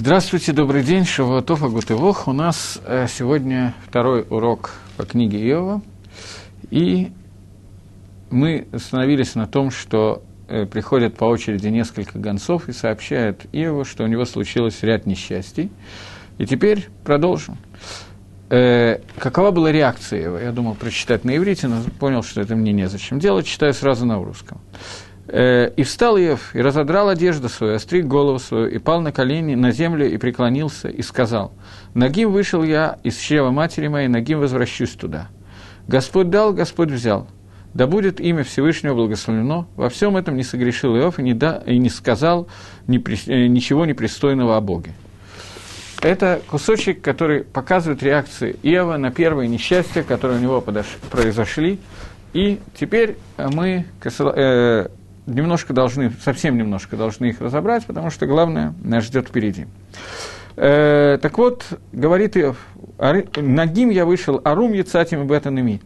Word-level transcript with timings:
Здравствуйте, 0.00 0.52
добрый 0.52 0.84
день, 0.84 1.04
Шавуатов 1.04 1.64
Агутывох. 1.64 2.28
У 2.28 2.32
нас 2.32 2.80
э, 2.84 3.08
сегодня 3.08 3.74
второй 3.84 4.24
урок 4.30 4.70
по 4.96 5.04
книге 5.04 5.38
Иова. 5.48 5.82
И 6.70 7.10
мы 8.30 8.68
остановились 8.70 9.34
на 9.34 9.48
том, 9.48 9.72
что 9.72 10.22
э, 10.46 10.66
приходят 10.66 11.16
по 11.16 11.24
очереди 11.24 11.66
несколько 11.66 12.16
гонцов 12.16 12.68
и 12.68 12.72
сообщают 12.72 13.46
Иову, 13.50 13.84
что 13.84 14.04
у 14.04 14.06
него 14.06 14.24
случилось 14.24 14.84
ряд 14.84 15.04
несчастий. 15.04 15.68
И 16.38 16.46
теперь 16.46 16.86
продолжим. 17.02 17.58
Э, 18.50 19.00
какова 19.18 19.50
была 19.50 19.72
реакция 19.72 20.22
его? 20.22 20.38
Я 20.38 20.52
думал 20.52 20.76
прочитать 20.76 21.24
на 21.24 21.36
иврите, 21.36 21.66
но 21.66 21.82
понял, 21.98 22.22
что 22.22 22.40
это 22.40 22.54
мне 22.54 22.72
незачем 22.72 23.18
делать, 23.18 23.46
читаю 23.46 23.74
сразу 23.74 24.06
на 24.06 24.22
русском. 24.22 24.60
Э, 25.30 25.70
«И 25.76 25.82
встал 25.82 26.16
Ев, 26.16 26.54
и 26.54 26.62
разодрал 26.62 27.10
одежду 27.10 27.50
свою, 27.50 27.74
остриг 27.74 28.06
голову 28.06 28.38
свою, 28.38 28.66
и 28.66 28.78
пал 28.78 29.02
на 29.02 29.12
колени 29.12 29.54
на 29.54 29.72
землю, 29.72 30.10
и 30.10 30.16
преклонился, 30.16 30.88
и 30.88 31.02
сказал, 31.02 31.52
«Нагим 31.92 32.32
вышел 32.32 32.62
я 32.62 32.98
из 33.02 33.18
чрева 33.18 33.50
матери 33.50 33.88
моей, 33.88 34.08
нагим 34.08 34.40
возвращусь 34.40 34.92
туда. 34.92 35.28
Господь 35.86 36.30
дал, 36.30 36.54
Господь 36.54 36.90
взял. 36.90 37.26
Да 37.74 37.86
будет 37.86 38.20
имя 38.20 38.42
Всевышнего 38.42 38.94
благословлено. 38.94 39.66
Во 39.76 39.90
всем 39.90 40.16
этом 40.16 40.34
не 40.34 40.42
согрешил 40.42 40.96
Иов 40.96 41.18
и 41.18 41.22
не, 41.22 41.34
да, 41.34 41.62
и 41.66 41.76
не 41.76 41.90
сказал 41.90 42.48
ни, 42.86 42.98
э, 43.28 43.46
ничего 43.48 43.84
непристойного 43.84 44.56
о 44.56 44.62
Боге». 44.62 44.92
Это 46.00 46.40
кусочек, 46.48 47.02
который 47.02 47.44
показывает 47.44 48.02
реакции 48.02 48.56
Иова 48.62 48.96
на 48.96 49.10
первые 49.10 49.48
несчастья, 49.48 50.02
которые 50.02 50.38
у 50.38 50.42
него 50.42 50.62
произошли. 50.62 51.80
И 52.32 52.60
теперь 52.78 53.16
мы 53.36 53.84
немножко 55.28 55.72
должны, 55.72 56.10
совсем 56.22 56.56
немножко 56.56 56.96
должны 56.96 57.26
их 57.26 57.40
разобрать, 57.40 57.84
потому 57.86 58.10
что 58.10 58.26
главное 58.26 58.74
нас 58.82 59.04
ждет 59.04 59.28
впереди. 59.28 59.66
Э, 60.56 61.18
так 61.20 61.38
вот, 61.38 61.64
говорит 61.92 62.36
Иов, 62.36 62.56
Нагим 63.36 63.90
я 63.90 64.04
вышел, 64.04 64.40
Арум 64.42 64.72
Яцатим 64.72 65.26
Бетанами. 65.26 65.80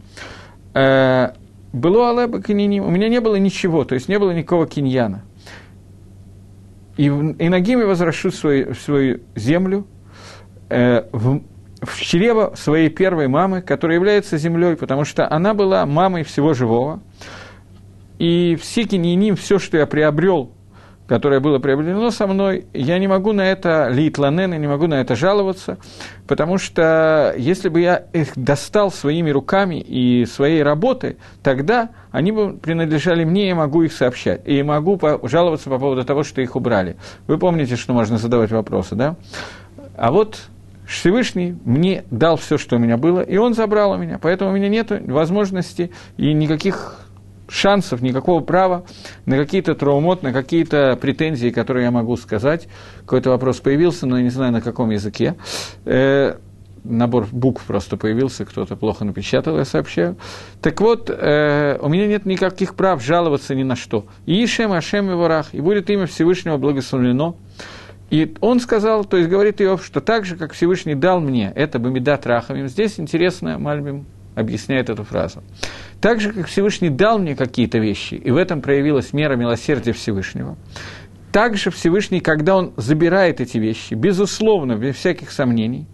Э, 0.74 1.32
было 1.72 2.10
Алеба 2.10 2.42
Кининим, 2.42 2.84
у 2.84 2.90
меня 2.90 3.08
не 3.08 3.20
было 3.20 3.36
ничего, 3.36 3.84
то 3.84 3.94
есть 3.94 4.08
не 4.08 4.18
было 4.18 4.30
никакого 4.30 4.66
киньяна. 4.66 5.22
И, 6.96 7.06
и 7.06 7.48
Нагим 7.48 7.80
я 7.80 7.86
возвращу 7.86 8.30
свою, 8.30 8.74
свою 8.74 9.20
землю, 9.34 9.86
э, 10.68 11.04
в, 11.12 11.42
в 11.80 12.00
чрево 12.00 12.54
своей 12.56 12.88
первой 12.88 13.28
мамы, 13.28 13.62
которая 13.62 13.96
является 13.96 14.38
землей, 14.38 14.76
потому 14.76 15.04
что 15.04 15.30
она 15.30 15.54
была 15.54 15.84
мамой 15.86 16.22
всего 16.22 16.54
живого. 16.54 17.00
И 18.18 18.56
все 18.60 18.84
киньяним, 18.84 19.36
все, 19.36 19.58
что 19.58 19.76
я 19.78 19.86
приобрел, 19.86 20.52
которое 21.06 21.40
было 21.40 21.58
приобретено 21.58 22.10
со 22.10 22.26
мной, 22.26 22.66
я 22.72 22.98
не 22.98 23.06
могу 23.06 23.32
на 23.32 23.42
это 23.42 23.88
литланен, 23.90 24.58
не 24.58 24.66
могу 24.66 24.86
на 24.86 25.00
это 25.00 25.14
жаловаться, 25.16 25.78
потому 26.26 26.58
что 26.58 27.34
если 27.36 27.68
бы 27.68 27.80
я 27.80 28.06
их 28.12 28.28
достал 28.34 28.90
своими 28.90 29.30
руками 29.30 29.80
и 29.80 30.24
своей 30.24 30.62
работой, 30.62 31.18
тогда 31.42 31.90
они 32.12 32.32
бы 32.32 32.54
принадлежали 32.54 33.24
мне, 33.24 33.48
я 33.48 33.54
могу 33.54 33.82
их 33.82 33.92
сообщать, 33.92 34.40
и 34.46 34.62
могу 34.62 34.98
жаловаться 35.24 35.68
по 35.68 35.78
поводу 35.78 36.04
того, 36.04 36.22
что 36.22 36.40
их 36.40 36.56
убрали. 36.56 36.96
Вы 37.26 37.36
помните, 37.36 37.76
что 37.76 37.92
можно 37.92 38.16
задавать 38.16 38.50
вопросы, 38.50 38.94
да? 38.94 39.16
А 39.96 40.12
вот 40.12 40.38
Всевышний 40.86 41.56
мне 41.64 42.04
дал 42.10 42.36
все, 42.36 42.58
что 42.58 42.76
у 42.76 42.78
меня 42.78 42.96
было, 42.96 43.20
и 43.20 43.36
он 43.36 43.54
забрал 43.54 43.92
у 43.92 43.96
меня, 43.96 44.18
поэтому 44.18 44.50
у 44.50 44.54
меня 44.54 44.68
нет 44.68 44.90
возможности 45.06 45.90
и 46.16 46.32
никаких 46.32 47.01
шансов, 47.52 48.00
никакого 48.00 48.40
права 48.40 48.84
на 49.26 49.36
какие-то 49.36 49.74
траумот, 49.74 50.22
на 50.22 50.32
какие-то 50.32 50.98
претензии, 51.00 51.50
которые 51.50 51.84
я 51.84 51.90
могу 51.90 52.16
сказать. 52.16 52.68
Какой-то 53.00 53.30
вопрос 53.30 53.60
появился, 53.60 54.06
но 54.06 54.16
я 54.16 54.22
не 54.22 54.30
знаю, 54.30 54.52
на 54.52 54.60
каком 54.60 54.90
языке. 54.90 55.36
Э, 55.84 56.36
набор 56.84 57.28
букв 57.30 57.64
просто 57.64 57.96
появился, 57.96 58.44
кто-то 58.44 58.74
плохо 58.76 59.04
напечатал, 59.04 59.58
я 59.58 59.64
сообщаю. 59.64 60.16
Так 60.60 60.80
вот, 60.80 61.10
э, 61.10 61.78
у 61.80 61.88
меня 61.88 62.06
нет 62.06 62.26
никаких 62.26 62.74
прав 62.74 63.02
жаловаться 63.02 63.54
ни 63.54 63.62
на 63.62 63.76
что. 63.76 64.06
И 64.26 64.42
Ишем, 64.44 64.72
Ашем 64.72 65.10
и 65.10 65.14
Ворах, 65.14 65.54
и 65.54 65.60
будет 65.60 65.90
имя 65.90 66.06
Всевышнего 66.06 66.56
благословлено. 66.56 67.36
И 68.10 68.34
он 68.40 68.60
сказал, 68.60 69.04
то 69.04 69.16
есть 69.16 69.30
говорит 69.30 69.60
Иов, 69.62 69.84
что 69.84 70.00
так 70.00 70.24
же, 70.26 70.36
как 70.36 70.52
Всевышний 70.52 70.94
дал 70.94 71.20
мне, 71.20 71.50
это 71.54 71.78
Бамидат 71.78 72.26
Рахамим, 72.26 72.68
здесь 72.68 73.00
интересно, 73.00 73.58
Мальбим 73.58 74.04
объясняет 74.34 74.90
эту 74.90 75.04
фразу. 75.04 75.42
Так 76.00 76.20
же, 76.20 76.32
как 76.32 76.46
Всевышний 76.46 76.90
дал 76.90 77.18
мне 77.18 77.36
какие-то 77.36 77.78
вещи, 77.78 78.14
и 78.14 78.30
в 78.30 78.36
этом 78.36 78.60
проявилась 78.60 79.12
мера 79.12 79.36
милосердия 79.36 79.92
Всевышнего, 79.92 80.56
также 81.32 81.70
Всевышний, 81.70 82.20
когда 82.20 82.56
Он 82.56 82.72
забирает 82.76 83.40
эти 83.40 83.58
вещи, 83.58 83.94
безусловно, 83.94 84.76
без 84.76 84.96
всяких 84.96 85.30
сомнений, 85.30 85.86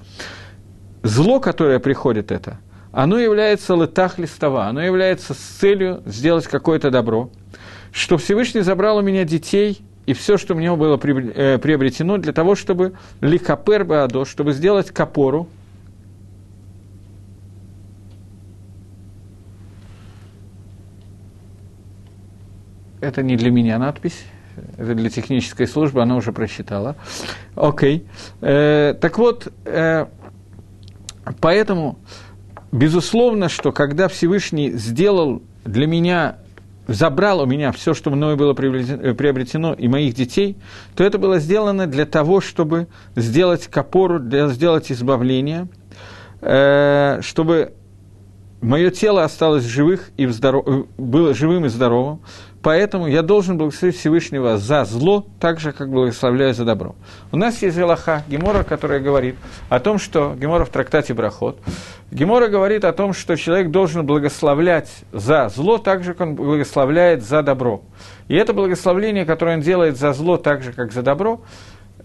зло, 1.02 1.40
которое 1.40 1.78
приходит 1.78 2.32
это, 2.32 2.58
оно 2.92 3.18
является 3.18 3.74
летах 3.74 4.18
листова, 4.18 4.66
оно 4.66 4.82
является 4.82 5.34
с 5.34 5.38
целью 5.38 6.02
сделать 6.06 6.46
какое-то 6.46 6.90
добро, 6.90 7.30
что 7.92 8.16
Всевышний 8.16 8.62
забрал 8.62 8.98
у 8.98 9.02
меня 9.02 9.24
детей 9.24 9.80
и 10.06 10.14
все, 10.14 10.38
что 10.38 10.54
мне 10.54 10.74
было 10.74 10.96
э, 10.96 11.58
приобретено 11.58 12.16
для 12.16 12.32
того, 12.32 12.54
чтобы 12.54 12.94
ликапер 13.20 13.84
баадо, 13.84 14.24
чтобы 14.24 14.52
сделать 14.52 14.90
капору, 14.90 15.48
это 23.00 23.22
не 23.22 23.36
для 23.36 23.50
меня 23.50 23.78
надпись, 23.78 24.24
это 24.76 24.94
для 24.94 25.10
технической 25.10 25.66
службы, 25.66 26.02
она 26.02 26.16
уже 26.16 26.32
прочитала. 26.32 26.96
Окей. 27.54 28.06
Э, 28.40 28.94
так 29.00 29.18
вот, 29.18 29.52
э, 29.64 30.06
поэтому, 31.40 31.98
безусловно, 32.72 33.48
что 33.48 33.72
когда 33.72 34.08
Всевышний 34.08 34.70
сделал 34.70 35.42
для 35.64 35.86
меня 35.86 36.38
забрал 36.88 37.40
у 37.40 37.46
меня 37.46 37.70
все, 37.70 37.94
что 37.94 38.10
мною 38.10 38.36
было 38.36 38.54
приобретено, 38.54 39.74
и 39.74 39.88
моих 39.88 40.14
детей, 40.14 40.56
то 40.96 41.04
это 41.04 41.18
было 41.18 41.38
сделано 41.38 41.86
для 41.86 42.06
того, 42.06 42.40
чтобы 42.40 42.88
сделать 43.14 43.66
копору, 43.66 44.18
для 44.18 44.48
сделать 44.48 44.90
избавление, 44.90 45.68
э, 46.40 47.20
чтобы 47.20 47.74
мое 48.60 48.90
тело 48.90 49.22
осталось 49.22 49.64
живых 49.64 50.10
и 50.16 50.26
здоров... 50.26 50.66
Э, 50.66 50.84
было 50.96 51.34
живым 51.34 51.66
и 51.66 51.68
здоровым, 51.68 52.20
поэтому 52.62 53.06
я 53.06 53.22
должен 53.22 53.58
благословить 53.58 53.96
Всевышнего 53.96 54.58
за 54.58 54.84
зло, 54.84 55.26
так 55.40 55.60
же, 55.60 55.72
как 55.72 55.90
благословляю 55.90 56.54
за 56.54 56.64
добро. 56.64 56.94
У 57.32 57.36
нас 57.36 57.62
есть 57.62 57.76
Галаха, 57.76 58.22
Гемора, 58.28 58.62
которая 58.64 59.00
говорит 59.00 59.36
о 59.68 59.80
том, 59.80 59.98
что, 59.98 60.34
Гемора 60.38 60.64
в 60.64 60.70
трактате 60.70 61.14
Брахот, 61.14 61.58
Гемора 62.10 62.48
говорит 62.48 62.84
о 62.84 62.92
том, 62.92 63.12
что 63.12 63.36
человек 63.36 63.70
должен 63.70 64.06
благословлять 64.06 64.90
за 65.12 65.48
зло, 65.48 65.78
так 65.78 66.02
же, 66.02 66.14
как 66.14 66.28
он 66.28 66.34
благословляет 66.36 67.22
за 67.22 67.42
добро. 67.42 67.82
И 68.28 68.34
это 68.34 68.52
благословление, 68.52 69.24
которое 69.24 69.56
он 69.56 69.62
делает 69.62 69.96
за 69.96 70.12
зло, 70.12 70.36
так 70.36 70.62
же, 70.62 70.72
как 70.72 70.92
за 70.92 71.02
добро, 71.02 71.40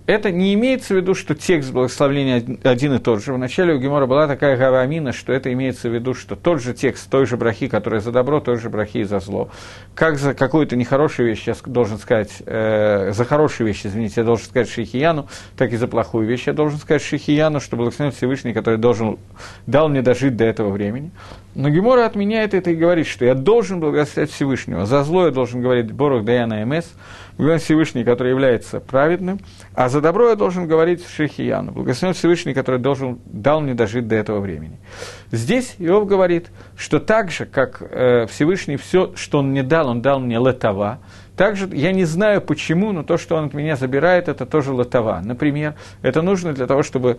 это 0.06 0.31
не 0.31 0.54
имеется 0.54 0.94
в 0.94 0.98
виду, 0.98 1.16
что 1.16 1.34
текст 1.34 1.72
благословления 1.72 2.44
один 2.64 2.94
и 2.94 3.00
тот 3.00 3.24
же. 3.24 3.34
Вначале 3.34 3.74
у 3.74 3.80
Гемора 3.80 4.06
была 4.06 4.28
такая 4.28 4.58
гавамина, 4.58 5.14
что 5.14 5.31
это 5.31 5.52
имеется 5.54 5.90
в 5.90 5.94
виду, 5.94 6.14
что 6.14 6.36
тот 6.36 6.62
же 6.62 6.74
текст 6.74 7.09
той 7.09 7.26
же 7.26 7.38
брахи, 7.38 7.68
которая 7.68 8.02
за 8.02 8.12
добро, 8.12 8.42
той 8.42 8.58
же 8.58 8.70
брахи 8.70 8.98
и 8.98 9.04
за 9.04 9.20
зло. 9.20 9.50
Как 9.96 10.18
за 10.18 10.34
какую-то 10.34 10.76
нехорошую 10.76 11.30
вещь, 11.30 11.48
я 11.48 11.56
должен 11.66 11.98
сказать, 11.98 12.31
э, 12.46 13.12
за 13.14 13.24
хорошую 13.24 13.68
вещь, 13.68 13.86
извините, 13.86 14.16
я 14.18 14.24
должен 14.26 14.46
сказать 14.46 14.70
Шихияну, 14.70 15.28
так 15.56 15.72
и 15.72 15.78
за 15.78 15.88
плохую 15.88 16.28
вещь 16.28 16.48
я 16.48 16.54
должен 16.54 16.80
сказать 16.80 17.02
Шихияну, 17.02 17.62
что 17.62 17.78
благословен 17.78 18.12
Всевышний, 18.12 18.52
который 18.52 18.80
должен, 18.80 19.18
дал 19.68 19.88
мне 19.88 20.02
дожить 20.02 20.36
до 20.36 20.44
этого 20.44 20.70
времени. 20.70 21.12
Но 21.56 21.70
Гемора 21.70 22.06
отменяет 22.06 22.54
это 22.54 22.72
и 22.72 22.75
говорит, 22.75 23.08
что 23.08 23.24
я 23.25 23.36
должен 23.36 23.80
благословлять 23.80 24.31
Всевышнего. 24.31 24.86
За 24.86 25.04
зло 25.04 25.28
я 25.28 25.31
должен 25.31 25.62
говорить 25.62 25.92
Борух 25.92 26.25
Даяна 26.25 26.66
МС, 26.66 26.88
благословен 27.38 27.59
Всевышний, 27.59 28.03
который 28.03 28.29
является 28.29 28.79
праведным, 28.79 29.39
а 29.73 29.89
за 29.89 30.01
добро 30.01 30.30
я 30.30 30.35
должен 30.35 30.68
говорить 30.68 31.06
Шихияну, 31.06 31.71
благословен 31.71 32.13
Всевышний, 32.13 32.53
который 32.53 32.80
должен, 32.80 33.19
дал 33.25 33.62
мне 33.62 33.74
дожить 33.74 34.07
до 34.07 34.15
этого 34.15 34.39
времени. 34.39 34.80
Здесь 35.31 35.75
Иов 35.80 36.07
говорит, 36.07 36.47
что 36.77 37.00
так 37.00 37.31
же, 37.31 37.45
как 37.45 37.81
э, 37.81 38.27
Всевышний 38.27 38.77
все, 38.77 39.13
что 39.15 39.39
он 39.39 39.50
мне 39.50 39.63
дал, 39.63 39.89
он 39.89 40.01
дал 40.01 40.19
мне 40.19 40.38
летова, 40.38 41.00
также 41.35 41.68
я 41.74 41.91
не 41.91 42.06
знаю 42.06 42.41
почему, 42.41 42.91
но 42.91 43.03
то, 43.03 43.18
что 43.18 43.36
он 43.36 43.45
от 43.45 43.53
меня 43.53 43.75
забирает, 43.75 44.27
это 44.27 44.45
тоже 44.45 44.71
летова. 44.71 45.21
Например, 45.24 45.74
это 46.03 46.21
нужно 46.21 46.53
для 46.53 46.68
того, 46.68 46.83
чтобы 46.83 47.18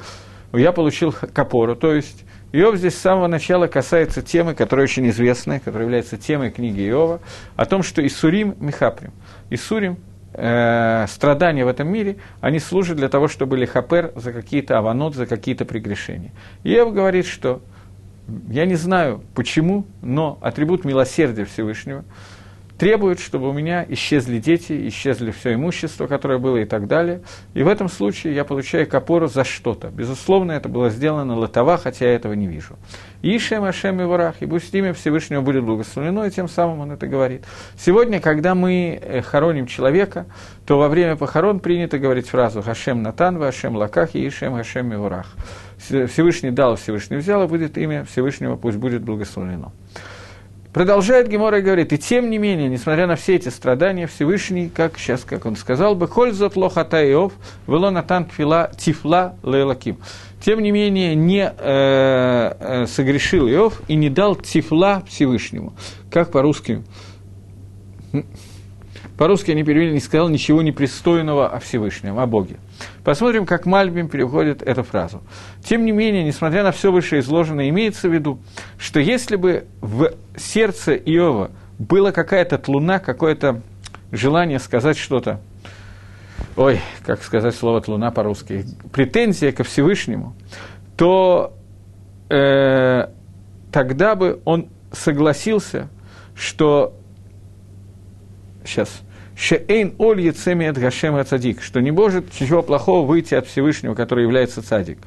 я 0.59 0.73
получил 0.73 1.13
капору, 1.13 1.77
то 1.77 1.95
есть 1.95 2.25
Иов 2.53 2.77
здесь 2.77 2.95
с 2.95 3.01
самого 3.01 3.27
начала 3.27 3.67
касается 3.67 4.23
темы, 4.23 4.55
которая 4.55 4.85
очень 4.85 5.09
известная, 5.11 5.59
которая 5.59 5.85
является 5.87 6.17
темой 6.17 6.53
книги 6.53 6.89
Иова, 6.89 7.21
о 7.57 7.65
том, 7.65 7.83
что 7.83 8.07
Исурим 8.07 8.55
Михаприм. 8.61 9.11
Исурим 9.51 9.99
э, 10.35 11.07
страдания 11.09 11.65
в 11.65 11.69
этом 11.69 11.89
мире, 11.89 12.19
они 12.41 12.61
служат 12.61 12.97
для 12.97 13.09
того, 13.09 13.27
чтобы 13.27 13.57
лихапер 13.57 14.13
за 14.15 14.33
какие-то 14.33 14.79
аванот, 14.79 15.17
за 15.17 15.27
какие-то 15.27 15.65
прегрешения. 15.65 16.31
Иов 16.63 16.95
говорит, 16.95 17.27
что 17.27 17.61
я 18.49 18.67
не 18.67 18.77
знаю 18.77 19.23
почему, 19.35 19.85
но 20.01 20.39
атрибут 20.41 20.85
милосердия 20.85 21.45
Всевышнего, 21.45 22.05
требует, 22.79 23.21
чтобы 23.21 23.49
у 23.49 23.53
меня 23.53 23.85
исчезли 23.89 24.39
дети, 24.39 24.89
исчезли 24.89 25.31
все 25.31 25.55
имущество, 25.55 26.07
которое 26.07 26.39
было 26.39 26.59
и 26.59 26.65
так 26.65 26.87
далее. 26.87 27.23
И 27.55 27.63
в 27.63 27.69
этом 27.69 27.89
случае 27.89 28.35
я 28.35 28.45
получаю 28.45 28.87
копору 28.87 29.29
за 29.29 29.45
что-то. 29.45 29.89
Безусловно, 29.89 30.53
это 30.53 30.69
было 30.69 30.91
сделано 30.91 31.37
латова, 31.37 31.79
хотя 31.79 32.07
я 32.07 32.15
этого 32.15 32.33
не 32.33 32.47
вижу. 32.47 32.77
Ишем 33.23 33.65
Ашем 33.65 34.01
и 34.01 34.05
Варах, 34.05 34.37
и 34.41 34.47
пусть 34.47 34.75
имя 34.75 34.93
Всевышнего 34.93 35.41
будет 35.41 35.65
благословено, 35.65 36.27
и 36.27 36.31
тем 36.31 36.49
самым 36.49 36.81
он 36.81 36.93
это 36.93 37.07
говорит. 37.07 37.45
Сегодня, 37.79 38.21
когда 38.21 38.55
мы 38.55 38.99
э, 39.01 39.23
хороним 39.23 39.67
человека, 39.67 40.27
то 40.67 40.79
во 40.79 40.89
время 40.89 41.17
похорон 41.17 41.61
принято 41.61 41.99
говорить 41.99 42.29
фразу 42.29 42.61
«Хашем 42.61 43.03
Натан, 43.03 43.39
Хашем 43.39 43.77
Лаках 43.77 44.15
и 44.15 44.29
Ишем 44.29 44.57
Хашем 44.57 44.93
и 44.93 44.97
Варах». 44.97 45.35
Всевышний 45.79 46.51
дал, 46.51 46.77
Всевышний 46.77 47.17
взял, 47.17 47.45
и 47.45 47.47
будет 47.47 47.77
имя 47.77 48.05
Всевышнего, 48.05 48.57
пусть 48.57 48.79
будет 48.79 49.03
благословено. 49.03 49.73
Продолжает 50.75 51.29
Гемора 51.29 51.61
и 51.61 51.63
говорит, 51.63 51.93
и 51.93 51.99
тем 51.99 52.31
не 52.31 52.39
менее, 52.39 52.69
несмотря 52.69 53.07
на 53.07 53.15
все 53.15 53.37
эти 53.37 53.49
страдания, 53.49 54.09
Всевышний, 54.09 54.69
как 54.69 54.99
сейчас, 54.99 55.23
как 55.23 55.47
он 55.47 55.55
сказал 55.55 55.95
бы, 55.95 56.09
«Холь 56.09 56.33
зот 56.33 56.57
лохата 56.57 57.09
Иов, 57.13 57.33
вело 57.69 57.93
натан 57.93 58.25
тфила, 58.25 58.73
тифла 58.77 59.37
лейлаким». 59.45 59.99
Тем 60.45 60.61
не 60.61 60.73
менее, 60.73 61.15
не 61.15 61.45
э, 61.47 61.53
э, 62.59 62.87
согрешил 62.89 63.49
Иов 63.49 63.83
и 63.87 63.95
не 63.95 64.11
дал 64.11 64.35
тифла 64.35 65.05
Всевышнему. 65.07 65.75
Как 66.11 66.33
по-русски? 66.33 66.83
По-русски 69.17 69.53
они 69.53 69.63
перевели, 69.63 69.93
не 69.93 70.01
сказал 70.01 70.29
ничего 70.29 70.61
непристойного 70.63 71.49
о 71.49 71.61
Всевышнем, 71.61 72.19
о 72.19 72.27
Боге. 72.27 72.57
Посмотрим, 73.05 73.47
как 73.47 73.65
Мальбим 73.65 74.09
переводит 74.09 74.63
эту 74.63 74.83
фразу. 74.83 75.23
Тем 75.63 75.85
не 75.85 75.93
менее, 75.93 76.25
несмотря 76.25 76.65
на 76.65 76.73
все 76.73 76.91
вышеизложенное, 76.91 77.69
имеется 77.69 78.09
в 78.09 78.13
виду, 78.13 78.41
что 78.77 78.99
если 78.99 79.37
бы 79.37 79.67
в 79.81 80.13
сердце 80.37 80.95
Иова 80.95 81.53
была 81.79 82.11
какая-то 82.11 82.59
тлуна, 82.59 82.99
какое-то 82.99 83.61
желание 84.11 84.59
сказать 84.59 84.99
что-то, 84.99 85.41
ой, 86.57 86.81
как 87.05 87.23
сказать 87.23 87.55
слово 87.55 87.81
тлуна 87.81 88.11
по-русски, 88.11 88.65
претензия 88.93 89.53
ко 89.53 89.63
Всевышнему, 89.63 90.35
то 90.97 91.55
э, 92.31 93.09
тогда 93.71 94.17
бы 94.17 94.41
он 94.45 94.69
согласился, 94.93 95.89
что 96.35 96.95
сейчас 98.65 99.03
Шеэйн 99.37 99.95
оль 99.99 100.21
яцеми 100.21 100.67
от 100.67 100.79
Гашем 100.79 101.23
цадик, 101.25 101.63
что 101.63 101.81
не 101.81 101.91
может 101.91 102.41
ничего 102.41 102.63
плохого 102.63 103.07
выйти 103.07 103.35
от 103.35 103.47
Всевышнего, 103.47 103.95
который 103.95 104.23
является 104.23 104.63
цадик. 104.63 104.99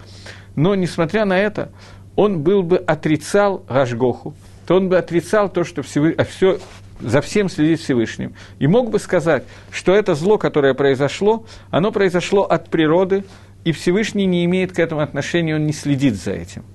Но, 0.56 0.76
несмотря 0.76 1.26
на 1.26 1.38
это, 1.38 1.72
он 2.16 2.42
был 2.42 2.64
бы 2.64 2.78
отрицал 2.78 3.64
Гашгоху, 3.70 4.34
то 4.66 4.76
он 4.76 4.90
бы 4.90 4.98
отрицал 4.98 5.50
то, 5.50 5.64
что 5.64 5.82
Всевы... 5.82 6.14
а 6.18 6.26
все, 6.26 6.60
за 7.00 7.22
всем 7.22 7.48
следит 7.48 7.80
Всевышним. 7.80 8.34
И 8.60 8.68
мог 8.68 8.90
бы 8.90 9.00
сказать, 9.00 9.44
что 9.72 9.96
это 9.96 10.14
зло, 10.14 10.38
которое 10.38 10.74
произошло, 10.74 11.46
оно 11.70 11.92
произошло 11.92 12.44
от 12.44 12.70
природы, 12.70 13.24
и 13.64 13.72
Всевышний 13.72 14.26
не 14.26 14.44
имеет 14.46 14.74
к 14.74 14.80
этому 14.80 15.02
отношения, 15.02 15.56
он 15.56 15.66
не 15.66 15.74
следит 15.74 16.16
за 16.16 16.32
этим. 16.32 16.66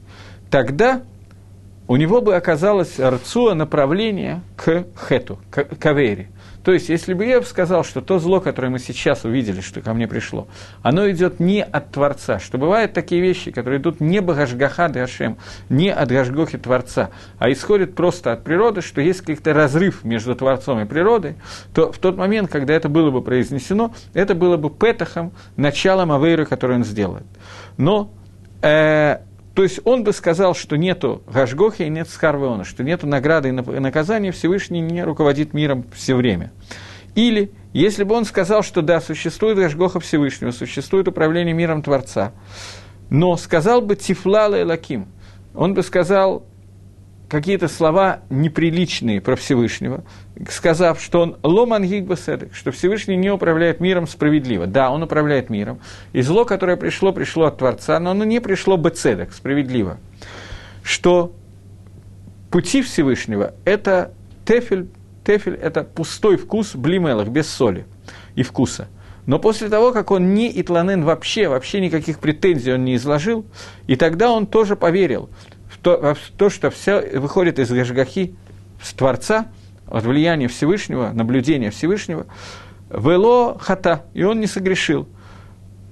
Тогда 0.51 1.03
у 1.87 1.97
него 1.97 2.23
бы 2.23 2.35
оказалось 2.35 2.99
Арцуа 2.99 3.55
направление 3.55 4.43
к 4.57 4.87
Хету, 5.09 5.39
к, 5.51 5.65
к 5.65 5.87
Авере– 5.87 6.31
то 6.65 6.73
есть, 6.73 6.89
если 6.89 7.13
бы 7.15 7.25
я 7.25 7.43
сказал, 7.43 7.85
что 7.85 8.01
то 8.01 8.19
зло, 8.19 8.41
которое 8.41 8.69
мы 8.69 8.79
сейчас 8.79 9.25
увидели, 9.25 9.61
что 9.61 9.81
ко 9.81 9.95
мне 9.95 10.07
пришло, 10.07 10.47
оно 10.83 11.11
идет 11.11 11.41
не 11.41 11.63
от 11.63 11.91
Творца, 11.91 12.39
что 12.39 12.57
бывают 12.57 12.93
такие 12.93 13.21
вещи, 13.21 13.51
которые 13.51 13.81
идут 13.81 14.01
не 14.01 14.21
Багашгаха 14.21 14.89
Дашем, 14.89 15.39
не 15.69 15.93
от 15.93 16.11
Гашгохи 16.11 16.59
Творца, 16.59 17.11
а 17.39 17.51
исходят 17.51 17.95
просто 17.95 18.33
от 18.33 18.45
природы, 18.45 18.81
что 18.81 19.01
есть 19.01 19.21
какой-то 19.21 19.53
разрыв 19.53 20.05
между 20.05 20.37
Творцом 20.37 20.81
и 20.81 20.85
природой, 20.85 21.35
то 21.75 21.91
в 21.91 21.99
тот 21.99 22.17
момент, 22.17 22.51
когда 22.51 22.75
это 22.75 22.89
было 22.89 23.11
бы 23.11 23.23
произнесено, 23.23 23.93
это 24.15 24.35
было 24.35 24.57
бы 24.57 24.71
петахом, 24.71 25.33
началом 25.57 26.13
Авейры, 26.13 26.47
который 26.47 26.77
он 26.77 26.85
сделает. 26.85 27.27
Но 27.77 28.13
э, 28.63 29.19
то 29.55 29.63
есть 29.63 29.81
он 29.85 30.03
бы 30.03 30.13
сказал, 30.13 30.55
что 30.55 30.77
нету 30.77 31.23
Гашгохи 31.27 31.83
и 31.83 31.89
нет 31.91 32.09
Скарвеона, 32.09 32.65
что 32.65 32.83
нету 32.83 33.07
награды 33.07 33.51
и 33.51 33.53
наказания, 33.53 34.33
Всевышний 34.33 34.81
не 34.81 35.05
руководит 35.05 35.53
миром 35.53 35.85
все 35.95 36.15
время. 36.15 36.53
Или, 37.15 37.53
если 37.75 38.05
бы 38.05 38.15
он 38.15 38.25
сказал, 38.25 38.63
что 38.63 38.81
да, 38.81 39.01
существует 39.01 39.59
Гашгоха 39.59 40.01
Всевышнего, 40.01 40.51
существует 40.51 41.09
управление 41.09 41.53
миром 41.53 41.83
Творца, 41.83 42.33
но 43.11 43.37
сказал 43.37 43.83
бы 43.83 43.97
Тифлала 43.97 44.59
и 44.59 44.65
Лаким, 44.65 45.09
он 45.55 45.75
бы 45.75 45.83
сказал, 45.83 46.47
какие-то 47.33 47.67
слова 47.67 48.21
неприличные 48.29 49.23
про 49.23 49.37
Всевышнего, 49.37 50.05
сказав, 50.51 51.01
что 51.01 51.23
он 51.23 51.39
ломан 51.43 51.83
гигбаседек, 51.83 52.55
что 52.55 52.73
Всевышний 52.73 53.17
не 53.17 53.31
управляет 53.31 53.81
миром 53.81 54.07
справедливо. 54.07 54.67
Да, 54.67 54.91
он 54.91 55.03
управляет 55.03 55.49
миром, 55.49 55.81
и 56.13 56.21
зло, 56.21 56.45
которое 56.45 56.77
пришло, 56.77 57.11
пришло 57.11 57.47
от 57.47 57.57
Творца, 57.57 57.99
но 58.01 58.11
оно 58.11 58.25
не 58.25 58.39
пришло 58.43 58.77
бецедек, 58.77 59.33
справедливо. 59.33 59.97
Что 60.83 61.33
пути 62.51 62.83
Всевышнего– 62.83 63.55
это 63.65 64.13
тефель, 64.45 64.89
тефель– 65.25 65.55
это 65.63 65.85
пустой 65.85 66.37
вкус 66.37 66.75
блимелах, 66.75 67.29
без 67.29 67.49
соли 67.49 67.87
и 68.35 68.43
вкуса. 68.43 68.89
Но 69.25 69.39
после 69.39 69.71
того, 69.71 69.93
как 69.93 70.11
он 70.11 70.35
не 70.35 70.61
итланен 70.61 71.03
вообще, 71.03 71.49
вообще 71.49 71.81
никаких 71.81 72.19
претензий 72.19 72.75
он 72.75 72.85
не 72.85 72.97
изложил, 72.97 73.47
и 73.87 73.97
тогда 73.97 74.31
он 74.31 74.47
тоже 74.47 74.77
поверил, 74.77 75.31
то, 75.83 76.17
то 76.37 76.51
что 76.51 76.71
все 76.71 77.19
выходит 77.19 77.59
из 77.59 77.71
Гашгахи, 77.71 78.35
с 78.83 78.93
Творца, 78.93 79.47
от 79.87 80.05
влияния 80.05 80.49
Всевышнего, 80.49 81.11
наблюдения 81.13 81.71
Всевышнего, 81.71 82.27
вело 82.91 83.59
хата, 83.61 84.05
и 84.15 84.23
он 84.23 84.41
не 84.41 84.47
согрешил. 84.47 85.09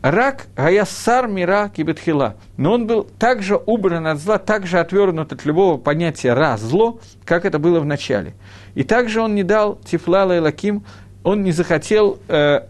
Рак 0.03 0.47
гаясар 0.57 1.29
мира 1.29 1.71
кибетхила. 1.75 2.37
Но 2.57 2.73
он 2.73 2.87
был 2.87 3.05
также 3.19 3.57
убран 3.57 4.07
от 4.07 4.19
зла, 4.19 4.39
также 4.39 4.79
отвернут 4.79 5.33
от 5.33 5.45
любого 5.45 5.77
понятия 5.77 6.33
ра, 6.33 6.57
зло, 6.57 7.01
как 7.27 7.45
это 7.45 7.59
было 7.59 7.81
в 7.81 7.85
начале. 7.85 8.35
И 8.75 8.83
также 8.83 9.21
он 9.21 9.35
не 9.35 9.43
дал 9.43 9.77
Тифлала 9.77 10.37
и 10.37 10.41
Лаким, 10.41 10.85
он 11.23 11.43
не 11.43 11.53
захотел 11.53 12.19
э, 12.29 12.63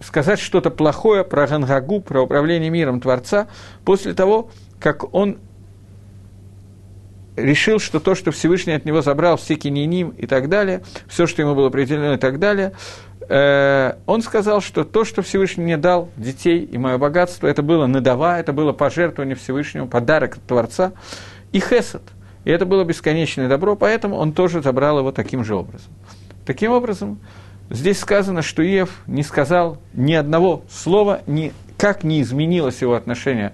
сказать 0.00 0.38
что-то 0.38 0.70
плохое 0.70 1.24
про 1.24 1.46
Гангагу, 1.46 2.00
про 2.00 2.22
управление 2.22 2.70
миром 2.70 3.02
Творца, 3.02 3.48
после 3.84 4.14
того, 4.14 4.48
как 4.80 5.14
он 5.14 5.38
решил, 7.36 7.78
что 7.78 8.00
то, 8.00 8.14
что 8.14 8.30
Всевышний 8.32 8.72
от 8.72 8.84
него 8.84 9.02
забрал, 9.02 9.36
все 9.36 9.54
кининим 9.54 10.10
и 10.10 10.26
так 10.26 10.48
далее, 10.48 10.82
все, 11.06 11.26
что 11.26 11.42
ему 11.42 11.54
было 11.54 11.68
определено 11.68 12.14
и 12.14 12.18
так 12.18 12.38
далее, 12.38 12.72
э, 13.28 13.94
он 14.06 14.22
сказал, 14.22 14.60
что 14.60 14.84
то, 14.84 15.04
что 15.04 15.22
Всевышний 15.22 15.64
мне 15.64 15.76
дал, 15.76 16.08
детей 16.16 16.64
и 16.64 16.78
мое 16.78 16.98
богатство, 16.98 17.46
это 17.46 17.62
было 17.62 17.86
надава, 17.86 18.38
это 18.38 18.52
было 18.52 18.72
пожертвование 18.72 19.36
Всевышнему, 19.36 19.86
подарок 19.86 20.36
от 20.36 20.42
Творца, 20.44 20.92
и 21.52 21.60
хесед. 21.60 22.02
И 22.44 22.50
это 22.50 22.64
было 22.64 22.84
бесконечное 22.84 23.48
добро, 23.48 23.76
поэтому 23.76 24.16
он 24.16 24.32
тоже 24.32 24.62
забрал 24.62 25.00
его 25.00 25.12
таким 25.12 25.44
же 25.44 25.56
образом. 25.56 25.92
Таким 26.44 26.70
образом, 26.70 27.18
здесь 27.70 27.98
сказано, 27.98 28.42
что 28.42 28.64
Иев 28.64 29.02
не 29.08 29.24
сказал 29.24 29.78
ни 29.94 30.14
одного 30.14 30.62
слова, 30.70 31.22
ни, 31.26 31.52
как 31.76 32.04
не 32.04 32.22
изменилось 32.22 32.82
его 32.82 32.94
отношение 32.94 33.52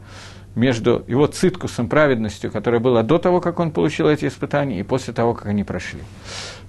между 0.55 1.05
его 1.07 1.27
циткусом, 1.27 1.89
праведностью, 1.89 2.51
которая 2.51 2.81
была 2.81 3.03
до 3.03 3.19
того, 3.19 3.41
как 3.41 3.59
он 3.59 3.71
получил 3.71 4.09
эти 4.09 4.27
испытания, 4.27 4.81
и 4.81 4.83
после 4.83 5.15
того, 5.15 5.35
как 5.35 5.47
они 5.47 5.65
прошли. 5.65 6.01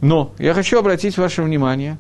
Но 0.02 0.34
я 0.38 0.54
хочу 0.54 0.80
обратить 0.80 1.18
ваше 1.18 1.44
внимание, 1.44 1.98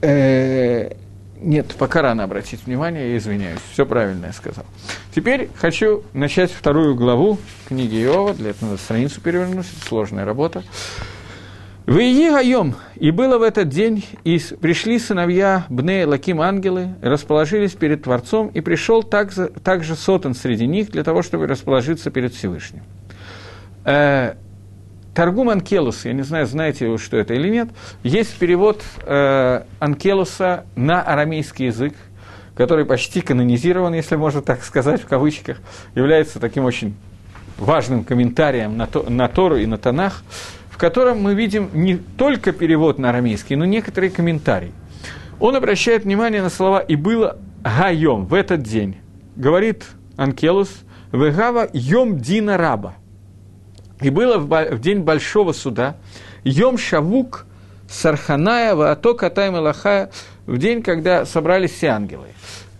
э, 0.00 0.92
нет, 1.40 1.74
пока 1.78 2.02
рано 2.02 2.24
обратить 2.24 2.66
внимание, 2.66 3.12
я 3.12 3.16
извиняюсь, 3.18 3.60
все 3.72 3.86
правильно 3.86 4.26
я 4.26 4.32
сказал. 4.32 4.64
Теперь 5.14 5.48
хочу 5.56 6.02
начать 6.12 6.52
вторую 6.52 6.94
главу 6.94 7.38
книги 7.66 8.02
Иова, 8.02 8.34
для 8.34 8.50
этого 8.50 8.70
надо 8.70 8.82
страницу 8.82 9.20
перевернуть, 9.20 9.66
это 9.76 9.86
сложная 9.86 10.24
работа. 10.24 10.62
Выйди 11.90 12.30
Гайом, 12.30 12.76
и 12.94 13.10
было 13.10 13.36
в 13.36 13.42
этот 13.42 13.68
день, 13.68 14.04
и 14.22 14.40
пришли 14.60 15.00
сыновья 15.00 15.66
Бне 15.68 16.06
Лаким 16.06 16.40
ангелы, 16.40 16.90
расположились 17.02 17.72
перед 17.72 18.04
Творцом, 18.04 18.46
и 18.54 18.60
пришел 18.60 19.02
также, 19.02 19.48
также 19.48 19.96
Сотан 19.96 20.34
среди 20.34 20.68
них 20.68 20.92
для 20.92 21.02
того, 21.02 21.22
чтобы 21.22 21.48
расположиться 21.48 22.12
перед 22.12 22.32
Всевышним. 22.32 22.84
Э, 23.84 24.34
Таргум 25.16 25.50
Анкелус, 25.50 26.04
я 26.04 26.12
не 26.12 26.22
знаю, 26.22 26.46
знаете 26.46 26.86
вы, 26.86 26.96
что 26.96 27.16
это 27.16 27.34
или 27.34 27.48
нет, 27.48 27.70
есть 28.04 28.38
перевод 28.38 28.84
э, 29.04 29.64
Анкелуса 29.80 30.66
на 30.76 31.02
арамейский 31.02 31.66
язык, 31.66 31.94
который 32.54 32.84
почти 32.84 33.20
канонизирован, 33.20 33.94
если 33.94 34.14
можно 34.14 34.42
так 34.42 34.62
сказать, 34.62 35.02
в 35.02 35.06
кавычках, 35.08 35.56
является 35.96 36.38
таким 36.38 36.66
очень 36.66 36.94
важным 37.58 38.04
комментарием 38.04 38.76
на, 38.76 38.86
то, 38.86 39.04
на 39.10 39.26
Тору 39.26 39.56
и 39.56 39.66
на 39.66 39.76
Танах 39.76 40.22
котором 40.80 41.20
мы 41.20 41.34
видим 41.34 41.68
не 41.74 41.96
только 41.96 42.52
перевод 42.52 42.98
на 42.98 43.10
арамейский, 43.10 43.54
но 43.54 43.66
некоторые 43.66 44.10
комментарии. 44.10 44.72
Он 45.38 45.54
обращает 45.54 46.04
внимание 46.04 46.42
на 46.42 46.48
слова 46.48 46.80
«и 46.80 46.96
было 46.96 47.36
гайом» 47.62 48.24
в 48.24 48.32
этот 48.32 48.62
день. 48.62 48.96
Говорит 49.36 49.84
Анкелус 50.16 50.70
«вегава 51.12 51.68
йом 51.74 52.18
дина 52.18 52.56
раба». 52.56 52.94
И 54.00 54.08
было 54.08 54.38
в 54.38 54.80
день 54.80 55.00
большого 55.00 55.52
суда, 55.52 55.96
Йом 56.44 56.78
Шавук 56.78 57.44
Сарханая 57.86 58.74
Ваато 58.74 59.12
Катай 59.12 59.50
Малахая 59.50 60.10
в 60.46 60.56
день, 60.56 60.82
когда 60.82 61.26
собрались 61.26 61.72
все 61.72 61.88
ангелы. 61.88 62.28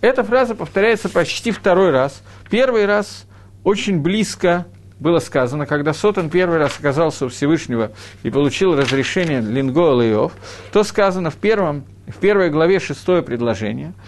Эта 0.01 0.25
фраза 0.25 0.55
повторяется 0.55 1.11
почти 1.11 1.51
второй 1.51 1.91
раз. 1.91 2.23
Первый 2.49 2.87
раз 2.87 3.27
очень 3.63 4.01
близко 4.01 4.67
было 5.01 5.19
сказано, 5.19 5.67
когда 5.67 5.93
Сотан 5.93 6.31
первый 6.31 6.59
раз 6.59 6.79
оказался 6.79 7.27
у 7.27 7.29
Всевышнего 7.29 7.91
и 8.23 8.31
получил 8.31 8.77
разрешение 8.77 9.41
Линго 9.41 9.93
Лейов, 9.95 10.33
то 10.73 10.85
сказано 10.85 11.31
в, 11.31 11.37
первом, 11.37 11.85
в 12.07 12.17
первой 12.19 12.51
главе 12.51 12.79
шестое 12.79 13.23
предложение– 13.23 13.95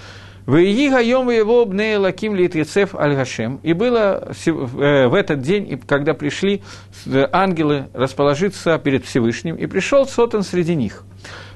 Ваии 0.45 0.89
гаем 0.89 1.31
его 1.31 1.65
бне 1.65 1.99
лаким 1.99 2.35
литрицев 2.35 2.97
аль 2.97 3.15
гашем. 3.15 3.61
И 3.63 3.75
было 3.75 4.33
э, 4.45 5.07
в 5.07 5.15
этот 5.15 5.41
день, 5.41 5.81
когда 5.87 6.15
пришли 6.15 6.63
э, 7.07 7.29
ангелы 7.31 7.87
расположиться 7.95 8.77
перед 8.79 9.05
Всевышним, 9.05 9.55
и 9.55 9.67
пришел 9.67 10.07
Сотан 10.07 10.43
среди 10.43 10.75
них. 10.75 11.05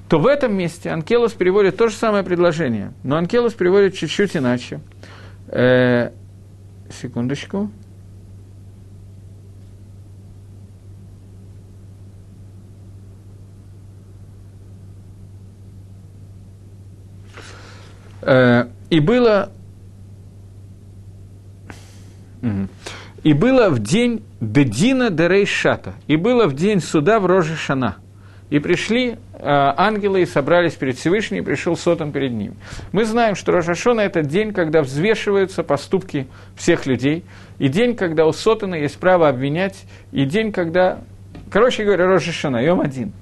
То 0.08 0.20
в 0.20 0.26
этом 0.28 0.54
месте 0.54 0.90
Анкелос 0.90 1.32
переводит 1.32 1.76
то 1.76 1.88
же 1.88 1.96
самое 1.96 2.22
предложение, 2.22 2.92
но 3.02 3.16
Анкелос 3.16 3.54
переводит 3.54 3.96
чуть-чуть 3.96 4.36
иначе. 4.36 4.78
Э, 5.48 6.10
секундочку. 6.88 7.70
И 18.26 19.00
было... 19.00 19.50
И 23.23 23.33
было 23.33 23.71
в 23.71 23.80
день 23.80 24.23
Дедина 24.40 25.11
Дерейшата, 25.11 25.95
и 26.06 26.14
было 26.14 26.47
в 26.47 26.54
день 26.54 26.80
суда 26.80 27.18
в 27.18 27.26
Роже 27.26 27.56
Шана. 27.56 27.97
И 28.50 28.61
пришли 28.61 29.11
э, 29.11 29.16
ангелы 29.42 30.23
и 30.23 30.26
собрались 30.26 30.75
перед 30.75 30.97
Всевышним, 30.97 31.42
и 31.42 31.45
пришел 31.45 31.76
Сотан 31.76 32.12
перед 32.12 32.30
ними. 32.30 32.54
Мы 32.92 33.04
знаем, 33.04 33.35
что 33.35 33.50
Рожашона– 33.50 34.00
это 34.02 34.23
день, 34.23 34.52
когда 34.52 34.83
взвешиваются 34.83 35.64
поступки 35.64 36.28
всех 36.54 36.87
людей, 36.87 37.25
и 37.59 37.66
день, 37.66 37.97
когда 37.97 38.26
у 38.26 38.33
Сотана 38.33 38.76
есть 38.76 38.99
право 38.99 39.28
обвинять, 39.28 39.87
и 40.12 40.25
день, 40.25 40.52
когда, 40.52 41.00
короче 41.50 41.85
говоря, 41.85 42.06
Рожашона, 42.06 42.59
Йом 42.59 42.80
один. 42.80 43.12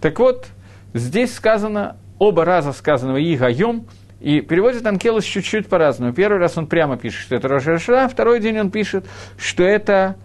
Так 0.00 0.18
вот, 0.18 0.48
здесь 0.92 1.32
сказано, 1.32 1.94
оба 2.18 2.44
раза 2.44 2.72
сказанного 2.72 3.18
Ига 3.18 3.48
Йом– 3.48 3.86
и 4.22 4.40
переводит 4.40 4.86
Анкелос 4.86 5.24
чуть-чуть 5.24 5.68
по-разному. 5.68 6.12
Первый 6.12 6.38
раз 6.38 6.56
он 6.56 6.68
прямо 6.68 6.96
пишет, 6.96 7.22
что 7.22 7.34
это 7.34 7.48
Рошашана, 7.48 8.08
второй 8.08 8.40
день 8.40 8.58
он 8.58 8.70
пишет, 8.70 9.04
что 9.36 9.64
это, 9.64 10.16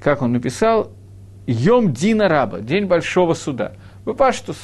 как 0.00 0.20
он 0.20 0.32
написал, 0.32 0.92
Йом 1.46 1.94
Дина 1.94 2.28
Раба, 2.28 2.60
день 2.60 2.84
большого 2.84 3.32
суда. 3.32 3.72
Паштус, 4.16 4.58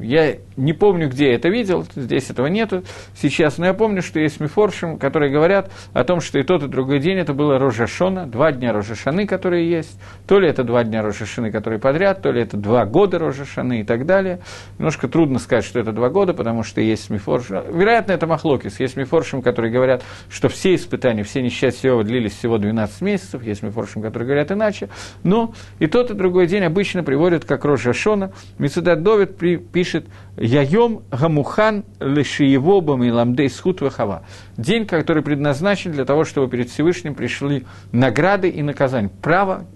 я 0.00 0.36
не 0.56 0.72
помню, 0.72 1.08
где 1.08 1.28
я 1.28 1.34
это 1.34 1.48
видел, 1.48 1.86
здесь 1.96 2.30
этого 2.30 2.46
нету. 2.46 2.84
Сейчас, 3.16 3.58
но 3.58 3.66
я 3.66 3.74
помню, 3.74 4.02
что 4.02 4.20
есть 4.20 4.40
мифоршим, 4.40 4.98
которые 4.98 5.32
говорят 5.32 5.70
о 5.92 6.04
том, 6.04 6.20
что 6.20 6.38
и 6.38 6.42
тот, 6.42 6.62
и 6.62 6.68
другой 6.68 7.00
день 7.00 7.18
это 7.18 7.34
было 7.34 7.58
Рожашона, 7.58 8.26
два 8.26 8.52
дня 8.52 8.72
Рожашаны, 8.72 9.26
которые 9.26 9.68
есть, 9.68 9.98
то 10.26 10.38
ли 10.38 10.48
это 10.48 10.64
два 10.64 10.84
дня 10.84 11.02
Рожашаны, 11.02 11.50
которые 11.50 11.80
подряд, 11.80 12.22
то 12.22 12.30
ли 12.30 12.42
это 12.42 12.56
два 12.56 12.84
года 12.84 13.18
Рожашаны 13.18 13.80
и 13.80 13.84
так 13.84 14.06
далее. 14.06 14.40
Немножко 14.78 15.08
трудно 15.08 15.38
сказать, 15.38 15.64
что 15.64 15.80
это 15.80 15.92
два 15.92 16.08
года, 16.08 16.34
потому 16.34 16.62
что 16.62 16.80
есть 16.80 17.10
мифоршим, 17.10 17.62
вероятно, 17.72 18.12
это 18.12 18.26
Махлокис, 18.26 18.78
есть 18.78 18.96
мифоршим, 18.96 19.42
которые 19.42 19.72
говорят, 19.72 20.04
что 20.30 20.48
все 20.48 20.74
испытания, 20.74 21.24
все 21.24 21.42
несчастья 21.42 21.94
длились 22.02 22.36
всего 22.36 22.58
12 22.58 23.00
месяцев, 23.00 23.42
есть 23.42 23.62
мифоршим, 23.62 24.02
которые 24.02 24.26
говорят 24.26 24.52
иначе, 24.52 24.88
но 25.22 25.54
и 25.78 25.86
тот, 25.86 26.10
и 26.10 26.14
другой 26.14 26.46
день 26.46 26.64
обычно 26.64 27.02
приводят 27.02 27.44
как 27.44 27.64
Рожашона. 27.64 28.32
Мецедат 28.58 29.02
Довид 29.02 29.36
пишет 29.72 30.06
Яйом 30.36 31.02
Гамухан 31.10 31.84
Лешиево 32.00 32.80
Бамиламдей 32.80 33.48
Схут 33.48 33.80
Вахава. 33.80 34.24
День, 34.56 34.86
который 34.86 35.22
предназначен 35.22 35.92
для 35.92 36.04
того, 36.04 36.24
чтобы 36.24 36.48
перед 36.48 36.70
Всевышним 36.70 37.14
пришли 37.14 37.64
награды 37.92 38.48
и 38.48 38.62
наказания. 38.62 39.10
Право, 39.22 39.66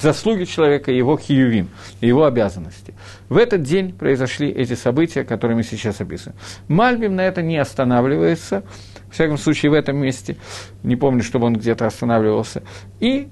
заслуги 0.00 0.44
человека, 0.44 0.90
его 0.92 1.16
хиювим, 1.16 1.68
его 2.00 2.24
обязанности. 2.24 2.94
В 3.28 3.36
этот 3.36 3.62
день 3.62 3.92
произошли 3.92 4.50
эти 4.50 4.74
события, 4.74 5.24
которые 5.24 5.56
мы 5.56 5.62
сейчас 5.62 6.00
описываем. 6.00 6.38
Мальбим 6.68 7.16
на 7.16 7.22
это 7.22 7.42
не 7.42 7.58
останавливается, 7.58 8.62
в 9.08 9.14
всяком 9.14 9.38
случае, 9.38 9.70
в 9.70 9.74
этом 9.74 9.96
месте. 9.96 10.36
Не 10.82 10.96
помню, 10.96 11.22
чтобы 11.22 11.46
он 11.46 11.54
где-то 11.54 11.86
останавливался. 11.86 12.62
И 13.00 13.28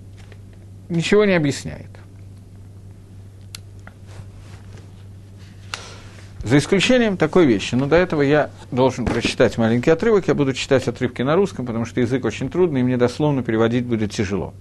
ничего 0.88 1.24
не 1.24 1.32
объясняет. 1.32 2.01
За 6.44 6.58
исключением 6.58 7.16
такой 7.16 7.46
вещи. 7.46 7.74
Но 7.74 7.86
до 7.86 7.96
этого 7.96 8.22
я 8.22 8.50
должен 8.70 9.04
прочитать 9.04 9.58
маленький 9.58 9.90
отрывок. 9.90 10.26
Я 10.28 10.34
буду 10.34 10.52
читать 10.52 10.88
отрывки 10.88 11.22
на 11.22 11.36
русском, 11.36 11.66
потому 11.66 11.84
что 11.84 12.00
язык 12.00 12.24
очень 12.24 12.50
трудный, 12.50 12.80
и 12.80 12.82
мне 12.82 12.96
дословно 12.96 13.42
переводить 13.42 13.84
будет 13.84 14.10
тяжело. 14.10 14.52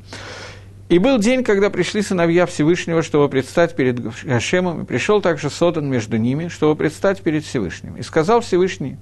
И 0.90 1.00
был 1.00 1.18
день, 1.18 1.44
когда 1.44 1.70
пришли 1.70 2.02
сыновья 2.02 2.46
Всевышнего, 2.46 3.02
чтобы 3.02 3.30
предстать 3.30 3.76
перед 3.76 4.00
Гашемом, 4.24 4.82
и 4.82 4.86
пришел 4.86 5.22
также 5.22 5.50
Сотан 5.50 5.90
между 5.90 6.18
ними, 6.18 6.50
чтобы 6.50 6.76
предстать 6.76 7.22
перед 7.22 7.46
Всевышним. 7.46 7.96
И 7.96 8.04
сказал 8.04 8.42
Всевышний, 8.42 8.98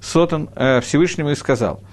Сотан 0.00 0.50
э, 0.54 0.80
Всевышнему 0.80 1.30
и 1.30 1.34
сказал– 1.34 1.80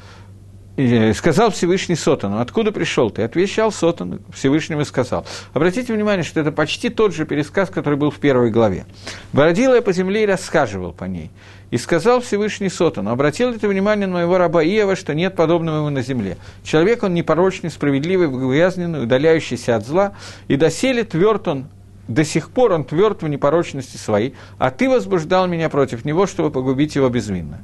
сказал 1.14 1.52
Всевышний 1.52 1.96
Сотану, 1.96 2.40
откуда 2.40 2.72
пришел 2.72 3.10
ты? 3.10 3.24
Отвечал 3.24 3.72
Сотан 3.72 4.22
Всевышнему 4.34 4.86
сказал. 4.86 5.26
Обратите 5.54 5.94
внимание, 5.94 6.24
что 6.24 6.40
это 6.40 6.52
почти 6.52 6.90
тот 6.90 7.14
же 7.14 7.26
пересказ, 7.26 7.70
который 7.70 7.98
был 7.98 8.12
в 8.12 8.18
первой 8.18 8.52
главе. 8.52 8.86
«Бродил 9.34 9.74
я 9.74 9.82
по 9.82 9.92
земле 9.92 10.24
и 10.24 10.26
расхаживал 10.26 10.92
по 10.94 11.06
ней. 11.06 11.32
И 11.72 11.78
сказал 11.78 12.22
Всевышний 12.22 12.70
Сотану, 12.70 13.12
обратил 13.12 13.54
ты 13.54 13.68
внимание 13.68 14.08
на 14.08 14.14
моего 14.14 14.38
раба 14.38 14.64
Иова, 14.64 14.96
что 14.96 15.14
нет 15.14 15.36
подобного 15.36 15.78
ему 15.78 15.90
на 15.90 16.02
земле? 16.02 16.38
Человек 16.64 17.04
он 17.04 17.14
непорочный, 17.14 17.70
справедливый, 17.70 18.28
богоязненный, 18.28 19.04
удаляющийся 19.04 19.76
от 19.76 19.86
зла, 19.86 20.14
и 20.48 20.56
доселе 20.56 21.04
тверд 21.04 21.48
он 21.48 21.68
до 22.08 22.24
сих 22.24 22.50
пор 22.50 22.72
он 22.72 22.86
тверд 22.86 23.22
в 23.22 23.28
непорочности 23.28 23.98
своей, 23.98 24.34
а 24.58 24.72
ты 24.72 24.90
возбуждал 24.90 25.48
меня 25.48 25.70
против 25.70 26.06
него, 26.06 26.26
чтобы 26.26 26.50
погубить 26.50 26.96
его 26.96 27.08
безвинно. 27.08 27.60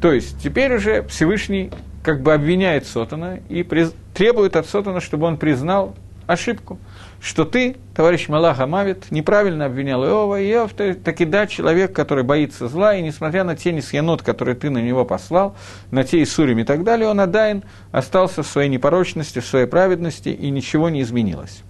То 0.00 0.12
есть 0.12 0.40
теперь 0.42 0.74
уже 0.74 1.02
Всевышний 1.04 1.70
как 2.02 2.22
бы 2.22 2.32
обвиняет 2.32 2.86
Сотана 2.86 3.40
и 3.48 3.62
приз... 3.62 3.92
требует 4.14 4.56
от 4.56 4.66
Сотана, 4.66 5.00
чтобы 5.00 5.26
он 5.26 5.38
признал 5.38 5.94
ошибку, 6.26 6.78
что 7.20 7.44
ты, 7.44 7.76
товарищ 7.94 8.28
Малах 8.28 8.60
Амавит, 8.60 9.10
неправильно 9.10 9.66
обвинял 9.66 10.04
Иова, 10.04 10.40
и 10.40 10.50
Иов 10.50 10.72
таки 10.72 11.24
да, 11.24 11.46
человек, 11.46 11.92
который 11.92 12.24
боится 12.24 12.68
зла, 12.68 12.94
и 12.94 13.02
несмотря 13.02 13.44
на 13.44 13.56
те 13.56 13.72
несъенот, 13.72 14.22
которые 14.22 14.54
ты 14.54 14.70
на 14.70 14.78
него 14.78 15.04
послал, 15.04 15.56
на 15.90 16.04
те 16.04 16.22
Исурим 16.22 16.58
и 16.58 16.64
так 16.64 16.84
далее, 16.84 17.08
он 17.08 17.20
Адайн 17.20 17.62
остался 17.92 18.42
в 18.42 18.46
своей 18.46 18.68
непорочности, 18.68 19.38
в 19.38 19.46
своей 19.46 19.66
праведности, 19.66 20.28
и 20.28 20.50
ничего 20.50 20.88
не 20.88 21.02
изменилось. 21.02 21.62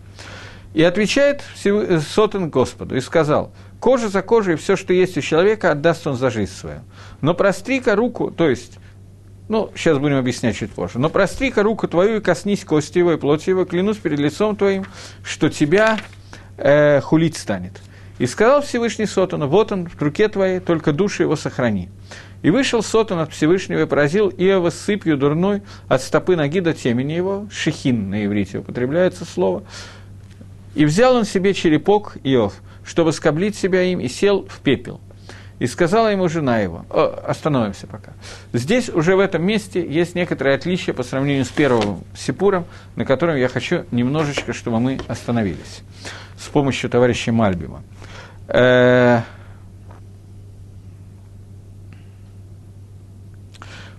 И 0.75 0.83
отвечает 0.83 1.43
Сотан 2.13 2.51
Господу 2.51 2.97
и 2.97 3.01
сказал, 3.01 3.53
кожа 3.81 4.09
за 4.09 4.23
кожей, 4.23 4.57
все, 4.57 4.77
что 4.77 4.93
есть 4.93 5.17
у 5.19 5.21
человека, 5.21 5.73
отдаст 5.73 6.07
он 6.07 6.17
за 6.17 6.31
жизнь 6.31 6.53
свою. 6.53 6.81
Но 7.21 7.35
простри-ка 7.35 7.97
руку, 7.97 8.31
то 8.31 8.49
есть 8.49 8.79
ну, 9.49 9.71
сейчас 9.77 9.99
будем 9.99 10.17
объяснять 10.17 10.57
чуть 10.57 10.73
позже. 10.73 10.99
Но 10.99 11.09
простри-ка 11.09 11.63
руку 11.63 11.87
твою 11.87 12.17
и 12.17 12.21
коснись 12.21 12.65
кости 12.65 12.99
его 12.99 13.13
и 13.13 13.17
плоти 13.17 13.51
его, 13.51 13.65
клянусь 13.65 13.97
перед 13.97 14.19
лицом 14.19 14.57
твоим, 14.57 14.85
что 15.23 15.49
тебя 15.49 15.99
э, 16.57 17.01
хулить 17.01 17.37
станет. 17.37 17.81
И 18.19 18.27
сказал 18.27 18.63
Всевышний 18.63 19.07
Сотану, 19.07 19.47
вот 19.47 19.73
он 19.73 19.89
в 19.89 20.03
руке 20.03 20.29
твоей, 20.29 20.59
только 20.59 20.93
душу 20.93 21.23
его 21.23 21.37
сохрани. 21.37 21.91
И 22.43 22.51
вышел 22.51 22.83
Сотан 22.83 23.19
от 23.19 23.33
Всевышнего 23.33 23.83
и 23.83 23.87
поразил 23.87 24.31
Иова 24.31 24.71
сыпью 24.71 25.17
дурной 25.17 25.63
от 25.87 26.03
стопы 26.03 26.35
ноги 26.35 26.61
до 26.61 26.73
темени 26.73 27.13
его, 27.13 27.47
шехин 27.51 28.11
на 28.11 28.25
иврите 28.25 28.59
употребляется 28.59 29.25
слово. 29.25 29.65
И 30.75 30.85
взял 30.85 31.15
он 31.15 31.25
себе 31.25 31.55
черепок 31.55 32.17
Иов, 32.25 32.55
чтобы 32.87 33.13
скоблить 33.13 33.57
себя 33.57 33.83
им, 33.83 34.01
и 34.01 34.09
сел 34.09 34.47
в 34.49 34.61
пепел. 34.61 35.01
И 35.59 35.67
сказала 35.67 36.09
ему 36.09 36.29
жена 36.29 36.59
его, 36.59 36.85
О, 36.91 37.25
остановимся 37.27 37.87
пока. 37.87 38.13
Здесь 38.53 38.91
уже 38.91 39.17
в 39.17 39.21
этом 39.21 39.43
месте 39.43 39.85
есть 39.87 40.15
некоторые 40.15 40.55
отличия 40.55 40.93
по 40.93 41.03
сравнению 41.03 41.47
с 41.47 41.49
первым 41.49 42.05
Сипуром, 42.15 42.67
на 42.95 43.05
котором 43.07 43.37
я 43.37 43.49
хочу 43.49 43.85
немножечко, 43.91 44.53
чтобы 44.53 44.81
мы 44.81 44.99
остановились 45.09 45.83
с 46.39 46.49
помощью 46.49 46.91
товарища 46.91 47.33
Мальбима. 47.33 47.83
Э, 48.49 49.23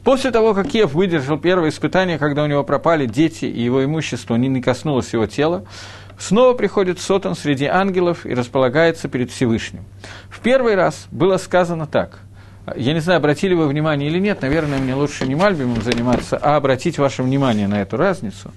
После 0.08 0.32
того, 0.32 0.54
как 0.54 0.70
Киев 0.70 0.94
выдержал 0.94 1.38
первое 1.38 1.68
испытание, 1.68 2.18
когда 2.18 2.44
у 2.44 2.48
него 2.48 2.64
пропали 2.64 3.08
дети 3.08 3.44
и 3.44 3.62
его 3.62 3.84
имущество 3.84 4.36
не 4.36 4.62
коснулось 4.62 5.12
его 5.12 5.26
тела, 5.26 5.66
снова 6.18 6.54
приходит 6.54 7.00
Сотан 7.00 7.36
среди 7.36 7.66
ангелов 7.66 8.26
и 8.26 8.34
располагается 8.34 9.08
перед 9.08 9.32
Всевышним. 9.32 9.86
В 10.30 10.40
первый 10.40 10.76
раз 10.76 11.08
было 11.12 11.38
сказано 11.38 11.88
так. 11.88 12.20
Я 12.76 12.94
не 12.94 13.00
знаю, 13.00 13.18
обратили 13.18 13.54
вы 13.54 13.68
внимание 13.68 14.10
или 14.10 14.20
нет, 14.20 14.42
наверное, 14.42 14.80
мне 14.80 14.94
лучше 14.94 15.26
не 15.26 15.36
Мальбимом 15.36 15.82
заниматься, 15.82 16.38
а 16.38 16.58
обратить 16.58 16.98
ваше 16.98 17.24
внимание 17.24 17.68
на 17.68 17.82
эту 17.82 17.96
разницу. 17.96 18.52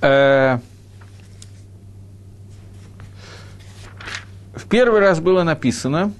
Э, 0.00 0.58
первый 4.74 4.98
раз 4.98 5.20
было 5.20 5.44
написано, 5.44 6.12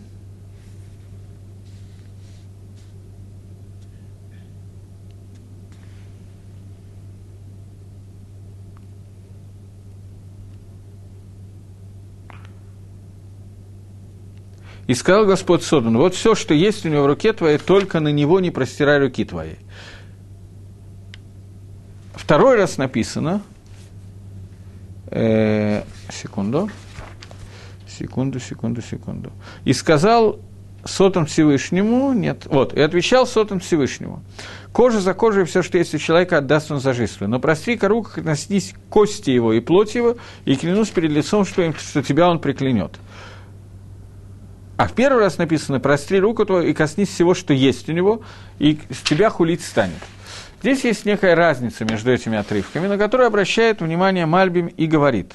И 14.86 14.94
сказал 14.94 15.26
Господь 15.26 15.62
Содан, 15.62 15.96
вот 15.96 16.14
все, 16.14 16.34
что 16.34 16.52
есть 16.52 16.84
у 16.84 16.88
него 16.88 17.04
в 17.04 17.06
руке 17.06 17.32
твоей, 17.32 17.58
только 17.58 18.00
на 18.00 18.08
него 18.08 18.40
не 18.40 18.50
простирай 18.50 18.98
руки 18.98 19.24
твои. 19.24 19.54
Второй 22.14 22.56
раз 22.56 22.78
написано, 22.78 23.42
э, 25.10 25.82
секунду, 26.10 26.70
секунду, 27.88 28.40
секунду, 28.40 28.82
секунду. 28.82 29.32
И 29.64 29.72
сказал 29.72 30.38
Сотом 30.84 31.24
Всевышнему, 31.24 32.12
нет, 32.12 32.46
вот, 32.46 32.74
и 32.74 32.80
отвечал 32.80 33.26
Сотом 33.26 33.60
Всевышнему. 33.60 34.22
Кожа 34.72 35.00
за 35.00 35.14
кожей, 35.14 35.44
все, 35.44 35.62
что 35.62 35.78
есть 35.78 35.94
у 35.94 35.98
человека, 35.98 36.38
отдаст 36.38 36.70
он 36.70 36.80
за 36.80 36.92
жизнь. 36.92 37.14
Но 37.20 37.40
простри-ка 37.40 37.88
руку, 37.88 38.10
коснись 38.22 38.74
кости 38.90 39.30
его 39.30 39.52
и 39.52 39.60
плоть 39.60 39.94
его, 39.94 40.16
и 40.44 40.56
клянусь 40.56 40.90
перед 40.90 41.10
лицом, 41.10 41.46
что, 41.46 41.72
что 41.72 42.02
тебя 42.02 42.28
он 42.28 42.38
приклянет. 42.38 42.98
А 44.76 44.88
в 44.88 44.92
первый 44.92 45.20
раз 45.20 45.38
написано 45.38 45.78
«простри 45.78 46.18
руку 46.18 46.44
твою 46.44 46.68
и 46.68 46.72
коснись 46.72 47.08
всего, 47.08 47.34
что 47.34 47.54
есть 47.54 47.88
у 47.88 47.92
него, 47.92 48.22
и 48.58 48.78
с 48.90 49.02
тебя 49.02 49.30
хулить 49.30 49.64
станет». 49.64 50.02
Здесь 50.60 50.84
есть 50.84 51.04
некая 51.04 51.34
разница 51.34 51.84
между 51.84 52.10
этими 52.10 52.38
отрывками, 52.38 52.86
на 52.86 52.96
которую 52.96 53.26
обращает 53.26 53.80
внимание 53.82 54.24
Мальбим 54.26 54.66
и 54.68 54.86
говорит, 54.86 55.32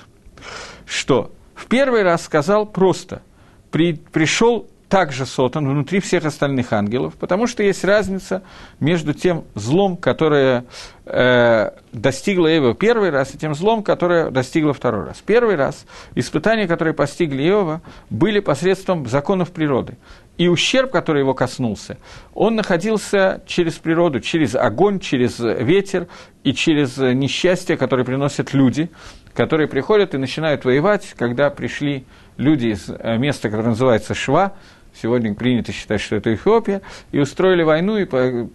что 0.86 1.32
в 1.54 1.68
первый 1.68 2.02
раз 2.04 2.24
сказал 2.24 2.66
просто 2.66 3.22
при, 3.70 3.94
«пришел 3.94 4.68
также 4.90 5.26
сотан 5.28 5.70
внутри 5.70 6.00
всех 6.00 6.26
остальных 6.26 6.74
ангелов, 6.74 7.14
потому 7.14 7.46
что 7.46 7.62
есть 7.62 7.84
разница 7.86 8.42
между 8.80 9.14
тем 9.14 9.46
злом, 9.54 9.96
которое 9.96 10.66
э, 11.06 11.72
достигло 11.94 12.48
Ева 12.48 12.74
первый 12.74 13.12
раз, 13.12 13.36
и 13.36 13.38
тем 13.38 13.54
злом, 13.54 13.84
которое 13.84 14.32
достигло 14.32 14.74
второй 14.74 15.06
раз. 15.06 15.22
Первый 15.24 15.56
раз 15.56 15.86
испытания, 16.16 16.68
которые 16.68 16.96
постигли 16.96 17.48
Иова, 17.48 17.82
были 18.10 18.40
посредством 18.40 19.08
законов 19.08 19.52
природы. 19.52 19.96
И 20.38 20.48
ущерб, 20.48 20.92
который 20.92 21.20
его 21.20 21.34
коснулся, 21.34 21.98
он 22.34 22.56
находился 22.56 23.44
через 23.46 23.74
природу, 23.74 24.22
через 24.22 24.56
огонь, 24.56 25.00
через 25.00 25.38
ветер 25.38 26.08
и 26.44 26.54
через 26.54 26.98
несчастье, 26.98 27.78
которое 27.78 28.06
приносят 28.06 28.54
люди, 28.54 28.90
которые 29.36 29.68
приходят 29.68 30.16
и 30.16 30.18
начинают 30.18 30.66
воевать, 30.66 31.14
когда 31.18 31.50
пришли 31.50 32.06
люди 32.38 32.68
из 32.68 32.90
э, 32.90 33.18
места, 33.18 33.50
которое 33.50 33.70
называется 33.70 34.16
Шва, 34.16 34.54
сегодня 35.02 35.34
принято 35.34 35.72
считать, 35.72 36.02
что 36.02 36.16
это 36.16 36.34
Эфиопия, 36.34 36.82
и 37.12 37.20
устроили 37.20 37.64
войну, 37.64 37.98
и 37.98 38.06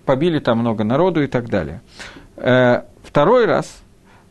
побили 0.04 0.38
там 0.38 0.58
много 0.58 0.84
народу 0.84 1.22
и 1.22 1.26
так 1.26 1.48
далее. 1.48 1.80
Э, 2.36 2.82
второй 3.02 3.46
раз 3.46 3.82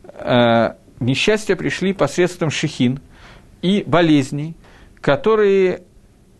э, 0.04 0.74
несчастья 1.00 1.56
пришли 1.56 1.92
посредством 1.92 2.50
шехин 2.50 3.00
и 3.62 3.82
болезней, 3.86 4.54
которые 5.00 5.82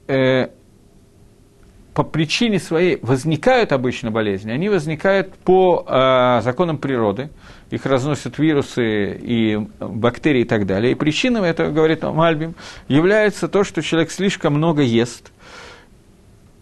э, 0.07 0.49
по 1.95 2.03
причине 2.03 2.59
своей 2.59 2.99
возникают 3.03 3.73
обычно 3.73 4.11
болезни, 4.11 4.51
они 4.51 4.69
возникают 4.69 5.33
по 5.35 6.41
законам 6.43 6.79
природы, 6.79 7.31
их 7.71 7.87
разносят 7.87 8.37
вирусы 8.39 9.17
и 9.21 9.57
бактерии 9.79 10.41
и 10.41 10.45
так 10.45 10.67
далее. 10.67 10.91
И 10.91 10.95
причиной, 10.97 11.49
это 11.49 11.71
говорит 11.71 12.03
Мальбим, 12.03 12.57
является 12.89 13.47
то, 13.47 13.63
что 13.63 13.81
человек 13.81 14.11
слишком 14.11 14.55
много 14.55 14.83
ест, 14.83 15.31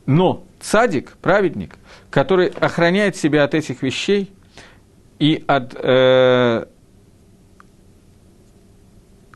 но 0.06 0.44
цадик, 0.60 1.16
праведник, 1.20 1.76
который 2.10 2.48
охраняет 2.48 3.16
себя 3.16 3.44
от 3.44 3.54
этих 3.54 3.82
вещей 3.82 4.32
и 5.18 5.42
от, 5.46 5.74
э, 5.74 6.66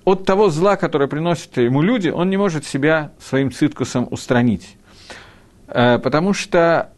от 0.04 0.24
того 0.24 0.50
зла, 0.50 0.76
которое 0.76 1.08
приносят 1.08 1.56
ему 1.56 1.82
люди, 1.82 2.08
он 2.08 2.30
не 2.30 2.36
может 2.36 2.64
себя 2.64 3.12
своим 3.18 3.52
циткусом 3.52 4.08
устранить. 4.10 4.76
Э, 5.68 5.98
потому 5.98 6.32
что, 6.32 6.92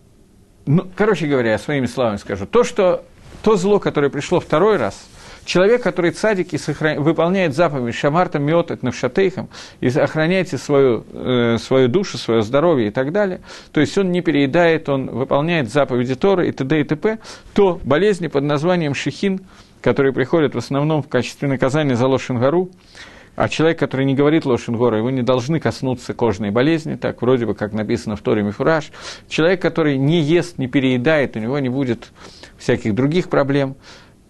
ну, 0.67 0.87
короче 0.97 1.27
говоря, 1.27 1.59
своими 1.59 1.87
словами 1.87 2.17
скажу, 2.17 2.47
то, 2.47 2.65
что 2.65 3.05
то 3.43 3.57
зло, 3.57 3.79
которое 3.79 4.11
пришло 4.11 4.41
второй 4.41 4.77
раз– 4.77 5.07
Человек, 5.49 5.83
который 5.83 6.11
цадик 6.11 6.53
и 6.53 6.59
выполняет 6.99 7.55
заповедь 7.55 7.95
Шамартом, 7.95 8.43
Миотет, 8.43 8.83
Навшатейхом, 8.83 9.49
и 9.81 9.89
охраняете 9.89 10.59
свою, 10.59 11.07
э, 11.11 11.57
свою 11.59 11.89
душу, 11.89 12.19
свое 12.19 12.43
здоровье 12.43 12.89
и 12.89 12.91
так 12.91 13.13
далее, 13.13 13.41
то 13.73 13.81
есть 13.81 13.97
он 13.97 14.13
не 14.13 14.21
переедает, 14.21 14.91
он 14.91 15.07
выполняет 15.07 15.73
заповеди 15.73 16.17
Торы 16.17 16.51
и 16.51 16.53
т.д. 16.53 16.83
и 16.83 16.85
т.п., 16.85 17.19
то 17.55 17.81
болезни 17.83 18.27
под 18.27 18.45
названием 18.45 18.95
Шихин, 18.95 19.41
которые 19.81 20.13
приходят 20.13 20.55
в 20.55 20.59
основном 20.59 21.03
в 21.03 21.09
качестве 21.09 21.49
наказания 21.49 21.97
за 21.97 22.09
Лошенгару, 22.09 22.69
а 23.35 23.49
человек, 23.49 23.79
который 23.79 24.05
не 24.05 24.15
говорит 24.15 24.45
Лошенгора, 24.45 24.99
его 24.99 25.09
не 25.09 25.23
должны 25.23 25.61
коснуться 25.61 26.13
кожной 26.13 26.51
болезни, 26.51 26.97
так 26.97 27.23
вроде 27.23 27.47
бы, 27.47 27.55
как 27.55 27.73
написано 27.73 28.17
в 28.17 28.21
Торе 28.21 28.43
Мифураж. 28.43 28.91
Человек, 29.31 29.63
который 29.63 29.97
не 29.97 30.21
ест, 30.21 30.59
не 30.59 30.67
переедает, 30.67 31.37
у 31.37 31.39
него 31.39 31.59
не 31.59 31.71
будет 31.71 32.11
всяких 32.59 32.95
других 32.95 33.31
проблем 33.31 33.77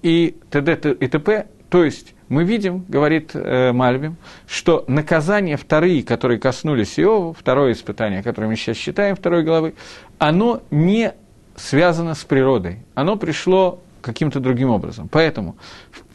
и 0.02 0.36
т.д. 0.50 0.96
и 1.00 1.08
т.п. 1.08 1.46
То 1.70 1.84
есть 1.84 2.14
мы 2.28 2.44
видим, 2.44 2.84
говорит 2.88 3.30
э, 3.34 3.72
Мальбим, 3.72 4.16
что 4.46 4.84
наказания 4.86 5.56
вторые, 5.56 6.02
которые 6.02 6.38
коснулись 6.38 6.98
Иова, 6.98 7.34
второе 7.34 7.72
испытание, 7.72 8.22
которое 8.22 8.48
мы 8.48 8.56
сейчас 8.56 8.76
считаем, 8.76 9.16
второй 9.16 9.44
главы, 9.44 9.74
оно 10.18 10.62
не 10.70 11.14
связано 11.56 12.14
с 12.14 12.24
природой. 12.24 12.78
Оно 12.94 13.16
пришло 13.16 13.80
каким-то 14.00 14.40
другим 14.40 14.70
образом. 14.70 15.08
Поэтому 15.08 15.56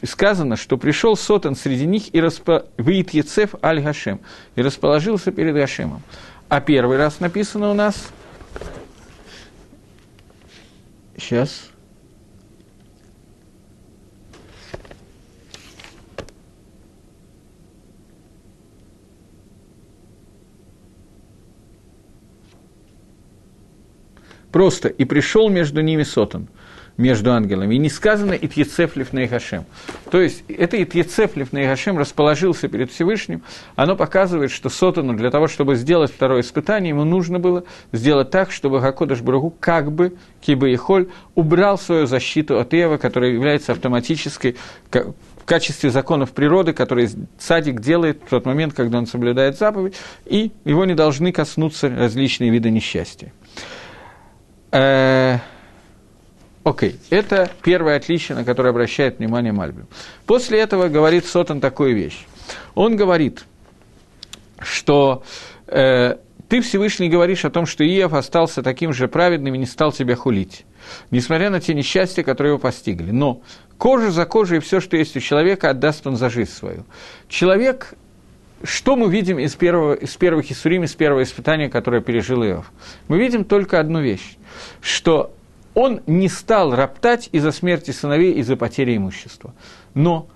сказано, 0.02 0.56
что 0.56 0.76
пришел 0.76 1.16
Сотан 1.16 1.54
среди 1.54 1.86
них 1.86 2.14
и 2.14 2.20
распо... 2.20 2.64
выит 2.78 3.10
Ецеф 3.10 3.54
аль 3.62 3.80
Гашем 3.80 4.20
и 4.56 4.62
расположился 4.62 5.32
перед 5.32 5.54
Гашемом. 5.54 6.02
А 6.48 6.60
первый 6.60 6.96
раз 6.96 7.20
написано 7.20 7.70
у 7.70 7.74
нас... 7.74 8.08
Сейчас. 11.16 11.70
Просто 24.54 24.86
«и 24.88 25.04
пришел 25.04 25.48
между 25.48 25.80
ними 25.80 26.04
сотан» 26.04 26.46
между 26.96 27.32
ангелами. 27.32 27.74
И 27.74 27.78
не 27.78 27.88
сказано 27.88 28.38
«Итьецеф 28.40 28.94
Лифнейхашем». 28.94 29.64
То 30.12 30.20
есть, 30.20 30.44
это 30.46 30.80
«Итьецеф 30.80 31.34
Лифнейхашем» 31.34 31.98
расположился 31.98 32.68
перед 32.68 32.92
Всевышним, 32.92 33.42
оно 33.74 33.96
показывает, 33.96 34.52
что 34.52 34.68
Сотану 34.68 35.14
для 35.14 35.32
того, 35.32 35.48
чтобы 35.48 35.74
сделать 35.74 36.12
второе 36.12 36.42
испытание, 36.42 36.90
ему 36.90 37.02
нужно 37.02 37.40
было 37.40 37.64
сделать 37.90 38.30
так, 38.30 38.52
чтобы 38.52 38.78
Гакодыш 38.78 39.22
Брагу 39.22 39.52
как 39.58 39.90
бы, 39.90 40.14
Киба 40.40 40.68
и 40.68 40.76
Холь, 40.76 41.08
убрал 41.34 41.76
свою 41.76 42.06
защиту 42.06 42.60
от 42.60 42.72
Эва, 42.74 42.96
которая 42.96 43.32
является 43.32 43.72
автоматической, 43.72 44.54
в 44.92 45.46
качестве 45.46 45.90
законов 45.90 46.30
природы, 46.30 46.72
которые 46.72 47.10
садик 47.40 47.80
делает 47.80 48.22
в 48.24 48.30
тот 48.30 48.46
момент, 48.46 48.72
когда 48.72 48.98
он 48.98 49.06
соблюдает 49.08 49.58
заповедь, 49.58 49.96
и 50.26 50.52
его 50.64 50.84
не 50.84 50.94
должны 50.94 51.32
коснуться 51.32 51.88
различные 51.88 52.50
виды 52.50 52.70
несчастья. 52.70 53.32
Э, 54.74 55.38
окей, 56.64 56.98
это 57.10 57.48
первое 57.62 57.96
отличие, 57.96 58.36
на 58.36 58.44
которое 58.44 58.70
обращает 58.70 59.20
внимание 59.20 59.52
Мальбим. 59.52 59.86
После 60.26 60.58
этого 60.58 60.88
говорит 60.88 61.26
Сотан 61.26 61.60
такую 61.60 61.94
вещь. 61.94 62.26
Он 62.74 62.96
говорит, 62.96 63.44
что 64.58 65.22
э, 65.68 66.16
ты 66.48 66.60
Всевышний 66.60 67.08
говоришь 67.08 67.44
о 67.44 67.50
том, 67.50 67.66
что 67.66 67.84
Иов 67.84 68.14
остался 68.14 68.64
таким 68.64 68.92
же 68.92 69.06
праведным 69.06 69.54
и 69.54 69.58
не 69.58 69.66
стал 69.66 69.92
тебя 69.92 70.16
хулить, 70.16 70.66
несмотря 71.12 71.50
на 71.50 71.60
те 71.60 71.72
несчастья, 71.72 72.24
которые 72.24 72.54
его 72.54 72.58
постигли. 72.58 73.12
Но 73.12 73.42
кожа 73.78 74.10
за 74.10 74.26
кожей 74.26 74.58
и 74.58 74.60
все, 74.60 74.80
что 74.80 74.96
есть 74.96 75.16
у 75.16 75.20
человека, 75.20 75.70
отдаст 75.70 76.04
он 76.04 76.16
за 76.16 76.30
жизнь 76.30 76.50
свою. 76.50 76.84
Человек 77.28 77.94
что 78.64 78.96
мы 78.96 79.10
видим 79.10 79.38
из, 79.38 79.54
первого, 79.54 79.94
из 79.94 80.16
первых 80.16 80.50
Исурим, 80.50 80.84
из 80.84 80.94
первого 80.94 81.22
испытания, 81.22 81.68
которое 81.68 82.00
пережил 82.00 82.42
Иов? 82.42 82.72
Мы 83.08 83.18
видим 83.18 83.44
только 83.44 83.78
одну 83.78 84.00
вещь, 84.00 84.36
что 84.80 85.34
он 85.74 86.02
не 86.06 86.28
стал 86.28 86.74
роптать 86.74 87.28
из-за 87.32 87.52
смерти 87.52 87.90
сыновей, 87.90 88.32
из-за 88.34 88.56
потери 88.56 88.96
имущества. 88.96 89.54
Но 89.94 90.28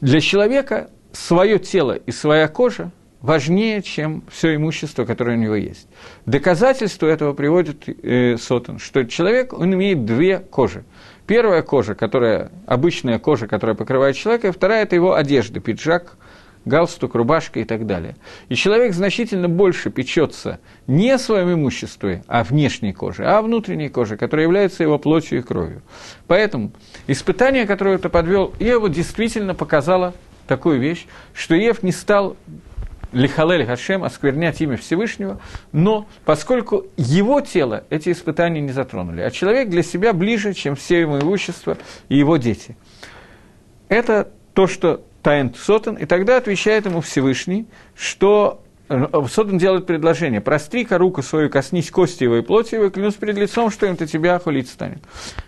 для 0.00 0.20
человека 0.20 0.90
свое 1.12 1.58
тело 1.58 1.92
и 1.92 2.10
своя 2.10 2.48
кожа 2.48 2.90
важнее, 3.20 3.80
чем 3.80 4.22
все 4.30 4.54
имущество, 4.54 5.06
которое 5.06 5.36
у 5.38 5.40
него 5.40 5.54
есть. 5.54 5.88
Доказательство 6.26 7.06
этого 7.06 7.32
приводит 7.32 7.88
э, 7.88 8.36
Сотон, 8.36 8.78
что 8.78 9.04
человек, 9.04 9.54
он 9.54 9.72
имеет 9.72 10.04
две 10.04 10.38
кожи. 10.38 10.84
Первая 11.26 11.62
кожа, 11.62 11.94
которая, 11.94 12.50
обычная 12.66 13.18
кожа, 13.18 13.48
которая 13.48 13.74
покрывает 13.74 14.14
человека, 14.16 14.48
и 14.48 14.50
вторая– 14.50 14.82
это 14.84 14.94
его 14.94 15.14
одежда, 15.14 15.60
пиджак, 15.60 16.18
галстук, 16.64 17.14
рубашка 17.14 17.60
и 17.60 17.64
так 17.64 17.86
далее. 17.86 18.16
И 18.48 18.54
человек 18.54 18.94
значительно 18.94 19.48
больше 19.48 19.90
печется 19.90 20.60
не 20.86 21.10
о 21.10 21.18
своем 21.18 21.52
имуществе, 21.54 22.24
а 22.26 22.44
внешней 22.44 22.92
коже, 22.92 23.24
а 23.24 23.38
о 23.38 23.42
внутренней 23.42 23.88
коже, 23.88 24.16
которая 24.16 24.46
является 24.46 24.82
его 24.82 24.98
плотью 24.98 25.38
и 25.38 25.42
кровью. 25.42 25.82
Поэтому 26.26 26.72
испытание, 27.06 27.66
которое 27.66 27.96
это 27.96 28.08
подвел 28.08 28.54
Иова, 28.58 28.88
действительно 28.88 29.54
показало 29.54 30.14
такую 30.46 30.80
вещь, 30.80 31.06
что 31.32 31.54
Ев 31.54 31.82
не 31.82 31.92
стал 31.92 32.36
лихалель 33.12 33.64
Хашем, 33.64 34.04
осквернять 34.04 34.60
имя 34.60 34.76
Всевышнего, 34.76 35.40
но 35.72 36.06
поскольку 36.24 36.86
его 36.96 37.40
тело 37.40 37.84
эти 37.88 38.10
испытания 38.10 38.60
не 38.60 38.72
затронули, 38.72 39.20
а 39.20 39.30
человек 39.30 39.68
для 39.68 39.82
себя 39.82 40.12
ближе, 40.12 40.52
чем 40.52 40.74
все 40.74 41.00
его 41.00 41.18
имущество 41.20 41.78
и 42.08 42.18
его 42.18 42.36
дети. 42.36 42.76
Это 43.88 44.30
то, 44.52 44.66
что 44.66 45.04
Таин 45.24 45.54
Сотан, 45.54 45.94
и 45.94 46.04
тогда 46.04 46.36
отвечает 46.36 46.84
ему 46.84 47.00
Всевышний, 47.00 47.66
что 47.96 48.60
э, 48.90 49.06
Сотан 49.30 49.56
делает 49.56 49.86
предложение, 49.86 50.42
простри-ка 50.42 50.98
руку 50.98 51.22
свою, 51.22 51.48
коснись 51.48 51.90
кости 51.90 52.24
его 52.24 52.36
и 52.36 52.42
плоти 52.42 52.74
его, 52.74 52.84
и 52.84 52.90
клянусь 52.90 53.14
перед 53.14 53.38
лицом, 53.38 53.70
что 53.70 53.86
им-то 53.86 54.06
тебя 54.06 54.38
хулить 54.38 54.68
станет. 54.68 54.98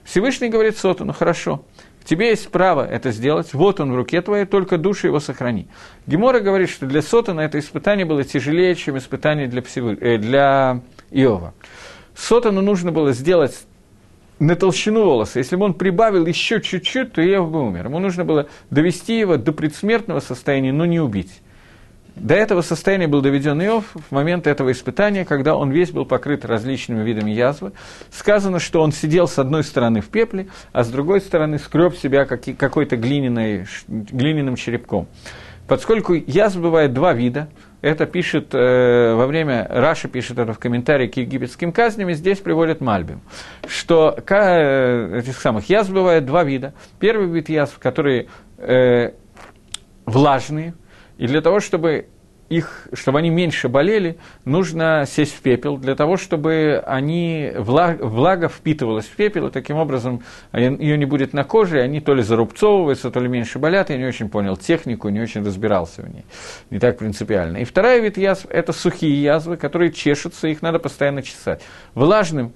Всевышний 0.03 0.49
говорит 0.49 0.79
Сотану, 0.79 1.13
хорошо, 1.13 1.63
тебе 2.05 2.31
есть 2.31 2.49
право 2.49 2.89
это 2.89 3.13
сделать, 3.13 3.53
вот 3.53 3.79
он 3.79 3.93
в 3.93 3.97
руке 3.97 4.23
твоей, 4.23 4.47
только 4.47 4.79
душу 4.79 5.09
его 5.09 5.21
сохрани. 5.21 5.69
Гемора 6.07 6.41
говорит, 6.41 6.71
что 6.71 6.87
для 6.87 7.03
Сотана 7.03 7.43
это 7.43 7.59
испытание 7.59 8.07
было 8.07 8.25
тяжелее, 8.25 8.75
чем 8.77 8.97
испытание 8.97 9.47
для, 9.47 9.61
Всевы... 9.61 9.99
э, 10.01 10.17
для 10.17 10.81
Иова. 11.11 11.53
Сотану 12.15 12.63
нужно 12.63 12.93
было 12.93 13.13
сделать 13.13 13.67
на 14.39 14.55
толщину 14.57 15.05
волоса. 15.05 15.39
Если 15.39 15.57
бы 15.57 15.65
он 15.65 15.75
прибавил 15.75 16.27
еще 16.27 16.61
чуть-чуть, 16.61 17.13
то 17.13 17.23
Иов 17.23 17.51
бы 17.51 17.63
умер. 17.67 17.87
Ему 17.87 17.99
нужно 17.99 18.25
было 18.25 18.49
довести 18.71 19.19
его 19.19 19.37
до 19.37 19.53
предсмертного 19.53 20.21
состояния, 20.21 20.73
но 20.73 20.85
не 20.87 21.01
убить. 21.01 21.41
До 22.17 22.35
этого 22.35 22.63
состояния 22.63 23.09
был 23.09 23.21
доведен 23.21 23.63
Иов 23.63 23.85
в 23.95 24.11
момент 24.11 24.47
этого 24.47 24.73
испытания, 24.73 25.27
когда 25.27 25.55
он 25.55 25.71
весь 25.71 25.91
был 25.91 26.07
покрыт 26.07 26.47
различными 26.47 27.05
видами 27.05 27.31
язвы. 27.31 27.73
Сказано, 28.11 28.59
что 28.59 28.81
он 28.81 28.93
сидел 28.93 29.29
с 29.29 29.39
одной 29.39 29.63
стороны 29.65 30.01
в 30.01 30.09
пепле, 30.09 30.49
а 30.73 30.83
с 30.83 30.89
другой 30.89 31.21
стороны 31.21 31.59
скреб 31.59 31.95
себя 31.95 32.25
какой-то 32.25 32.97
глиняным 32.97 34.57
черепком. 34.57 35.09
Поскольку 35.69 36.15
язв 36.15 36.59
бывает 36.59 36.95
два 36.95 37.13
вида, 37.13 37.49
это 37.83 38.07
пишет 38.07 38.55
э, 38.55 39.15
во 39.15 39.27
время, 39.27 39.67
Раша 39.69 40.09
пишет 40.09 40.39
это 40.39 40.53
в 40.53 40.59
комментарии 40.59 41.07
к 41.07 41.17
египетским 41.17 41.73
казням, 41.73 42.09
и 42.09 42.15
здесь 42.15 42.39
приводит 42.39 42.81
Мальбим, 42.81 43.21
что 43.67 44.17
э, 44.17 45.19
этих 45.19 45.39
самых 45.41 45.69
язв 45.69 45.93
бывает 45.93 46.25
два 46.25 46.45
вида. 46.45 46.75
Первый 46.99 47.29
вид 47.29 47.49
язв, 47.49 47.79
которые 47.79 48.29
э, 48.59 49.13
влажные, 50.05 50.75
и 51.19 51.27
для 51.27 51.41
того, 51.41 51.61
чтобы 51.61 52.07
их, 52.49 52.89
чтобы 52.93 53.19
они 53.19 53.31
меньше 53.31 53.69
болели, 53.69 54.19
нужно 54.45 55.05
сесть 55.07 55.35
в 55.35 55.41
пепел, 55.41 55.79
для 55.79 55.95
того, 55.95 56.17
чтобы 56.17 56.83
они, 56.87 57.53
влага, 57.57 58.05
влага 58.05 58.49
впитывалась 58.49 59.07
в 59.07 59.17
пепел, 59.17 59.49
и 59.49 59.51
таким 59.51 59.77
образом 59.77 60.23
ее 60.53 60.97
не 60.97 61.05
будет 61.07 61.33
на 61.33 61.45
коже, 61.45 61.79
и 61.79 61.81
они 61.81 62.01
то 62.01 62.15
ли 62.15 62.23
зарубцовываются, 62.23 63.11
то 63.11 63.21
ли 63.21 63.29
меньше 63.29 63.59
болят. 63.59 63.91
Я 63.91 63.97
не 63.97 64.07
очень 64.07 64.29
понял 64.29 64.57
технику, 64.57 65.09
не 65.09 65.21
очень 65.21 65.45
разбирался 65.45 66.03
в 66.03 66.09
ней. 66.13 66.25
Не 66.71 66.79
так 66.79 66.99
принципиально. 66.99 67.59
И 67.59 67.65
вторая 67.65 68.01
вид 68.01 68.17
язв– 68.17 68.47
это 68.51 68.73
сухие 68.73 69.21
язвы, 69.21 69.57
которые 69.57 69.93
чешутся, 69.93 70.49
их 70.49 70.63
надо 70.63 70.79
постоянно 70.79 71.23
чесать. 71.23 71.63
Влажным 71.95 72.53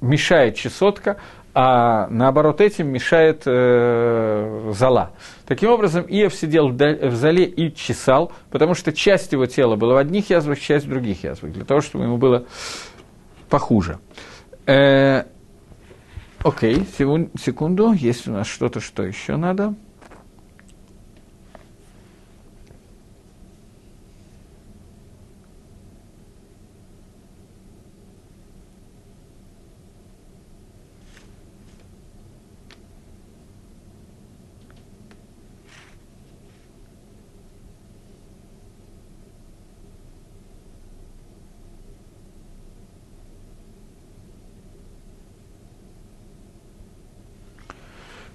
мешает 0.00 0.56
чесотка, 0.56 1.18
а 1.52 2.06
наоборот 2.08 2.60
этим 2.60 2.88
мешает 2.88 3.42
э, 3.46 4.72
зала. 4.72 5.12
Таким 5.46 5.70
образом, 5.70 6.04
Иов 6.08 6.34
сидел 6.34 6.68
в, 6.68 7.14
зале 7.16 7.44
и 7.44 7.74
чесал, 7.74 8.32
потому 8.50 8.74
что 8.74 8.92
часть 8.92 9.32
его 9.32 9.46
тела 9.46 9.76
была 9.76 9.94
в 9.94 9.96
одних 9.96 10.30
язвах, 10.30 10.60
часть 10.60 10.86
в 10.86 10.88
других 10.90 11.24
язвах, 11.24 11.52
для 11.52 11.64
того, 11.64 11.80
чтобы 11.80 12.04
ему 12.04 12.18
было 12.18 12.46
похуже. 13.48 13.98
Э, 14.66 15.24
окей, 16.44 16.86
секунду, 16.86 17.92
есть 17.92 18.28
у 18.28 18.32
нас 18.32 18.46
что-то, 18.46 18.80
что 18.80 19.02
еще 19.02 19.36
надо. 19.36 19.74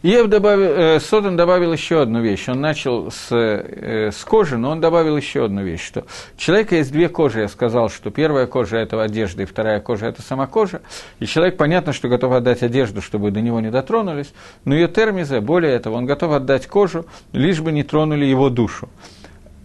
Ев 0.05 0.27
добавил, 0.27 0.69
э, 0.69 0.99
Соден 0.99 1.35
добавил 1.35 1.73
еще 1.73 2.03
одну 2.03 2.21
вещь. 2.21 2.47
Он 2.47 2.61
начал 2.61 3.09
с, 3.09 3.29
э, 3.31 4.11
с 4.11 4.23
кожи, 4.23 4.55
но 4.55 4.69
он 4.69 4.79
добавил 4.79 5.17
еще 5.17 5.45
одну 5.45 5.63
вещь, 5.63 5.83
что 5.83 6.01
у 6.01 6.39
человека 6.39 6.75
есть 6.75 6.91
две 6.91 7.09
кожи. 7.09 7.39
Я 7.39 7.47
сказал, 7.47 7.89
что 7.89 8.11
первая 8.11 8.45
кожа– 8.45 8.77
это 8.77 9.01
одежда, 9.01 9.41
и 9.41 9.45
вторая 9.45 9.79
кожа– 9.79 10.05
это 10.07 10.21
сама 10.21 10.45
кожа. 10.45 10.81
И 11.19 11.25
человек, 11.25 11.57
понятно, 11.57 11.91
что 11.91 12.07
готов 12.07 12.33
отдать 12.33 12.61
одежду, 12.61 13.01
чтобы 13.01 13.31
до 13.31 13.41
него 13.41 13.59
не 13.61 13.71
дотронулись, 13.71 14.31
но 14.63 14.75
ее 14.75 14.87
термиза, 14.87 15.41
более 15.41 15.73
этого, 15.73 15.95
он 15.95 16.05
готов 16.05 16.33
отдать 16.33 16.67
кожу, 16.67 17.07
лишь 17.31 17.59
бы 17.61 17.71
не 17.71 17.81
тронули 17.81 18.25
его 18.25 18.51
душу. 18.51 18.89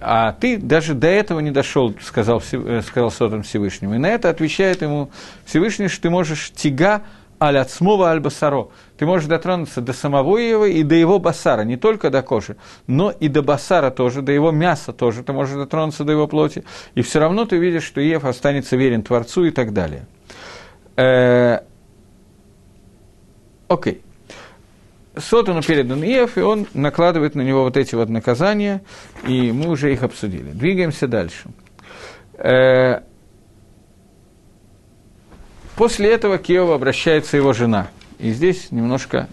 А 0.00 0.32
ты 0.32 0.56
даже 0.56 0.94
до 0.94 1.08
этого 1.08 1.40
не 1.40 1.50
дошел, 1.50 1.94
сказал, 2.00 2.42
э, 2.52 2.80
сказал 2.80 3.10
Сотом 3.10 3.42
Всевышнему. 3.42 3.96
И 3.96 3.98
на 3.98 4.08
это 4.08 4.30
отвечает 4.30 4.80
ему 4.80 5.10
Всевышний, 5.44 5.88
что 5.88 6.00
ты 6.00 6.08
можешь 6.08 6.50
тига 6.52 7.02
аль 7.40 7.58
ацмова 7.58 8.10
аль 8.10 8.20
басаро. 8.20 8.70
Ты 8.98 9.06
можешь 9.06 9.26
дотронуться 9.26 9.80
до 9.80 9.92
самого 9.92 10.36
его 10.36 10.66
и 10.66 10.82
до 10.82 10.94
его 10.94 11.18
басара, 11.18 11.62
не 11.62 11.76
только 11.76 12.10
до 12.10 12.22
кожи, 12.22 12.56
но 12.86 13.10
и 13.10 13.28
до 13.28 13.42
басара 13.42 13.90
тоже, 13.90 14.22
до 14.22 14.32
его 14.32 14.50
мяса 14.50 14.92
тоже. 14.92 15.22
Ты 15.22 15.32
можешь 15.32 15.54
дотронуться 15.54 16.04
до 16.04 16.12
его 16.12 16.28
плоти, 16.28 16.64
и 16.94 17.02
все 17.02 17.20
равно 17.20 17.46
ты 17.46 17.56
видишь, 17.56 17.84
что 17.84 18.00
Ев 18.00 18.24
останется 18.24 18.76
верен 18.76 19.02
Творцу 19.02 19.44
и 19.44 19.50
так 19.50 19.72
далее. 19.72 20.06
Э, 20.96 21.60
окей. 23.68 24.02
Сотану 25.16 25.62
передан 25.62 26.02
Иев, 26.04 26.38
и 26.38 26.40
он 26.40 26.66
накладывает 26.72 27.34
на 27.34 27.42
него 27.42 27.64
вот 27.64 27.76
эти 27.76 27.94
вот 27.94 28.08
наказания, 28.08 28.82
и 29.26 29.50
мы 29.50 29.70
уже 29.70 29.92
их 29.92 30.02
обсудили. 30.02 30.50
Двигаемся 30.50 31.08
дальше. 31.08 31.48
Э, 35.80 35.82
После 35.82 36.10
этого 36.10 36.36
к 36.36 36.50
Иову 36.50 36.72
обращается 36.72 37.38
его 37.38 37.54
жена. 37.54 37.88
И 38.18 38.32
здесь 38.32 38.70
немножко... 38.70 39.28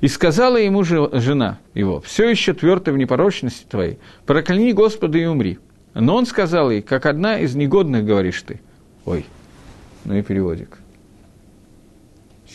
«И 0.00 0.08
сказала 0.08 0.56
ему 0.56 0.84
жена 0.84 1.58
его, 1.74 2.00
все 2.00 2.28
еще 2.28 2.54
твердо 2.54 2.92
в 2.92 2.98
непорочности 2.98 3.66
твоей, 3.68 3.98
прокляни 4.26 4.72
Господа 4.72 5.18
и 5.18 5.24
умри». 5.24 5.58
Но 5.94 6.16
он 6.16 6.26
сказал 6.26 6.70
ей, 6.70 6.82
как 6.82 7.06
одна 7.06 7.38
из 7.38 7.54
негодных 7.54 8.04
говоришь 8.04 8.42
ты. 8.42 8.60
Ой, 9.04 9.26
ну 10.04 10.14
и 10.14 10.22
переводик. 10.22 10.78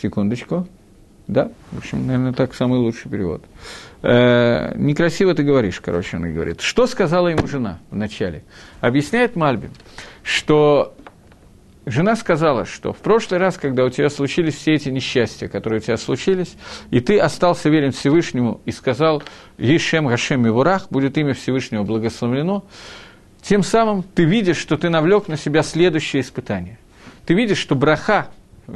Секундочку. 0.02 0.68
Да, 1.28 1.52
в 1.72 1.78
общем, 1.80 2.06
наверное, 2.06 2.34
так 2.34 2.54
самый 2.54 2.80
лучший 2.80 3.10
перевод. 3.10 3.44
Э, 4.04 4.74
некрасиво 4.76 5.34
ты 5.34 5.44
говоришь, 5.44 5.82
короче, 5.82 6.18
он 6.18 6.28
и 6.28 6.32
говорит. 6.32 6.62
Что 6.62 6.86
сказала 6.86 7.28
ему 7.30 7.48
жена 7.48 7.80
вначале? 7.90 8.44
Объясняет 8.82 9.36
Мальбин, 9.36 9.72
что 10.24 10.96
жена 11.86 12.16
сказала, 12.16 12.66
что 12.66 12.94
в 12.94 12.98
прошлый 12.98 13.40
раз, 13.40 13.58
когда 13.58 13.86
у 13.86 13.90
тебя 13.90 14.10
случились 14.10 14.56
все 14.56 14.74
эти 14.74 14.90
несчастья, 14.90 15.48
которые 15.48 15.80
у 15.80 15.84
тебя 15.84 15.98
случились, 15.98 16.56
и 16.90 17.00
ты 17.00 17.20
остался 17.20 17.70
верен 17.70 17.92
Всевышнему 17.92 18.62
и 18.66 18.72
сказал 18.72 19.24
«Ешем 19.58 20.08
Гашем 20.08 20.42
Мивурах», 20.42 20.88
будет 20.90 21.18
имя 21.18 21.34
Всевышнего 21.34 21.84
благословлено, 21.84 22.66
тем 23.42 23.62
самым 23.62 24.04
ты 24.04 24.24
видишь, 24.24 24.58
что 24.58 24.78
ты 24.78 24.90
навлек 24.90 25.28
на 25.28 25.38
себя 25.38 25.62
следующее 25.62 26.22
испытание. 26.22 26.80
Ты 27.26 27.36
видишь, 27.36 27.60
что 27.60 27.76
браха 27.76 28.28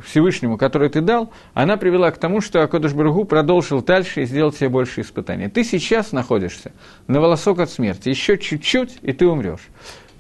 Всевышнему, 0.05 0.57
который 0.57 0.89
ты 0.89 1.01
дал, 1.01 1.31
она 1.55 1.77
привела 1.77 2.11
к 2.11 2.19
тому, 2.19 2.41
что 2.41 2.61
Акодыш 2.61 2.93
Барагу 2.93 3.25
продолжил 3.25 3.81
дальше 3.81 4.21
и 4.21 4.25
сделал 4.25 4.51
тебе 4.51 4.69
больше 4.69 5.01
испытаний. 5.01 5.47
Ты 5.47 5.63
сейчас 5.63 6.11
находишься 6.11 6.71
на 7.07 7.19
волосок 7.19 7.59
от 7.59 7.71
смерти, 7.71 8.09
еще 8.09 8.37
чуть-чуть, 8.37 8.99
и 9.01 9.13
ты 9.13 9.25
умрешь. 9.25 9.67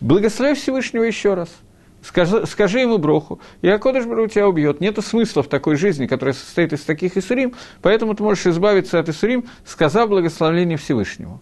Благослови 0.01 0.55
Всевышнего 0.55 1.03
еще 1.03 1.35
раз– 1.35 1.49
Скажи, 2.01 2.45
скажи 2.45 2.79
ему 2.79 2.97
броху, 2.97 3.39
и 3.61 3.67
Акодыш 3.67 4.05
Бару 4.05 4.27
тебя 4.27 4.47
убьет. 4.47 4.79
Нет 4.79 4.97
смысла 5.03 5.43
в 5.43 5.47
такой 5.47 5.75
жизни, 5.75 6.07
которая 6.07 6.33
состоит 6.33 6.71
из 6.71 6.81
таких 6.81 7.17
Исурим, 7.17 7.53
поэтому 7.81 8.13
ты 8.15 8.23
можешь 8.23 8.45
избавиться 8.47 8.99
от 8.99 9.09
Исурим, 9.09 9.45
сказав 9.65 10.09
благословление 10.09 10.77
Всевышнему. 10.77 11.41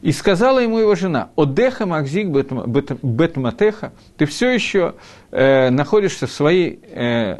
И 0.00 0.12
сказала 0.12 0.58
ему 0.58 0.78
его 0.78 0.94
жена, 0.94 1.30
«Одеха 1.36 1.86
Макзик 1.86 2.28
Бетматеха, 2.28 3.92
ты 4.16 4.26
все 4.26 4.50
еще 4.50 4.94
э, 5.30 5.70
находишься 5.70 6.26
в 6.26 6.32
своей 6.32 6.80
э, 6.90 7.38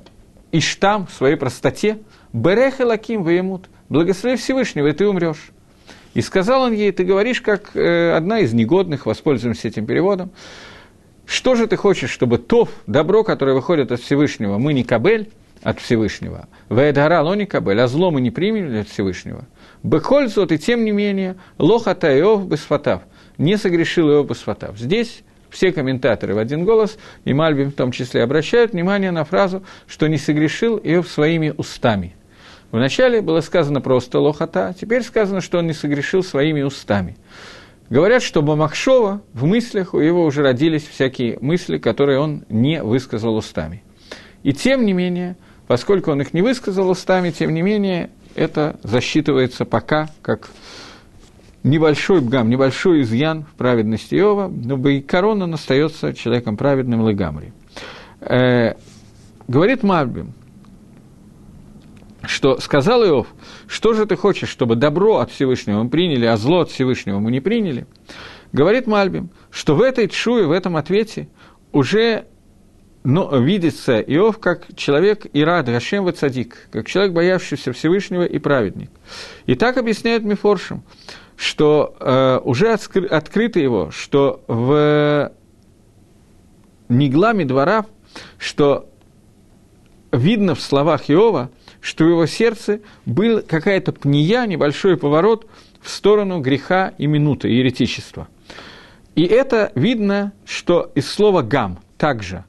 иштам, 0.53 1.07
в 1.07 1.13
своей 1.13 1.37
простоте, 1.37 1.99
Береха 2.33 2.87
Лаким 2.87 3.25
Ваемут, 3.25 3.69
благослови 3.89 4.37
Всевышнего, 4.37 4.89
и 4.89 4.93
ты 4.93 5.07
умрешь». 5.07 5.51
И 6.15 6.21
сказал 6.21 6.63
он 6.63 6.73
ей, 6.73 6.93
ты 6.93 7.05
говоришь, 7.05 7.41
как 7.41 7.75
э, 7.75 8.13
одна 8.15 8.41
из 8.41 8.53
негодных, 8.53 9.07
воспользуемся 9.07 9.69
этим 9.69 9.87
переводом, 9.87 10.31
что 11.27 11.55
же 11.55 11.67
ты 11.67 11.77
хочешь, 11.77 12.11
чтобы 12.11 12.39
то 12.39 12.69
добро, 12.87 13.25
которое 13.25 13.55
выходит 13.55 13.93
от 13.93 14.01
Всевышнего, 14.01 14.59
мы 14.59 14.73
не 14.73 14.85
кабель 14.85 15.31
от 15.63 15.81
Всевышнего, 15.81 16.49
ваэдгара 16.69 17.23
ло 17.23 17.35
не 17.35 17.47
кабель, 17.47 17.81
а 17.81 17.87
зло 17.87 18.11
мы 18.11 18.21
не 18.21 18.31
примем 18.31 18.81
от 18.81 18.89
Всевышнего. 18.89 19.47
Бехользот, 19.83 20.53
и 20.53 20.59
тем 20.59 20.85
не 20.85 20.91
менее, 20.91 21.37
лохата 21.59 22.19
Иов 22.19 22.47
бесфатав, 22.47 23.03
не 23.39 23.57
согрешил 23.57 24.11
Иов 24.11 24.29
бесфатав. 24.29 24.79
Здесь 24.79 25.23
все 25.51 25.71
комментаторы 25.71 26.35
в 26.35 26.39
один 26.39 26.65
голос, 26.65 26.99
и 27.25 27.33
Мальбим 27.33 27.71
в 27.71 27.75
том 27.75 27.93
числе, 27.93 28.23
обращают 28.23 28.73
внимание 28.73 29.11
на 29.11 29.25
фразу, 29.25 29.63
что 29.87 30.09
не 30.09 30.19
согрешил 30.19 30.79
Иов 30.83 31.09
своими 31.09 31.55
устами. 31.57 32.17
Вначале 32.73 33.21
было 33.21 33.43
сказано 33.43 33.83
просто 33.83 34.19
лохата, 34.19 34.75
теперь 34.79 35.03
сказано, 35.03 35.43
что 35.43 35.59
он 35.59 35.67
не 35.67 35.75
согрешил 35.75 36.25
своими 36.25 36.63
устами. 36.63 37.17
Говорят, 37.93 38.23
что 38.23 38.41
Бамакшова 38.41 39.21
в 39.35 39.45
мыслях 39.45 39.93
у 39.93 40.01
него 40.01 40.25
уже 40.25 40.43
родились 40.43 40.89
всякие 40.89 41.39
мысли, 41.43 41.77
которые 41.77 42.21
он 42.21 42.43
не 42.49 42.83
высказал 42.83 43.37
устами. 43.37 43.83
И 44.43 44.55
тем 44.55 44.87
не 44.87 44.95
менее, 44.95 45.37
поскольку 45.67 46.11
он 46.11 46.23
их 46.23 46.33
не 46.33 46.41
высказал 46.41 46.89
устами, 46.89 47.33
тем 47.33 47.53
не 47.53 47.61
менее, 47.61 48.09
это 48.35 48.81
засчитывается 48.83 49.67
пока 49.67 50.09
как 50.23 50.49
небольшой 51.65 52.23
бгам, 52.23 52.49
небольшой 52.49 53.03
изъян 53.03 53.45
в 53.45 53.57
праведности 53.59 54.15
Иова, 54.15 54.49
но 54.49 54.79
Байкарон 54.79 55.43
он 55.43 55.53
остается 55.53 56.15
человеком 56.15 56.57
праведным 56.57 57.07
Легамри. 57.07 57.53
Э, 58.23 58.73
говорит 59.49 59.83
Мальбим, 59.83 60.33
что 62.25 62.59
сказал 62.61 63.05
Иов, 63.05 63.27
что 63.67 63.95
же 63.95 64.07
ты 64.07 64.17
хочешь, 64.17 64.49
чтобы 64.49 64.77
добро 64.77 65.19
от 65.19 65.31
Всевышнего 65.31 65.83
мы 65.83 65.91
приняли, 65.91 66.27
а 66.27 66.37
зло 66.37 66.61
от 66.61 66.71
Всевышнего 66.71 67.19
мы 67.19 67.31
не 67.31 67.41
приняли? 67.41 67.87
Говорит 68.53 68.87
Мальбим, 68.87 69.31
что 69.51 69.75
в 69.75 69.83
этой 69.83 70.09
чуе, 70.09 70.47
в 70.47 70.53
этом 70.53 70.77
ответе 70.77 71.29
уже 71.73 72.27
но 73.05 73.37
видится 73.37 73.99
Иов 74.01 74.39
как 74.39 74.77
человек 74.77 75.27
Ирад, 75.33 75.67
Гашем 75.67 76.05
Вацадик, 76.05 76.69
как 76.71 76.87
человек, 76.87 77.13
боявшийся 77.13 77.73
Всевышнего 77.73 78.23
и 78.23 78.39
праведник. 78.39 78.91
И 79.47 79.57
так 79.57 79.77
объясняет 79.77 80.23
Мифоршим, 80.23 80.85
что 81.35 81.97
э, 81.99 82.39
уже 82.45 82.73
откры, 82.73 83.07
открыто 83.07 83.59
его, 83.59 83.91
что 83.91 84.45
в 84.47 85.33
Негламе 86.89 87.45
двора, 87.45 87.87
что 88.39 88.89
видно 90.13 90.55
в 90.55 90.61
словах 90.61 91.11
Иова– 91.11 91.51
что 91.83 92.05
в 92.05 92.09
его 92.09 92.27
сердце 92.27 92.81
был 93.05 93.43
какая-то 93.43 93.93
пния, 93.93 94.47
небольшой 94.47 94.97
поворот 94.97 95.47
в 95.83 95.91
сторону 95.91 96.41
греха 96.41 96.95
и 96.97 97.07
минуты, 97.07 97.49
еретичества. 97.49 98.29
И 99.17 99.25
это 99.25 99.73
видно, 99.75 100.33
что 100.47 100.91
из 100.95 101.11
слова 101.11 101.43
«гам» 101.43 101.81
также. 101.99 102.45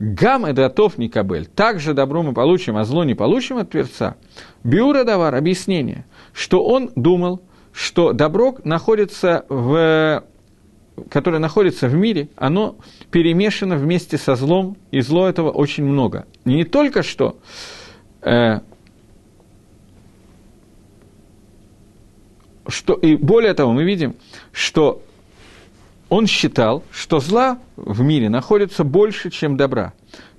«Гам»– 0.00 0.44
это 0.46 0.66
«атов 0.66 0.96
не 0.96 1.10
кабель». 1.10 1.46
Также 1.46 1.92
добро 1.92 2.22
мы 2.22 2.32
получим, 2.32 2.78
а 2.78 2.84
зло 2.84 3.04
не 3.04 3.14
получим 3.14 3.58
от 3.58 3.70
Творца. 3.70 4.16
Биура 4.64 5.04
давар– 5.04 5.34
объяснение, 5.36 6.06
что 6.32 6.64
он 6.64 6.90
думал, 6.96 7.42
что 7.72 8.12
добро 8.12 8.56
находится 8.64 9.44
в 9.48 10.24
которое 11.08 11.38
находится 11.38 11.88
в 11.88 11.94
мире, 11.94 12.28
оно 12.36 12.76
перемешано 13.10 13.76
вместе 13.76 14.18
со 14.18 14.36
злом, 14.36 14.76
и 14.90 15.00
зло 15.00 15.28
этого 15.28 15.50
очень 15.50 15.84
много. 15.84 16.26
Не 16.44 16.64
только 16.64 17.02
что 17.02 17.38
что, 18.22 18.62
и 22.94 23.16
более 23.16 23.54
того, 23.54 23.72
мы 23.72 23.84
видим, 23.84 24.16
что 24.52 25.02
он 26.08 26.26
считал, 26.26 26.82
что 26.90 27.20
зла 27.20 27.58
в 27.76 28.02
мире 28.02 28.28
находится 28.28 28.84
больше, 28.84 29.30
чем 29.30 29.56
добра. 29.56 29.92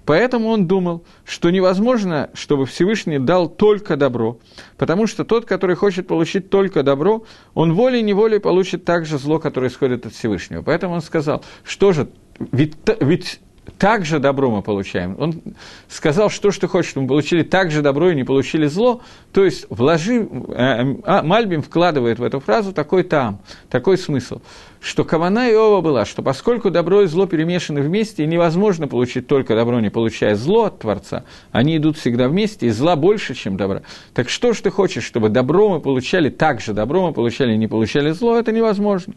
Поэтому 0.05 0.49
он 0.49 0.67
думал, 0.67 1.03
что 1.25 1.49
невозможно, 1.51 2.29
чтобы 2.33 2.65
Всевышний 2.65 3.19
дал 3.19 3.47
только 3.47 3.95
добро, 3.95 4.39
потому 4.77 5.07
что 5.07 5.23
тот, 5.23 5.45
который 5.45 5.75
хочет 5.75 6.07
получить 6.07 6.49
только 6.49 6.83
добро, 6.83 7.23
он 7.53 7.73
волей-неволей 7.73 8.39
получит 8.39 8.83
также 8.83 9.19
зло, 9.19 9.39
которое 9.39 9.67
исходит 9.67 10.05
от 10.05 10.13
Всевышнего. 10.13 10.63
Поэтому 10.63 10.95
он 10.95 11.01
сказал, 11.01 11.43
что 11.63 11.93
же, 11.93 12.09
ведь, 12.51 12.75
ведь 12.99 13.39
также 13.77 14.19
добро 14.19 14.49
мы 14.49 14.61
получаем. 14.61 15.15
Он 15.19 15.41
сказал, 15.87 16.29
что 16.29 16.51
хочешь, 16.67 16.91
чтобы 16.91 17.03
мы 17.03 17.09
получили 17.09 17.43
так 17.43 17.71
же 17.71 17.81
добро 17.81 18.09
и 18.09 18.15
не 18.15 18.23
получили 18.23 18.65
зло. 18.65 19.01
То 19.33 19.45
есть 19.45 19.65
вложи, 19.69 20.23
э, 20.23 20.95
а, 21.03 21.21
Мальбим 21.23 21.61
вкладывает 21.61 22.19
в 22.19 22.23
эту 22.23 22.39
фразу 22.39 22.73
такой 22.73 23.03
там, 23.03 23.39
такой 23.69 23.97
смысл, 23.97 24.41
что 24.79 25.03
Кавана 25.03 25.49
Иова 25.51 25.81
была, 25.81 26.05
что 26.05 26.23
поскольку 26.23 26.71
добро 26.71 27.03
и 27.03 27.05
зло 27.07 27.27
перемешаны 27.27 27.81
вместе, 27.81 28.23
и 28.23 28.27
невозможно 28.27 28.87
получить 28.87 29.27
только 29.27 29.55
добро, 29.55 29.79
не 29.79 29.89
получая 29.89 30.35
зло 30.35 30.65
от 30.65 30.79
Творца, 30.79 31.23
они 31.51 31.77
идут 31.77 31.97
всегда 31.97 32.27
вместе, 32.27 32.67
и 32.67 32.69
зла 32.71 32.95
больше, 32.95 33.35
чем 33.35 33.57
добра. 33.57 33.83
Так 34.13 34.29
что 34.29 34.53
ж 34.53 34.61
ты 34.61 34.71
хочешь, 34.71 35.03
чтобы 35.03 35.29
добро 35.29 35.69
мы 35.69 35.79
получали 35.81 36.29
так 36.29 36.61
же, 36.61 36.73
добро 36.73 37.07
мы 37.07 37.13
получали 37.13 37.53
и 37.53 37.57
не 37.57 37.67
получали 37.67 38.09
зло, 38.11 38.37
это 38.37 38.51
невозможно. 38.51 39.13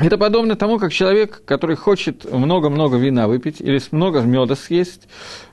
Это 0.00 0.16
подобно 0.16 0.56
тому, 0.56 0.78
как 0.78 0.92
человек, 0.92 1.42
который 1.44 1.76
хочет 1.76 2.30
много-много 2.30 2.96
вина 2.96 3.28
выпить 3.28 3.60
или 3.60 3.78
много 3.90 4.20
меда 4.22 4.56
съесть, 4.56 5.08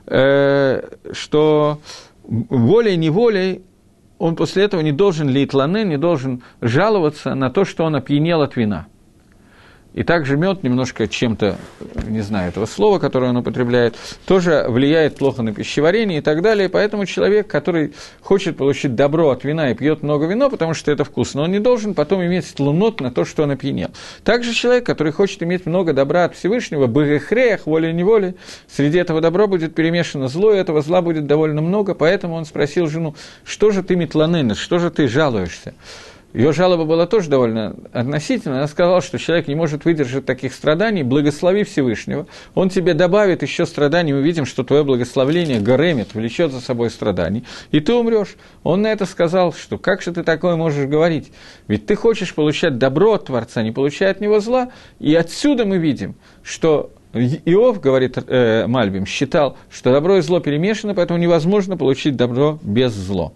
э, 0.06 0.88
что 1.12 1.80
волей-неволей 2.24 3.62
он 4.18 4.36
после 4.36 4.64
этого 4.64 4.80
не 4.80 4.92
должен 4.92 5.28
литланы, 5.28 5.84
не 5.84 5.98
должен 5.98 6.42
жаловаться 6.62 7.34
на 7.34 7.50
то, 7.50 7.66
что 7.66 7.84
он 7.84 7.94
опьянел 7.94 8.40
от 8.40 8.56
вина– 8.56 8.86
и 9.94 10.04
также 10.04 10.36
мед 10.36 10.62
немножко 10.62 11.08
чем-то, 11.08 11.56
не 12.06 12.20
знаю 12.20 12.50
этого 12.50 12.66
слова, 12.66 12.98
которое 12.98 13.30
он 13.30 13.38
употребляет, 13.38 13.96
тоже 14.26 14.66
влияет 14.68 15.16
плохо 15.16 15.42
на 15.42 15.52
пищеварение 15.52 16.18
и 16.18 16.20
так 16.20 16.42
далее. 16.42 16.68
Поэтому 16.68 17.06
человек, 17.06 17.48
который 17.48 17.94
хочет 18.20 18.56
получить 18.56 18.94
добро 18.94 19.30
от 19.30 19.44
вина 19.44 19.70
и 19.70 19.74
пьет 19.74 20.02
много 20.02 20.26
вина, 20.26 20.50
потому 20.50 20.74
что 20.74 20.92
это 20.92 21.04
вкусно, 21.04 21.42
он 21.42 21.52
не 21.52 21.58
должен 21.58 21.94
потом 21.94 22.24
иметь 22.24 22.58
лунот 22.60 23.00
на 23.00 23.10
то, 23.10 23.24
что 23.24 23.42
он 23.44 23.50
опьянел. 23.50 23.90
Также 24.24 24.52
человек, 24.52 24.84
который 24.84 25.12
хочет 25.12 25.42
иметь 25.42 25.66
много 25.66 25.92
добра 25.92 26.24
от 26.24 26.36
Всевышнего, 26.36 26.86
бэгэхреях, 26.86 27.66
волей-неволей, 27.66 28.34
среди 28.68 28.98
этого 28.98 29.20
добра 29.20 29.46
будет 29.46 29.74
перемешано 29.74 30.28
зло, 30.28 30.52
и 30.52 30.58
этого 30.58 30.82
зла 30.82 31.02
будет 31.02 31.26
довольно 31.26 31.62
много, 31.62 31.94
поэтому 31.94 32.34
он 32.34 32.44
спросил 32.44 32.88
жену, 32.88 33.14
что 33.44 33.70
же 33.70 33.82
ты 33.82 33.96
метланенес, 33.96 34.58
что 34.58 34.78
же 34.78 34.90
ты 34.90 35.08
жалуешься? 35.08 35.74
Ее 36.34 36.52
жалоба 36.52 36.84
была 36.84 37.06
тоже 37.06 37.30
довольно 37.30 37.74
относительная. 37.92 38.58
Она 38.58 38.68
сказала, 38.68 39.00
что 39.00 39.18
человек 39.18 39.48
не 39.48 39.54
может 39.54 39.86
выдержать 39.86 40.26
таких 40.26 40.52
страданий, 40.52 41.02
благослови 41.02 41.64
Всевышнего. 41.64 42.26
Он 42.54 42.68
тебе 42.68 42.92
добавит 42.92 43.42
еще 43.42 43.64
страданий, 43.64 44.12
мы 44.12 44.20
видим, 44.20 44.44
что 44.44 44.62
твое 44.62 44.84
благословление 44.84 45.60
горемит, 45.60 46.14
влечет 46.14 46.52
за 46.52 46.60
собой 46.60 46.90
страданий, 46.90 47.44
и 47.70 47.80
ты 47.80 47.94
умрешь. 47.94 48.36
Он 48.62 48.82
на 48.82 48.88
это 48.88 49.06
сказал, 49.06 49.54
что 49.54 49.78
как 49.78 50.02
же 50.02 50.12
ты 50.12 50.22
такое 50.22 50.56
можешь 50.56 50.86
говорить? 50.86 51.32
Ведь 51.66 51.86
ты 51.86 51.96
хочешь 51.96 52.34
получать 52.34 52.76
добро 52.76 53.14
от 53.14 53.26
Творца, 53.26 53.62
не 53.62 53.72
получая 53.72 54.10
от 54.10 54.20
него 54.20 54.40
зла. 54.40 54.68
И 54.98 55.14
отсюда 55.14 55.64
мы 55.64 55.78
видим, 55.78 56.14
что 56.42 56.92
Иов, 57.14 57.80
говорит 57.80 58.18
э, 58.18 58.66
Мальбим, 58.66 59.06
считал, 59.06 59.56
что 59.70 59.92
добро 59.92 60.18
и 60.18 60.20
зло 60.20 60.40
перемешаны, 60.40 60.94
поэтому 60.94 61.18
невозможно 61.18 61.78
получить 61.78 62.16
добро 62.16 62.58
без 62.62 62.92
зла. 62.92 63.32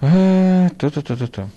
То-то-то-то-то. 0.00 1.48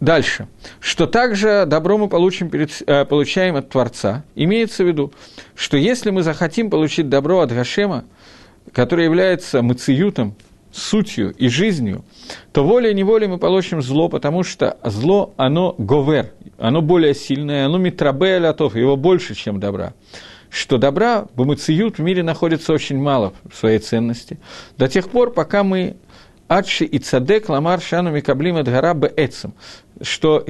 Дальше. 0.00 0.46
Что 0.80 1.06
также 1.06 1.64
добро 1.66 1.96
мы 1.96 2.08
получим 2.08 2.50
перед, 2.50 2.70
э, 2.86 3.04
получаем 3.06 3.56
от 3.56 3.70
Творца. 3.70 4.24
Имеется 4.34 4.84
в 4.84 4.86
виду, 4.86 5.12
что 5.54 5.76
если 5.78 6.10
мы 6.10 6.22
захотим 6.22 6.68
получить 6.68 7.08
добро 7.08 7.40
от 7.40 7.50
Гашема, 7.50 8.04
который 8.72 9.04
является 9.04 9.62
мациютом, 9.62 10.36
сутью 10.76 11.32
и 11.32 11.48
жизнью, 11.48 12.04
то 12.52 12.64
волей-неволей 12.64 13.26
мы 13.26 13.38
получим 13.38 13.80
зло, 13.80 14.08
потому 14.08 14.42
что 14.42 14.76
зло, 14.84 15.32
оно 15.38 15.74
говер, 15.78 16.32
оно 16.58 16.82
более 16.82 17.14
сильное, 17.14 17.66
оно 17.66 17.78
митрабе 17.78 18.38
лятов, 18.38 18.76
его 18.76 18.96
больше, 18.96 19.34
чем 19.34 19.58
добра. 19.58 19.94
Что 20.50 20.78
добра, 20.78 21.26
бумациют 21.34 21.98
в 21.98 22.02
мире 22.02 22.22
находится 22.22 22.72
очень 22.72 22.98
мало 22.98 23.32
в 23.50 23.56
своей 23.56 23.78
ценности, 23.78 24.38
до 24.76 24.88
тех 24.88 25.08
пор, 25.08 25.32
пока 25.32 25.64
мы 25.64 25.96
Адши 26.48 26.84
и 26.84 26.98
цадек 26.98 27.48
ламар 27.48 27.80
шану 27.80 28.10
микаблим 28.10 28.56
эдгара 28.58 28.94
беэцем, 28.94 29.54
что 30.00 30.44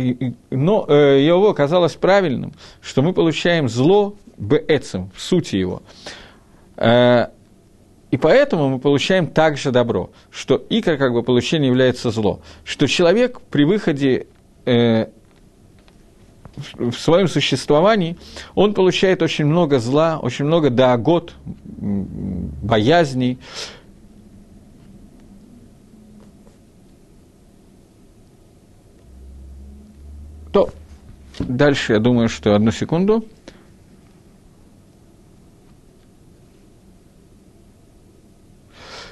но, 0.51 0.85
э, 0.89 1.23
его 1.25 1.55
казалось 1.55 1.95
правильным, 1.95 2.53
что 2.83 3.03
мы 3.03 3.13
получаем 3.13 3.69
зло 3.69 4.15
беэцем, 4.37 5.11
в 5.15 5.23
сути 5.23 5.57
его. 5.57 5.83
Э, 6.77 7.29
и 8.11 8.19
поэтому 8.19 8.69
мы 8.69 8.79
получаем 8.79 9.27
также 9.27 9.73
добро, 9.73 10.11
что 10.31 10.63
икра 10.69 10.97
как 10.97 11.13
бы 11.13 11.23
получение 11.23 11.69
является 11.69 12.11
зло, 12.11 12.41
что 12.65 12.87
человек 12.87 13.41
при 13.51 13.65
выходе 13.65 14.27
э, 14.67 15.07
в 16.75 16.93
своем 16.93 17.29
существовании, 17.29 18.17
он 18.55 18.75
получает 18.75 19.23
очень 19.23 19.45
много 19.47 19.79
зла, 19.79 20.19
очень 20.19 20.45
много 20.45 20.71
даагот, 20.71 21.35
боязней. 21.43 23.39
То 30.57 30.71
дальше, 31.38 31.92
я 31.92 31.99
думаю, 31.99 32.31
что 32.31 32.55
одну 32.55 32.71
секунду– 32.71 33.27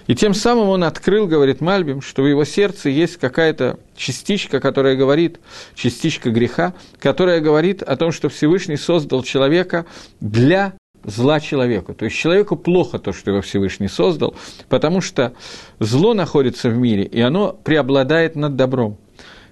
И 0.07 0.14
тем 0.14 0.35
самым 0.35 0.68
он 0.68 0.85
открыл, 0.85 1.26
говорит 1.26 1.62
Мальбим, 1.62 2.02
что 2.02 2.22
в 2.22 2.26
его 2.26 2.44
сердце 2.44 2.90
есть 2.90 3.16
какая-то 3.16 3.78
частичка, 3.96 4.61
которая 4.61 4.96
говорит, 4.96 5.40
частичка 5.74 6.30
греха, 6.30 6.74
которая 6.98 7.40
говорит 7.40 7.83
о 7.83 7.96
том, 7.96 8.12
что 8.12 8.28
Всевышний 8.28 8.76
создал 8.76 9.22
человека 9.22 9.87
для 10.20 10.74
зла 11.04 11.40
человеку. 11.40 11.94
То 11.94 12.04
есть 12.04 12.18
человеку 12.18 12.54
плохо 12.54 12.98
то, 12.98 13.14
что 13.14 13.30
его 13.30 13.40
Всевышний 13.40 13.88
создал, 13.88 14.35
потому 14.68 15.00
что 15.00 15.33
зло 15.78 16.12
находится 16.12 16.68
в 16.68 16.76
мире, 16.76 17.04
и 17.04 17.22
оно 17.22 17.54
преобладает 17.54 18.37
над 18.37 18.57
добром. 18.57 18.98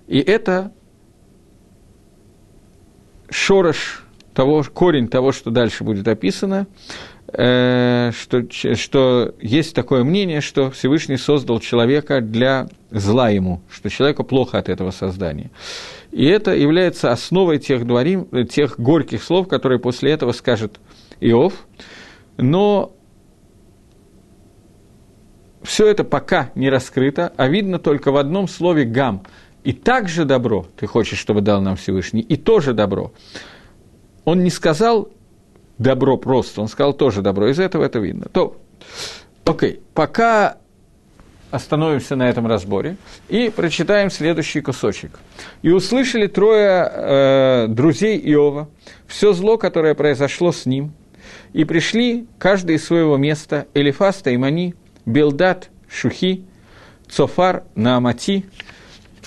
И 0.07 0.19
это 0.19 0.71
шорош 3.33 4.05
того, 4.35 4.63
корень 4.63 5.09
того, 5.09 5.33
что 5.33 5.51
дальше 5.51 5.85
будет 5.85 6.07
описано, 6.09 6.67
Э, 7.35 8.11
что, 8.13 8.43
что 8.51 9.35
есть 9.41 9.75
такое 9.75 10.05
мнение, 10.05 10.43
что 10.43 10.71
Всевышний 10.71 11.17
создал 11.17 11.61
человека 11.61 12.21
для 12.21 12.69
зла 12.91 13.31
ему, 13.31 13.63
что 13.71 13.89
человеку 13.89 14.23
плохо 14.23 14.59
от 14.59 14.69
этого 14.69 14.91
создания. 14.91 15.51
И 16.11 16.27
это 16.27 16.55
является 16.55 17.11
основой 17.11 17.59
тех, 17.59 17.87
дворим, 17.87 18.27
тех 18.49 18.79
горьких 18.79 19.23
слов, 19.23 19.49
которые 19.49 19.79
после 19.79 20.13
этого 20.13 20.33
скажет 20.33 20.79
Иов. 21.21 21.55
Но 22.37 22.93
все 25.63 25.87
это 25.87 26.05
пока 26.05 26.51
не 26.55 26.69
раскрыто, 26.69 27.33
а 27.39 27.49
видно 27.49 27.79
только 27.79 28.13
в 28.13 28.19
одном 28.19 28.47
слове 28.47 28.85
«гам». 28.85 29.23
И 29.65 29.73
также 29.73 30.25
добро 30.25 30.67
ты 30.77 30.87
хочешь, 30.87 31.19
чтобы 31.19 31.41
дал 31.41 31.61
нам 31.61 31.77
Всевышний, 31.77 32.21
и 32.21 32.37
тоже 32.37 32.73
добро. 32.73 33.13
Он 34.25 34.43
не 34.43 34.51
сказал 34.51 35.11
добро 35.79 36.17
просто, 36.17 36.61
он 36.61 36.69
сказал 36.69 36.93
тоже 36.93 37.23
добро, 37.23 37.49
из 37.49 37.59
этого 37.59 37.85
это 37.85 37.99
видно. 37.99 38.27
То, 38.33 38.57
окей, 39.45 39.81
пока 39.95 40.59
остановимся 41.53 42.17
на 42.17 42.29
этом 42.29 42.47
разборе 42.47 42.97
и 43.29 43.53
прочитаем 43.55 44.11
следующий 44.11 44.63
кусочек. 44.63 45.19
«И 45.61 45.71
услышали 45.71 46.27
трое 46.27 46.91
э, 46.91 47.67
друзей 47.69 48.19
Иова 48.19 48.69
все 49.07 49.35
зло, 49.35 49.59
которое 49.59 49.95
произошло 49.95 50.51
с 50.51 50.65
ним, 50.65 50.93
и 51.53 51.65
пришли 51.65 52.27
каждый 52.39 52.77
из 52.77 52.85
своего 52.87 53.19
места 53.19 53.67
Элифаста 53.75 54.37
Мани, 54.39 54.75
Белдат, 55.05 55.69
Шухи, 55.89 56.45
Цофар, 57.11 57.65
Наамати, 57.75 58.47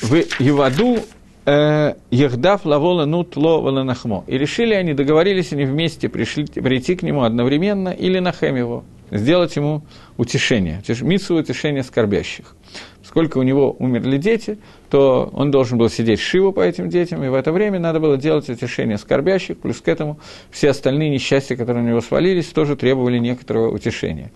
в 0.01 0.15
Еваду 0.39 0.99
Ехдав 1.45 2.65
лавола 2.65 3.05
нут 3.05 3.35
ло 3.35 3.61
валанахмо. 3.61 4.23
И 4.27 4.37
решили 4.37 4.73
они, 4.73 4.93
договорились 4.93 5.53
они 5.53 5.65
вместе 5.65 6.09
пришли, 6.09 6.45
прийти 6.45 6.95
к 6.95 7.03
нему 7.03 7.21
одновременно 7.21 7.89
или 7.89 8.17
нахем 8.17 8.55
его, 8.55 8.83
сделать 9.11 9.55
ему 9.55 9.83
утешение, 10.17 10.81
митсу 11.01 11.35
утешение 11.35 11.83
скорбящих. 11.83 12.55
Сколько 13.03 13.37
у 13.37 13.43
него 13.43 13.75
умерли 13.77 14.17
дети, 14.17 14.57
то 14.89 15.29
он 15.33 15.51
должен 15.51 15.77
был 15.77 15.89
сидеть 15.89 16.19
шиву 16.19 16.51
по 16.51 16.61
этим 16.61 16.89
детям, 16.89 17.23
и 17.23 17.29
в 17.29 17.35
это 17.35 17.51
время 17.51 17.79
надо 17.79 17.99
было 17.99 18.17
делать 18.17 18.49
утешение 18.49 18.97
скорбящих, 18.97 19.59
плюс 19.59 19.79
к 19.81 19.87
этому 19.87 20.19
все 20.49 20.71
остальные 20.71 21.11
несчастья, 21.11 21.55
которые 21.55 21.83
на 21.83 21.89
него 21.89 22.01
свалились, 22.01 22.47
тоже 22.47 22.75
требовали 22.75 23.19
некоторого 23.19 23.69
утешения. 23.69 24.31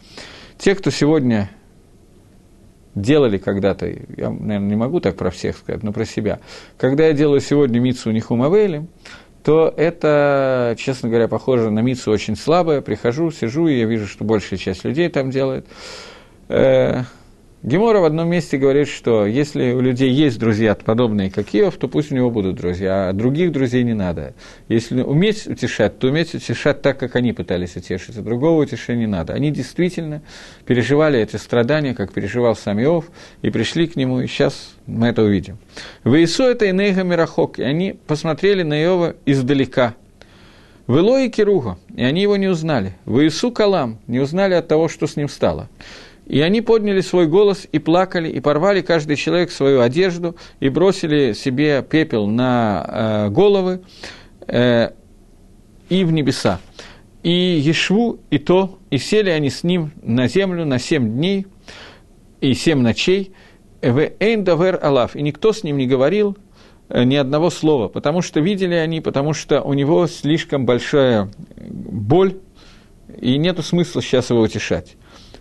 Те, 0.60 0.76
кто 0.76 0.92
сегодня 0.92 1.50
делали 3.02 3.38
когда-то, 3.38 3.88
я, 3.88 4.30
наверное, 4.30 4.70
не 4.70 4.76
могу 4.76 5.00
так 5.00 5.16
про 5.16 5.30
всех 5.32 5.58
сказать, 5.58 5.84
но 5.84 5.92
про 5.92 6.06
себя, 6.06 6.40
когда 6.78 7.08
я 7.08 7.14
делаю 7.14 7.40
сегодня 7.42 7.80
мицу 7.80 8.12
Нихумавейлем, 8.12 8.88
то 9.44 9.74
это, 9.76 10.76
честно 10.78 11.10
говоря, 11.10 11.28
похоже 11.28 11.72
на 11.72 11.80
мицу 11.80 12.12
очень 12.12 12.36
слабое. 12.36 12.82
Прихожу, 12.82 13.32
сижу, 13.32 13.68
и 13.68 13.80
я 13.80 13.86
вижу, 13.86 14.06
что 14.06 14.24
большая 14.24 14.60
часть 14.60 14.84
людей 14.84 15.10
там 15.10 15.32
делает. 15.32 15.66
Гемора 17.62 18.00
в 18.00 18.06
одном 18.06 18.30
месте 18.30 18.58
говорит, 18.58 18.88
что 18.88 19.26
если 19.26 19.74
у 19.74 19.82
людей 19.82 20.10
есть 20.10 20.40
друзья 20.40 20.76
подобные, 20.76 21.30
как 21.30 21.54
Иов, 21.54 21.76
то 21.76 21.90
пусть 21.90 22.10
у 22.10 22.16
него 22.16 22.32
будут 22.32 22.56
друзья, 22.56 23.10
а 23.10 23.14
других 23.14 23.52
друзей 23.52 23.84
не 23.84 23.94
надо. 23.94 24.34
Если 24.70 25.02
уметь 25.02 25.46
утешать, 25.46 26.00
то 26.00 26.08
уметь 26.08 26.34
утешать 26.34 26.82
так, 26.82 26.98
как 26.98 27.18
они 27.18 27.34
пытались 27.34 27.76
утешить, 27.76 28.16
а 28.16 28.22
другого 28.22 28.62
утешения 28.62 29.02
не 29.02 29.08
надо. 29.08 29.34
Они 29.34 29.52
действительно 29.52 30.22
переживали 30.66 31.20
эти 31.20 31.36
страдания, 31.36 31.94
как 31.94 32.14
переживал 32.14 32.56
сам 32.56 32.82
Иов, 32.82 33.12
и 33.42 33.50
пришли 33.50 33.88
к 33.88 33.98
нему, 33.98 34.22
и 34.22 34.28
сейчас 34.28 34.74
мы 34.86 35.08
это 35.08 35.24
увидим. 35.24 35.58
В 36.06 36.16
Иису 36.16 36.44
это 36.44 36.70
Инейга 36.70 37.04
Мирахок, 37.04 37.60
и 37.60 37.64
они 37.64 38.00
посмотрели 38.08 38.64
на 38.64 38.82
Иова 38.82 39.18
издалека. 39.26 39.96
В 40.88 40.98
Илое 40.98 41.28
Кируга, 41.30 41.78
и 41.94 42.04
они 42.04 42.22
его 42.22 42.38
не 42.38 42.48
узнали. 42.48 42.94
В 43.04 43.22
Иису 43.22 43.52
Калам, 43.52 44.00
не 44.08 44.20
узнали 44.20 44.54
от 44.54 44.70
того, 44.70 44.88
что 44.88 45.08
с 45.08 45.18
ним 45.18 45.28
стало. 45.28 45.68
И 46.30 46.42
они 46.42 46.62
подняли 46.62 47.02
свой 47.02 47.26
голос 47.26 47.68
и 47.72 47.80
плакали, 47.80 48.30
и 48.30 48.40
порвали 48.40 48.82
каждый 48.82 49.16
человек 49.16 49.52
свою 49.52 49.82
одежду, 49.82 50.36
и 50.60 50.70
бросили 50.70 51.34
себе 51.34 51.82
пепел 51.82 52.28
на 52.28 52.86
э, 52.88 53.30
головы 53.30 53.82
э, 54.46 54.92
и 55.90 56.04
в 56.04 56.12
небеса. 56.12 56.60
И 57.24 57.32
Ешву, 57.32 58.20
и 58.30 58.38
то, 58.38 58.78
и 58.92 59.00
сели 59.00 59.32
они 59.32 59.50
с 59.50 59.64
ним 59.64 59.92
на 60.04 60.28
землю 60.28 60.66
на 60.66 60.78
семь 60.78 61.16
дней 61.16 61.48
и 62.42 62.54
семь 62.54 62.82
ночей, 62.82 63.34
в 63.82 64.12
Эйндавер 64.20 64.80
Алав, 64.84 65.16
и 65.16 65.24
никто 65.24 65.52
с 65.52 65.64
ним 65.64 65.78
не 65.78 65.88
говорил 65.88 66.38
э, 66.90 67.06
ни 67.06 67.16
одного 67.16 67.50
слова, 67.50 67.88
потому 67.88 68.22
что 68.22 68.40
видели 68.40 68.76
они, 68.76 69.02
потому 69.02 69.34
что 69.34 69.64
у 69.64 69.74
него 69.74 70.06
слишком 70.06 70.68
большая 70.68 71.32
боль, 71.58 72.38
и 73.20 73.36
нет 73.40 73.60
смысла 73.66 74.04
сейчас 74.04 74.30
его 74.30 74.42
утешать. 74.42 74.96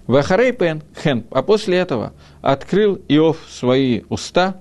Вахарей 0.09 0.53
пен 0.53 0.83
хен, 1.01 1.25
а 1.31 1.43
после 1.43 1.77
этого 1.77 2.15
открыл 2.41 2.99
Иов 3.09 3.37
свои 3.47 4.03
уста, 4.09 4.57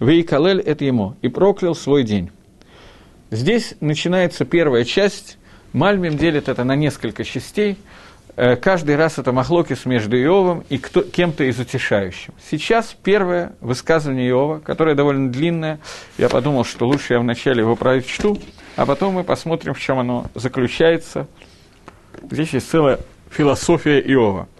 Вейкалель 0.00 0.60
это 0.60 0.86
ему, 0.86 1.16
и 1.20 1.28
проклял 1.28 1.74
свой 1.74 2.02
день. 2.02 2.30
Здесь 3.30 3.74
начинается 3.80 4.46
первая 4.46 4.84
часть, 4.84 5.36
Мальмим 5.74 6.16
делит 6.16 6.48
это 6.48 6.64
на 6.64 6.76
несколько 6.76 7.24
частей, 7.24 7.76
э, 8.36 8.56
каждый 8.56 8.96
раз 8.96 9.18
это 9.18 9.32
махлокис 9.32 9.84
между 9.84 10.16
Иовом 10.16 10.64
и 10.70 10.78
кто, 10.78 11.02
кем-то 11.02 11.44
из 11.44 11.60
утешающим. 11.60 12.32
Сейчас 12.50 12.96
первое 13.02 13.52
высказывание 13.60 14.30
Иова, 14.30 14.60
которое 14.60 14.94
довольно 14.94 15.30
длинное, 15.30 15.78
я 16.16 16.30
подумал, 16.30 16.64
что 16.64 16.86
лучше 16.86 17.12
я 17.12 17.20
вначале 17.20 17.60
его 17.60 17.76
прочту, 17.76 18.38
а 18.76 18.86
потом 18.86 19.12
мы 19.12 19.24
посмотрим, 19.24 19.74
в 19.74 19.78
чем 19.78 19.98
оно 19.98 20.30
заключается. 20.34 21.26
Здесь 22.30 22.54
есть 22.54 22.70
целая 22.70 23.00
философия 23.30 24.00
Иова– 24.00 24.48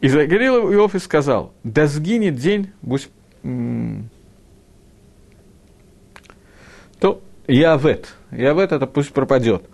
и 0.00 0.08
загорел 0.08 0.72
Иов 0.72 0.94
и 0.94 0.98
сказал, 0.98 1.52
да 1.64 1.86
сгинет 1.86 2.36
день, 2.36 2.70
будь... 2.82 3.08
то 7.00 7.22
Явет. 7.46 8.14
Явет 8.30 8.72
это 8.72 8.86
пусть 8.86 9.12
пропадет. 9.12 9.64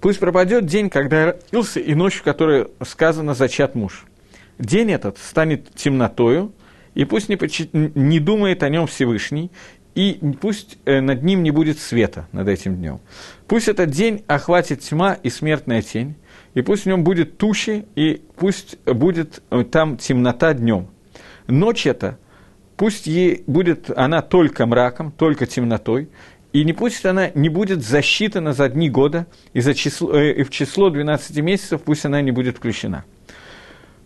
Пусть 0.00 0.18
пропадет 0.18 0.66
день, 0.66 0.90
когда 0.90 1.26
родился, 1.26 1.80
и 1.80 1.94
ночь, 1.94 2.16
в 2.16 2.22
которой 2.22 2.68
сказано 2.84 3.34
«зачат 3.34 3.74
муж». 3.74 4.04
День 4.58 4.92
этот 4.92 5.16
станет 5.18 5.74
темнотою, 5.74 6.52
и 6.94 7.04
пусть 7.04 7.28
не, 7.28 7.36
почи... 7.36 7.70
не 7.72 8.18
думает 8.18 8.62
о 8.62 8.68
нем 8.68 8.86
Всевышний, 8.86 9.50
и 9.94 10.20
пусть 10.40 10.78
э, 10.84 11.00
над 11.00 11.22
ним 11.22 11.42
не 11.42 11.50
будет 11.50 11.78
света 11.78 12.26
над 12.32 12.48
этим 12.48 12.76
днем. 12.76 13.00
Пусть 13.46 13.68
этот 13.68 13.90
день 13.90 14.24
охватит 14.26 14.80
тьма 14.80 15.14
и 15.14 15.30
смертная 15.30 15.82
тень, 15.82 16.16
и 16.54 16.62
пусть 16.62 16.84
в 16.84 16.86
нем 16.86 17.04
будет 17.04 17.38
тучи, 17.38 17.86
и 17.94 18.22
пусть 18.36 18.78
будет 18.84 19.42
э, 19.50 19.64
там 19.64 19.96
темнота 19.96 20.54
днем. 20.54 20.88
Ночь 21.46 21.86
это, 21.86 22.18
пусть 22.76 23.06
ей 23.06 23.44
будет 23.46 23.90
она 23.96 24.22
только 24.22 24.66
мраком, 24.66 25.12
только 25.12 25.46
темнотой, 25.46 26.08
и 26.52 26.64
не 26.64 26.72
пусть 26.72 27.04
она 27.06 27.30
не 27.34 27.48
будет 27.48 27.82
засчитана 27.84 28.52
за 28.52 28.68
дни 28.68 28.90
года, 28.90 29.26
и, 29.52 29.60
за 29.60 29.74
число, 29.74 30.12
э, 30.14 30.32
и 30.32 30.42
в 30.42 30.50
число 30.50 30.90
12 30.90 31.36
месяцев 31.38 31.82
пусть 31.82 32.04
она 32.04 32.20
не 32.20 32.32
будет 32.32 32.56
включена. 32.56 33.04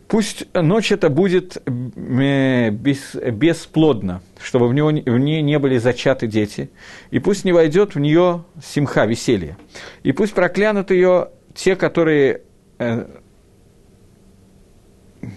Пусть 0.07 0.47
ночь 0.55 0.93
это 0.93 1.09
будет 1.09 1.57
э, 1.65 2.71
без, 2.71 3.15
бесплодна, 3.15 4.21
чтобы 4.43 4.69
в, 4.69 4.75
него, 4.75 4.89
в 4.89 5.19
ней 5.19 5.41
не 5.41 5.59
были 5.59 5.79
зачаты 5.79 6.27
дети, 6.27 6.71
и 7.11 7.19
пусть 7.19 7.47
не 7.47 7.53
войдет 7.53 7.95
в 7.95 7.99
нее 7.99 8.45
симха, 8.63 9.07
веселье, 9.07 9.57
и 10.03 10.13
пусть 10.13 10.35
проклянут 10.35 10.91
ее 10.91 11.31
те, 11.55 11.77
которые, 11.77 12.43
э, 12.79 13.07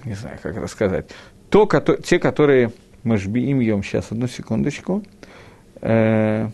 не 0.06 0.16
знаю, 0.16 0.38
как 0.42 0.58
это 0.58 0.68
сказать, 0.68 1.10
то, 1.50 1.66
кото, 1.68 2.02
те, 2.02 2.20
которые, 2.20 2.72
мы 3.04 3.18
жбиим 3.18 3.60
ем, 3.60 3.84
сейчас, 3.84 4.12
одну 4.12 4.28
секундочку, 4.28 5.04
э, 5.82 6.50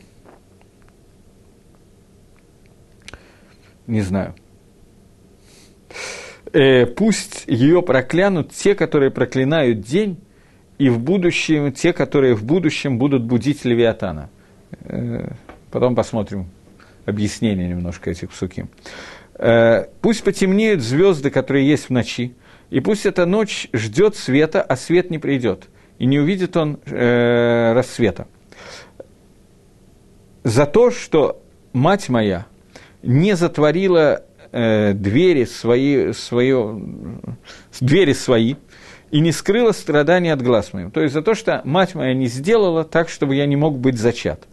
не 3.87 4.01
знаю. 4.01 4.35
э, 6.53 6.85
пусть 6.85 7.45
ее 7.47 7.81
проклянут 7.81 8.51
те, 8.51 8.75
которые 8.75 9.11
проклинают 9.11 9.81
день, 9.81 10.19
и 10.77 10.89
в 10.89 10.99
будущем 10.99 11.71
те, 11.71 11.93
которые 11.93 12.35
в 12.35 12.43
будущем 12.43 12.97
будут 12.97 13.23
будить 13.23 13.65
Левиатана. 13.65 14.29
Э, 14.85 15.33
потом 15.71 15.95
посмотрим 15.95 16.49
объяснение 17.05 17.67
немножко 17.67 18.11
этих 18.11 18.29
псуки. 18.29 18.67
Э, 19.35 19.85
пусть 20.01 20.23
потемнеют 20.23 20.81
звезды, 20.81 21.29
которые 21.29 21.67
есть 21.67 21.85
в 21.85 21.89
ночи, 21.89 22.35
и 22.69 22.79
пусть 22.79 23.05
эта 23.05 23.25
ночь 23.25 23.67
ждет 23.73 24.15
света, 24.15 24.61
а 24.61 24.75
свет 24.75 25.09
не 25.09 25.19
придет, 25.19 25.65
и 25.99 26.05
не 26.05 26.19
увидит 26.19 26.55
он 26.57 26.79
э, 26.85 27.73
рассвета. 27.73 28.27
За 30.43 30.65
то, 30.65 30.91
что 30.91 31.41
мать 31.71 32.09
моя 32.09 32.45
не 33.01 33.35
затворила 33.35 34.23
э, 34.51 34.93
двери 34.93 35.45
свои, 35.45 36.13
свое, 36.13 36.81
двери 37.79 38.13
свои 38.13 38.55
и 39.11 39.19
не 39.19 39.31
скрыла 39.31 39.71
страдания 39.71 40.33
от 40.33 40.41
глаз 40.41 40.73
моим. 40.73 40.91
То 40.91 41.01
есть 41.01 41.13
за 41.13 41.21
то, 41.21 41.33
что 41.33 41.61
мать 41.63 41.95
моя 41.95 42.13
не 42.13 42.27
сделала 42.27 42.83
так, 42.83 43.09
чтобы 43.09 43.35
я 43.35 43.45
не 43.45 43.55
мог 43.55 43.77
быть 43.77 43.97
зачат. 43.97 44.47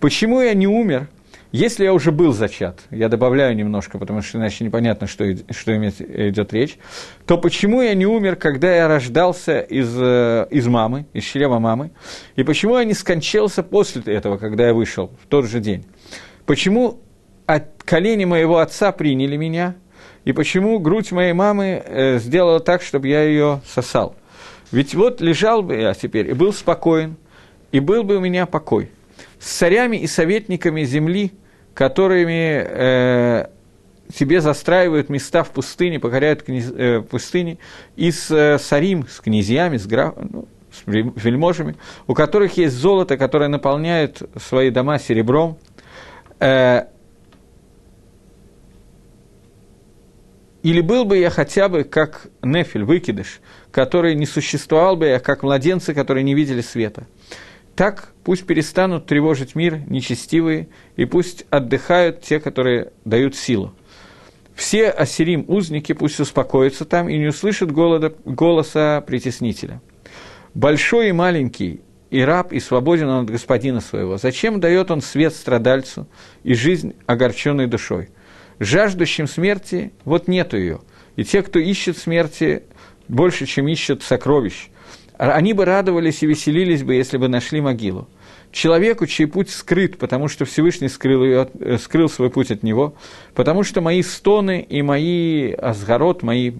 Почему 0.00 0.40
я 0.40 0.54
не 0.54 0.66
умер, 0.66 1.08
если 1.50 1.84
я 1.84 1.94
уже 1.94 2.12
был 2.12 2.34
зачат, 2.34 2.80
я 2.90 3.08
добавляю 3.08 3.56
немножко, 3.56 3.98
потому 3.98 4.20
что 4.20 4.36
иначе 4.36 4.64
непонятно, 4.64 5.06
что, 5.06 5.24
что 5.50 5.74
идет 5.74 6.52
речь, 6.52 6.78
то 7.26 7.38
почему 7.38 7.80
я 7.80 7.94
не 7.94 8.04
умер, 8.04 8.36
когда 8.36 8.74
я 8.74 8.86
рождался 8.86 9.60
из, 9.60 9.96
э, 9.98 10.46
из 10.50 10.66
мамы, 10.66 11.06
из 11.14 11.24
чрева 11.24 11.58
мамы, 11.58 11.90
и 12.36 12.42
почему 12.42 12.76
я 12.76 12.84
не 12.84 12.92
скончался 12.92 13.62
после 13.62 14.02
этого, 14.14 14.36
когда 14.36 14.66
я 14.66 14.74
вышел 14.74 15.10
в 15.22 15.26
тот 15.26 15.46
же 15.46 15.60
день? 15.60 15.86
Почему 16.44 17.00
от 17.46 17.82
колени 17.82 18.26
моего 18.26 18.58
отца 18.58 18.92
приняли 18.92 19.36
меня, 19.38 19.74
и 20.26 20.32
почему 20.32 20.78
грудь 20.78 21.12
моей 21.12 21.32
мамы 21.32 21.82
э, 21.82 22.18
сделала 22.18 22.60
так, 22.60 22.82
чтобы 22.82 23.08
я 23.08 23.22
ее 23.22 23.62
сосал? 23.66 24.16
Ведь 24.70 24.94
вот 24.94 25.22
лежал 25.22 25.62
бы 25.62 25.76
я 25.76 25.94
теперь 25.94 26.28
и 26.28 26.34
был 26.34 26.52
спокоен, 26.52 27.16
и 27.72 27.80
был 27.80 28.02
бы 28.02 28.18
у 28.18 28.20
меня 28.20 28.44
покой– 28.44 28.90
с 29.40 29.46
царями 29.46 29.96
и 29.96 30.06
советниками 30.06 30.84
земли, 30.84 31.32
которыми 31.74 32.66
э, 32.66 33.46
себе 34.14 34.40
застраивают 34.40 35.08
места 35.08 35.44
в 35.44 35.50
пустыне, 35.50 36.00
покоряют 36.00 36.42
княз, 36.42 36.72
э, 36.74 37.00
пустыни, 37.02 37.58
и 37.96 38.10
с 38.10 38.30
э, 38.30 38.58
сарим, 38.58 39.06
с 39.08 39.20
князьями, 39.20 39.76
с, 39.76 39.86
граф, 39.86 40.14
ну, 40.16 40.48
с 40.72 40.82
вельможами, 40.86 41.76
у 42.06 42.14
которых 42.14 42.56
есть 42.56 42.74
золото, 42.74 43.16
которое 43.16 43.48
наполняет 43.48 44.22
свои 44.36 44.70
дома 44.70 44.98
серебром. 44.98 45.58
Э, 46.40 46.86
или 50.62 50.80
был 50.80 51.04
бы 51.04 51.18
я 51.18 51.30
хотя 51.30 51.68
бы 51.68 51.84
как 51.84 52.26
Нефель, 52.42 52.84
выкидыш, 52.84 53.40
который 53.70 54.14
не 54.14 54.26
существовал 54.26 54.96
бы 54.96 55.06
я, 55.06 55.20
как 55.20 55.42
младенцы, 55.42 55.94
которые 55.94 56.24
не 56.24 56.34
видели 56.34 56.60
света. 56.60 57.06
Так 57.78 58.08
пусть 58.24 58.44
перестанут 58.44 59.06
тревожить 59.06 59.54
мир 59.54 59.78
нечестивые, 59.86 60.66
и 60.96 61.04
пусть 61.04 61.46
отдыхают 61.48 62.22
те, 62.22 62.40
которые 62.40 62.90
дают 63.04 63.36
силу. 63.36 63.72
Все 64.56 64.90
ассирим 64.90 65.44
узники 65.46 65.92
пусть 65.92 66.18
успокоятся 66.18 66.84
там 66.84 67.08
и 67.08 67.16
не 67.16 67.28
услышат 67.28 67.70
голода, 67.70 68.12
голоса 68.24 69.00
притеснителя. 69.02 69.80
Большой 70.54 71.10
и 71.10 71.12
маленький, 71.12 71.80
и 72.10 72.20
раб, 72.20 72.52
и 72.52 72.58
свободен 72.58 73.10
он 73.10 73.22
от 73.26 73.30
господина 73.30 73.80
своего. 73.80 74.16
Зачем 74.16 74.58
дает 74.58 74.90
он 74.90 75.00
свет 75.00 75.32
страдальцу 75.32 76.08
и 76.42 76.54
жизнь 76.54 76.96
огорченной 77.06 77.68
душой? 77.68 78.08
Жаждущим 78.58 79.28
смерти 79.28 79.92
вот 80.04 80.26
нету 80.26 80.56
ее. 80.56 80.80
И 81.14 81.22
те, 81.22 81.44
кто 81.44 81.60
ищет 81.60 81.96
смерти, 81.96 82.64
больше, 83.06 83.46
чем 83.46 83.68
ищут 83.68 84.02
сокровищ– 84.02 84.70
они 85.18 85.52
бы 85.52 85.64
радовались 85.64 86.22
и 86.22 86.26
веселились 86.26 86.82
бы, 86.82 86.94
если 86.94 87.16
бы 87.16 87.28
нашли 87.28 87.60
могилу. 87.60 88.08
Человеку, 88.52 89.06
чей 89.06 89.26
путь 89.26 89.50
скрыт, 89.50 89.98
потому 89.98 90.28
что 90.28 90.44
Всевышний 90.44 90.88
скрыл, 90.88 91.24
ее, 91.24 91.48
э, 91.60 91.76
скрыл 91.76 92.08
свой 92.08 92.30
путь 92.30 92.50
от 92.50 92.62
него, 92.62 92.94
потому 93.34 93.62
что 93.62 93.80
мои 93.80 94.02
стоны 94.02 94.64
и 94.66 94.80
мои 94.80 95.52
азгород, 95.52 96.22
мои 96.22 96.52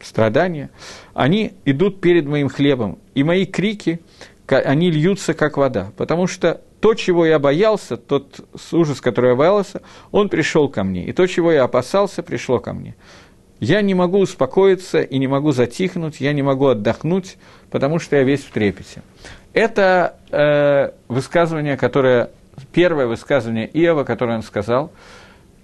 страдания, 0.00 0.70
они 1.12 1.52
идут 1.66 2.00
перед 2.00 2.26
моим 2.26 2.48
хлебом, 2.48 2.98
и 3.14 3.22
мои 3.22 3.44
крики, 3.44 4.00
они 4.46 4.90
льются, 4.90 5.34
как 5.34 5.56
вода, 5.56 5.92
потому 5.96 6.26
что 6.26 6.62
то, 6.80 6.94
чего 6.94 7.26
я 7.26 7.38
боялся, 7.38 7.96
тот 7.96 8.40
ужас, 8.72 9.00
который 9.00 9.30
я 9.30 9.36
боялся, 9.36 9.82
он 10.10 10.28
пришел 10.28 10.68
ко 10.68 10.82
мне, 10.82 11.04
и 11.04 11.12
то, 11.12 11.26
чего 11.26 11.52
я 11.52 11.64
опасался, 11.64 12.22
пришло 12.22 12.58
ко 12.58 12.72
мне. 12.72 12.96
Я 13.60 13.82
не 13.82 13.94
могу 13.94 14.18
успокоиться 14.18 15.00
и 15.00 15.18
не 15.18 15.26
могу 15.26 15.52
затихнуть, 15.52 16.20
я 16.20 16.32
не 16.32 16.42
могу 16.42 16.68
отдохнуть, 16.68 17.36
потому 17.70 17.98
что 17.98 18.16
я 18.16 18.22
весь 18.22 18.42
в 18.42 18.50
трепете. 18.50 19.02
Это 19.52 20.16
э, 20.30 20.92
высказывание, 21.08 21.76
которое, 21.76 22.30
первое 22.72 23.06
высказывание 23.06 23.68
Иова, 23.72 24.04
которое 24.04 24.36
он 24.36 24.42
сказал, 24.42 24.90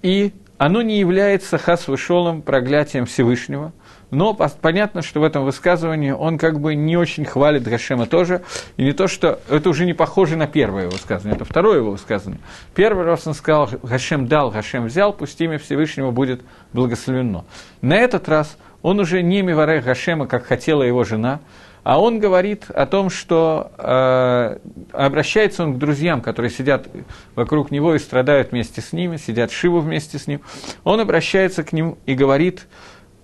и 0.02 0.32
оно 0.58 0.82
не 0.82 0.98
является 0.98 1.58
хас-вышелом 1.58 2.42
проклятием 2.42 3.06
Всевышнего– 3.06 3.72
но 4.10 4.34
понятно, 4.34 5.02
что 5.02 5.20
в 5.20 5.24
этом 5.24 5.44
высказывании 5.44 6.10
он 6.10 6.38
как 6.38 6.60
бы 6.60 6.74
не 6.74 6.96
очень 6.96 7.24
хвалит 7.24 7.64
Гашема 7.64 8.06
тоже, 8.06 8.42
и 8.76 8.84
не 8.84 8.92
то, 8.92 9.08
что 9.08 9.40
это 9.48 9.68
уже 9.68 9.84
не 9.84 9.94
похоже 9.94 10.36
на 10.36 10.46
первое 10.46 10.82
его 10.82 10.92
высказывание, 10.92 11.36
это 11.36 11.44
второе 11.44 11.78
его 11.78 11.90
высказывание. 11.92 12.40
Первый 12.74 13.04
раз 13.04 13.26
он 13.26 13.34
сказал, 13.34 13.68
Гашем 13.82 14.28
дал, 14.28 14.50
Гашем 14.50 14.86
взял, 14.86 15.12
пусть 15.12 15.40
имя 15.40 15.58
Всевышнего 15.58 16.10
будет 16.10 16.42
благословено. 16.72 17.44
На 17.80 17.94
этот 17.94 18.28
раз 18.28 18.56
он 18.82 19.00
уже 19.00 19.22
не 19.22 19.42
Миварех 19.42 19.84
Гашема, 19.84 20.26
как 20.26 20.46
хотела 20.46 20.82
его 20.82 21.02
жена, 21.02 21.40
а 21.86 22.00
он 22.00 22.18
говорит 22.18 22.68
о 22.70 22.84
том, 22.84 23.10
что 23.10 23.70
э, 23.78 24.58
обращается 24.90 25.62
он 25.62 25.74
к 25.74 25.78
друзьям, 25.78 26.20
которые 26.20 26.50
сидят 26.50 26.88
вокруг 27.36 27.70
него 27.70 27.94
и 27.94 28.00
страдают 28.00 28.50
вместе 28.50 28.80
с 28.80 28.92
ними, 28.92 29.18
сидят 29.18 29.52
Шиву 29.52 29.78
вместе 29.78 30.18
с 30.18 30.26
ним. 30.26 30.40
Он 30.82 30.98
обращается 30.98 31.62
к 31.62 31.72
ним 31.72 31.96
и 32.04 32.14
говорит, 32.14 32.66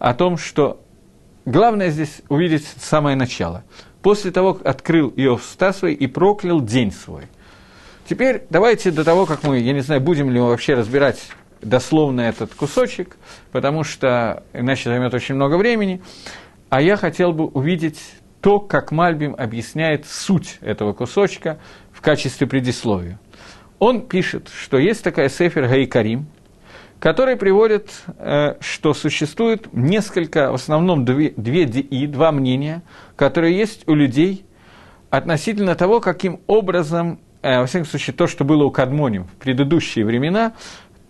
о 0.02 0.14
том, 0.14 0.36
что 0.36 0.80
главное 1.44 1.90
здесь 1.90 2.22
увидеть 2.28 2.66
самое 2.66 3.14
начало. 3.14 3.62
После 4.02 4.32
того, 4.32 4.54
как 4.54 4.66
открыл 4.66 5.12
Иов 5.14 5.42
уста 5.42 5.72
свои 5.72 5.94
и 5.94 6.08
проклял 6.08 6.60
день 6.60 6.90
свой. 6.90 7.28
Теперь 8.08 8.42
давайте 8.50 8.90
до 8.90 9.04
того, 9.04 9.26
как 9.26 9.44
мы, 9.44 9.60
я 9.60 9.72
не 9.72 9.78
знаю, 9.78 10.00
будем 10.00 10.28
ли 10.28 10.40
мы 10.40 10.48
вообще 10.48 10.74
разбирать 10.74 11.30
дословно 11.60 12.22
этот 12.22 12.52
кусочек, 12.52 13.16
потому 13.52 13.84
что 13.84 14.42
иначе 14.52 14.90
займет 14.90 15.14
очень 15.14 15.36
много 15.36 15.56
времени. 15.56 16.02
А 16.68 16.82
я 16.82 16.96
хотел 16.96 17.32
бы 17.32 17.44
увидеть 17.46 18.00
то, 18.40 18.58
как 18.58 18.90
Мальбим 18.90 19.36
объясняет 19.38 20.04
суть 20.06 20.58
этого 20.62 20.94
кусочка 20.94 21.60
в 21.92 22.00
качестве 22.00 22.48
предисловия. 22.48 23.20
Он 23.78 24.00
пишет, 24.08 24.50
что 24.52 24.78
есть 24.78 25.04
такая 25.04 25.28
сефер 25.28 25.68
Гаикарим– 25.68 26.26
который 27.02 27.34
приводит, 27.34 27.90
э, 28.18 28.54
что 28.60 28.94
существует 28.94 29.66
несколько, 29.72 30.52
в 30.52 30.54
основном 30.54 31.04
две, 31.04 31.30
две 31.36 31.64
и 31.64 32.06
два 32.06 32.30
мнения, 32.30 32.82
которые 33.16 33.58
есть 33.58 33.88
у 33.88 33.94
людей 33.96 34.46
относительно 35.10 35.74
того, 35.74 35.98
каким 35.98 36.38
образом, 36.46 37.18
э, 37.42 37.58
во 37.58 37.66
всяком 37.66 37.86
случае, 37.88 38.14
то, 38.14 38.28
что 38.28 38.44
было 38.44 38.62
у 38.62 38.70
Кадмоним 38.70 39.24
в 39.24 39.32
предыдущие 39.32 40.04
времена, 40.04 40.52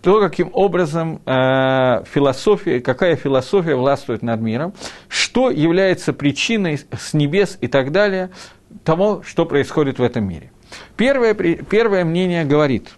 то, 0.01 0.19
каким 0.19 0.49
образом 0.53 1.21
э, 1.27 2.03
философия, 2.11 2.81
какая 2.81 3.15
философия 3.15 3.75
властвует 3.75 4.23
над 4.23 4.41
миром, 4.41 4.73
что 5.09 5.51
является 5.51 6.11
причиной 6.11 6.79
с 6.91 7.13
небес 7.13 7.59
и 7.61 7.67
так 7.67 7.91
далее 7.91 8.31
того, 8.83 9.21
что 9.23 9.45
происходит 9.45 9.99
в 9.99 10.01
этом 10.01 10.27
мире. 10.27 10.51
Первое, 10.97 11.35
первое 11.35 12.03
мнение 12.03 12.45
говорит, 12.45 12.89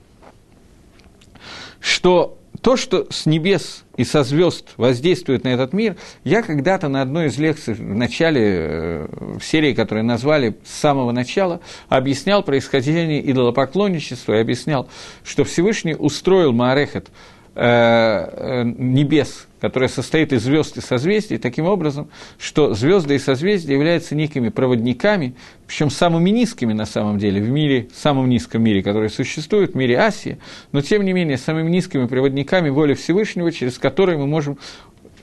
что 1.81 2.37
то, 2.65 2.77
что 2.77 3.05
с 3.11 3.27
небес 3.27 3.83
и 3.95 4.03
со 4.03 4.23
звезд 4.23 4.69
воздействует 4.77 5.43
на 5.43 5.49
этот 5.49 5.71
мир, 5.71 5.97
я 6.23 6.41
когда-то 6.41 6.87
на 6.87 7.03
одной 7.03 7.27
из 7.27 7.37
лекций 7.37 7.75
в 7.75 7.79
начале, 7.79 8.41
э, 8.43 9.07
в 9.37 9.43
серии, 9.43 9.75
которую 9.75 10.03
назвали 10.03 10.57
с 10.63 10.71
самого 10.71 11.11
начала, 11.11 11.61
объяснял 11.89 12.41
происхождение 12.41 13.21
идолопоклонничества 13.31 14.33
и 14.33 14.39
объяснял, 14.39 14.89
что 15.23 15.43
Всевышний 15.43 15.93
устроил 15.93 16.53
Маарехет– 16.53 17.09
Э, 17.57 18.27
э, 18.31 18.63
небес, 18.65 19.47
которая 19.65 19.89
состоит 19.89 20.31
из 20.31 20.43
звезд 20.43 20.77
и 20.77 20.81
созвездий, 20.81 21.39
таким 21.39 21.65
образом, 21.65 22.07
что 22.37 22.75
звезды 22.75 23.15
и 23.15 23.17
созвездия 23.17 23.73
являются 23.73 24.13
некими 24.13 24.49
проводниками, 24.49 25.33
причем 25.65 25.89
самыми 25.89 26.29
низкими 26.29 26.71
на 26.71 26.85
самом 26.85 27.17
деле 27.17 27.41
в 27.41 27.49
мире, 27.49 27.87
самом 27.95 28.29
низком 28.29 28.61
мире, 28.61 28.83
который 28.83 29.09
существует, 29.09 29.71
в 29.71 29.75
мире 29.75 29.97
Асии, 29.97 30.37
но 30.71 30.81
тем 30.81 31.03
не 31.03 31.13
менее 31.13 31.39
самыми 31.39 31.71
низкими 31.71 32.05
проводниками 32.05 32.69
воли 32.69 32.93
Всевышнего, 32.93 33.51
через 33.51 33.79
которые 33.79 34.19
мы 34.19 34.27
можем 34.27 34.59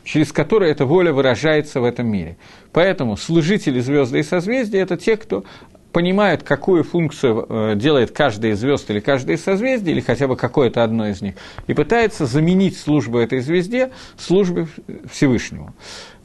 через 0.04 0.32
которые 0.32 0.72
эта 0.72 0.84
воля 0.84 1.12
выражается 1.12 1.80
в 1.80 1.84
этом 1.84 2.08
мире. 2.08 2.36
Поэтому 2.72 3.16
служители 3.16 3.78
звезды 3.78 4.18
и 4.18 4.24
созвездия– 4.24 4.80
это 4.80 4.96
те, 4.96 5.16
кто 5.16 5.44
понимают, 5.92 6.42
какую 6.42 6.84
функцию 6.84 7.46
э, 7.48 7.74
делает 7.76 8.10
каждая 8.10 8.52
из 8.52 8.60
звезд 8.60 8.90
или 8.90 9.00
каждое 9.00 9.36
из 9.36 9.44
созвездий, 9.44 9.92
или 9.92 10.00
хотя 10.00 10.26
бы 10.26 10.36
какое-то 10.36 10.82
одно 10.82 11.08
из 11.08 11.20
них, 11.20 11.34
и 11.66 11.74
пытается 11.74 12.26
заменить 12.26 12.78
службу 12.78 13.18
этой 13.18 13.40
звезде 13.40 13.90
службой 14.16 14.66
Всевышнему. 15.10 15.74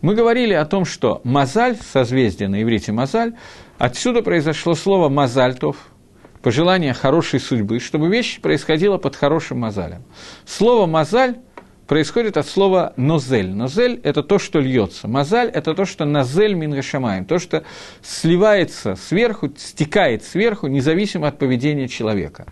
Мы 0.02 0.16
говорили 0.16 0.54
о 0.54 0.66
том, 0.66 0.86
что 0.86 1.22
Мазаль, 1.24 1.76
созвездие 1.76 2.50
на 2.50 2.62
иврите 2.62 2.92
Мазаль, 2.92 3.34
отсюда 3.78 4.22
произошло 4.22 4.76
слово 4.76 5.10
Мазальтов, 5.10 5.78
пожелание 6.42 6.94
хорошей 6.94 7.40
судьбы, 7.40 7.80
чтобы 7.80 8.08
вещь 8.08 8.40
происходила 8.40 8.98
под 8.98 9.16
хорошим 9.16 9.60
Мазалем. 9.60 10.04
Слово 10.46 10.86
Мазаль 10.86 11.38
происходит 11.88 12.38
от 12.38 12.48
слова 12.48 12.94
нозель. 12.98 13.50
Нозель– 13.50 14.00
это 14.04 14.22
то, 14.22 14.38
что 14.38 14.60
льется. 14.60 15.08
Мазаль– 15.08 15.50
это 15.54 15.74
то, 15.74 15.86
что 15.86 16.06
назель 16.06 16.54
мингашамаем, 16.54 17.26
то, 17.26 17.40
что 17.40 17.64
сливается 18.04 18.96
сверху, 18.96 19.52
стекает 19.58 20.24
сверху, 20.24 20.68
независимо 20.68 21.28
от 21.28 21.40
поведения 21.40 21.88
человека. 21.88 22.46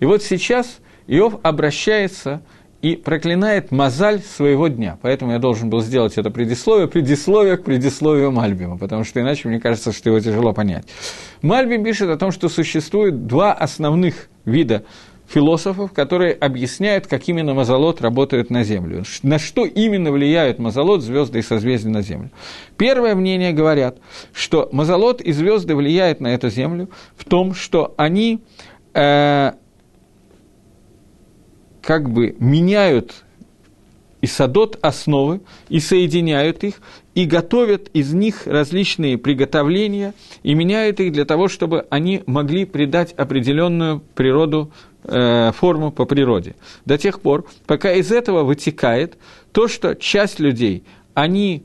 И 0.00 0.04
вот 0.04 0.22
сейчас 0.22 0.80
Иов 1.06 1.40
обращается 1.42 2.42
и 2.82 2.96
проклинает 2.96 3.70
мозаль 3.70 4.20
своего 4.20 4.68
дня. 4.68 4.98
Поэтому 5.02 5.32
я 5.32 5.38
должен 5.38 5.68
был 5.68 5.82
сделать 5.82 6.16
это 6.16 6.30
предисловие, 6.30 6.88
предисловие 6.88 7.58
к 7.58 7.64
предисловию 7.64 8.30
Мальбима, 8.30 8.78
потому 8.78 9.04
что 9.04 9.20
иначе 9.20 9.48
мне 9.48 9.60
кажется, 9.60 9.92
что 9.92 10.08
его 10.08 10.20
тяжело 10.20 10.52
понять. 10.52 10.86
Мальбим 11.42 11.84
пишет 11.84 12.08
о 12.08 12.16
том, 12.16 12.32
что 12.32 12.48
существует 12.48 13.26
два 13.26 13.52
основных 13.52 14.28
вида 14.46 14.84
философов, 15.32 15.92
которые 15.92 16.32
объясняют, 16.32 17.06
как 17.06 17.28
именно 17.28 17.54
мазолот 17.54 18.00
работает 18.00 18.50
на 18.50 18.64
Землю, 18.64 19.04
на 19.22 19.38
что 19.38 19.64
именно 19.64 20.10
влияют 20.10 20.58
мазолот, 20.58 21.02
звезды 21.02 21.38
и 21.38 21.42
созвездия 21.42 21.90
на 21.90 22.02
Землю. 22.02 22.30
Первое 22.76 23.14
мнение 23.14 23.52
говорят, 23.52 23.98
что 24.32 24.68
мазолот 24.72 25.20
и 25.20 25.30
звезды 25.32 25.76
влияют 25.76 26.20
на 26.20 26.34
эту 26.34 26.50
Землю 26.50 26.90
в 27.16 27.24
том, 27.24 27.54
что 27.54 27.94
они 27.96 28.42
э, 28.92 29.52
как 31.80 32.10
бы 32.10 32.34
меняют 32.40 33.24
и 34.20 34.26
садот 34.26 34.78
основы, 34.82 35.40
и 35.68 35.78
соединяют 35.80 36.64
их, 36.64 36.82
и 37.14 37.24
готовят 37.24 37.88
из 37.92 38.12
них 38.12 38.46
различные 38.46 39.18
приготовления, 39.18 40.14
и 40.42 40.54
меняют 40.54 41.00
их 41.00 41.12
для 41.12 41.24
того, 41.24 41.48
чтобы 41.48 41.86
они 41.90 42.22
могли 42.26 42.64
придать 42.64 43.12
определенную 43.12 44.00
природу 44.14 44.70
э, 45.04 45.52
форму 45.52 45.90
по 45.90 46.04
природе. 46.04 46.54
До 46.84 46.98
тех 46.98 47.20
пор, 47.20 47.46
пока 47.66 47.92
из 47.92 48.12
этого 48.12 48.44
вытекает 48.44 49.16
то, 49.52 49.66
что 49.66 49.94
часть 49.94 50.38
людей, 50.38 50.84
они 51.14 51.64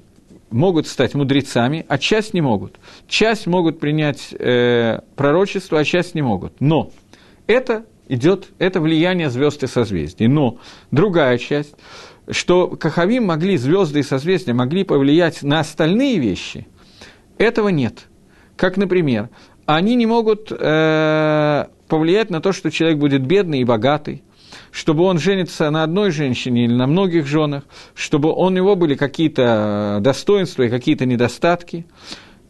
могут 0.49 0.87
стать 0.87 1.13
мудрецами, 1.13 1.85
а 1.87 1.97
часть 1.97 2.33
не 2.33 2.41
могут. 2.41 2.77
Часть 3.07 3.45
могут 3.45 3.79
принять 3.79 4.33
э, 4.37 5.01
пророчество, 5.15 5.79
а 5.79 5.83
часть 5.83 6.15
не 6.15 6.21
могут. 6.21 6.53
Но 6.59 6.91
это 7.45 7.85
идет, 8.07 8.47
это 8.57 8.79
влияние 8.79 9.29
звезд 9.29 9.63
и 9.63 9.67
созвездий. 9.67 10.27
Но 10.27 10.57
другая 10.91 11.37
часть, 11.37 11.75
что 12.29 12.67
Кахавим 12.69 13.25
могли, 13.25 13.57
звезды 13.57 13.99
и 13.99 14.03
созвездия 14.03 14.53
могли 14.53 14.83
повлиять 14.83 15.43
на 15.43 15.59
остальные 15.59 16.19
вещи, 16.19 16.67
этого 17.37 17.69
нет. 17.69 18.07
Как, 18.55 18.77
например, 18.77 19.29
они 19.65 19.95
не 19.95 20.05
могут 20.05 20.51
э, 20.51 21.65
повлиять 21.87 22.29
на 22.29 22.41
то, 22.41 22.51
что 22.51 22.71
человек 22.71 22.99
будет 22.99 23.25
бедный 23.25 23.59
и 23.59 23.65
богатый, 23.65 24.23
чтобы 24.71 25.03
он 25.03 25.19
женится 25.19 25.69
на 25.69 25.83
одной 25.83 26.11
женщине 26.11 26.65
или 26.65 26.73
на 26.73 26.87
многих 26.87 27.27
женах, 27.27 27.63
чтобы 27.93 28.31
у 28.33 28.49
него 28.49 28.75
были 28.75 28.95
какие-то 28.95 29.99
достоинства 30.01 30.63
и 30.63 30.69
какие-то 30.69 31.05
недостатки. 31.05 31.85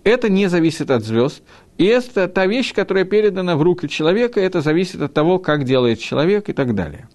Это 0.03 0.29
не 0.29 0.47
зависит 0.47 0.91
от 0.91 1.03
звезд. 1.03 1.41
И 1.77 1.85
это 1.85 2.27
та 2.27 2.45
вещь, 2.45 2.73
которая 2.73 3.05
передана 3.05 3.57
в 3.57 3.61
руки 3.61 3.89
человека, 3.89 4.39
это 4.39 4.61
зависит 4.61 5.01
от 5.01 5.13
того, 5.13 5.39
как 5.39 5.63
делает 5.63 5.99
человек 5.99 6.49
и 6.49 6.53
так 6.53 6.75
далее. 6.75 7.09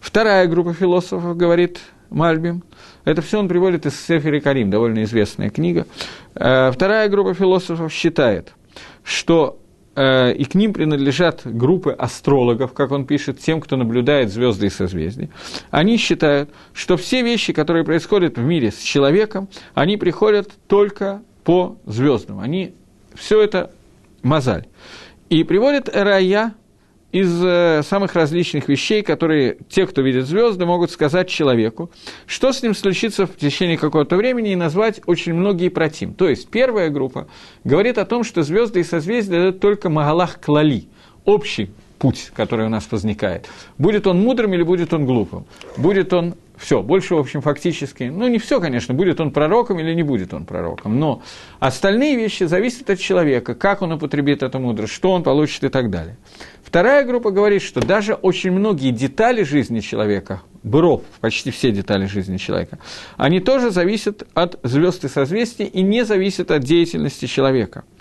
Вторая 0.00 0.46
группа 0.46 0.72
философов, 0.72 1.36
говорит 1.36 1.80
Мальбим, 2.10 2.62
это 3.04 3.22
все 3.22 3.38
он 3.38 3.48
приводит 3.48 3.86
из 3.86 3.98
Сефери 4.00 4.40
Карим, 4.40 4.70
довольно 4.70 5.04
известная 5.04 5.50
книга. 5.50 5.86
Э, 6.34 6.70
вторая 6.72 7.08
группа 7.08 7.34
философов 7.34 7.92
считает, 7.92 8.52
что 9.02 9.58
Э, 9.96 10.34
и 10.34 10.44
к 10.44 10.54
ним 10.54 10.74
принадлежат 10.74 11.40
группы 11.44 11.90
астрологов, 11.90 12.74
как 12.74 12.92
он 12.92 13.06
пишет, 13.06 13.40
тем, 13.40 13.62
кто 13.62 13.76
наблюдает 13.76 14.30
звезды 14.30 14.66
и 14.66 14.70
созвездия. 14.70 15.30
Они 15.70 15.96
считают, 15.96 16.50
что 16.74 16.98
все 16.98 17.22
вещи, 17.22 17.54
которые 17.54 17.82
происходят 17.82 18.36
в 18.36 18.42
мире 18.42 18.70
с 18.70 18.78
человеком, 18.78 19.48
они 19.74 19.96
приходят 19.96 20.50
только 20.68 21.22
по 21.44 21.78
звездам. 21.86 22.40
Они 22.40 22.74
все 23.14 23.40
это 23.40 23.72
мозаль. 24.22 24.66
И 25.30 25.44
приводит 25.44 25.88
Рая 25.88 26.52
из 27.16 27.42
э, 27.42 27.82
самых 27.82 28.14
различных 28.14 28.68
вещей, 28.68 29.02
которые 29.02 29.56
те, 29.70 29.86
кто 29.86 30.02
видит 30.02 30.26
звезды, 30.26 30.66
могут 30.66 30.90
сказать 30.90 31.28
человеку, 31.28 31.90
что 32.26 32.52
с 32.52 32.62
ним 32.62 32.74
случится 32.74 33.26
в 33.26 33.36
течение 33.36 33.78
какого-то 33.78 34.16
времени 34.16 34.52
и 34.52 34.56
назвать 34.56 35.00
очень 35.06 35.32
многие 35.32 35.70
против. 35.70 36.14
То 36.16 36.28
есть 36.28 36.48
первая 36.50 36.90
группа 36.90 37.26
говорит 37.64 37.96
о 37.96 38.04
том, 38.04 38.22
что 38.22 38.42
звезды 38.42 38.80
и 38.80 38.84
созвездия– 38.84 39.36
это 39.48 39.58
только 39.58 39.88
Магалах 39.88 40.40
Клали, 40.40 40.88
общий 41.24 41.70
путь, 41.98 42.30
который 42.34 42.66
у 42.66 42.68
нас 42.68 42.86
возникает. 42.90 43.48
Будет 43.78 44.06
он 44.06 44.20
мудрым 44.20 44.52
или 44.52 44.62
будет 44.62 44.92
он 44.92 45.06
глупым? 45.06 45.46
Будет 45.78 46.12
он 46.12 46.34
все, 46.56 46.82
больше, 46.82 47.14
в 47.14 47.18
общем, 47.18 47.42
фактически, 47.42 48.04
ну, 48.04 48.28
не 48.28 48.38
все, 48.38 48.60
конечно, 48.60 48.94
будет 48.94 49.20
он 49.20 49.30
пророком 49.30 49.78
или 49.78 49.94
не 49.94 50.02
будет 50.02 50.32
он 50.32 50.44
пророком, 50.44 50.98
но 50.98 51.22
остальные 51.58 52.16
вещи 52.16 52.44
зависят 52.44 52.88
от 52.90 52.98
человека, 52.98 53.54
как 53.54 53.82
он 53.82 53.92
употребит 53.92 54.42
эту 54.42 54.58
мудрость, 54.58 54.92
что 54.92 55.10
он 55.10 55.22
получит 55.22 55.64
и 55.64 55.68
так 55.68 55.90
далее. 55.90 56.16
Вторая 56.62 57.04
группа 57.04 57.30
говорит, 57.30 57.62
что 57.62 57.80
даже 57.80 58.14
очень 58.14 58.50
многие 58.50 58.90
детали 58.90 59.42
жизни 59.42 59.80
человека, 59.80 60.42
быров, 60.62 61.02
почти 61.20 61.50
все 61.50 61.70
детали 61.70 62.06
жизни 62.06 62.38
человека, 62.38 62.78
они 63.16 63.40
тоже 63.40 63.70
зависят 63.70 64.26
от 64.34 64.58
звезд 64.62 65.04
и 65.04 65.08
созвездий 65.08 65.66
и 65.66 65.82
не 65.82 66.04
зависят 66.04 66.50
от 66.50 66.64
деятельности 66.64 67.26
человека– 67.26 67.84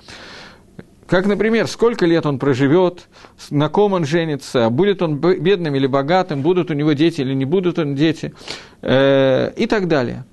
как, 1.08 1.28
например, 1.28 1.68
сколько 1.68 2.06
лет 2.06 2.26
он 2.26 2.40
проживет, 2.40 3.08
на 3.50 3.70
ком 3.70 3.94
он 3.94 4.06
женится, 4.06 4.70
будет 4.70 5.02
он 5.02 5.18
бедным 5.18 5.76
или 5.76 5.88
богатым, 5.88 6.42
будут 6.42 6.72
у 6.72 6.74
него 6.74 6.94
дети 6.94 7.22
или 7.22 7.34
не 7.34 7.46
будут 7.46 7.78
он 7.78 7.96
дети, 7.96 8.34
э, 8.82 9.52
и 9.56 9.68
так 9.68 9.88
далее. 9.88 10.26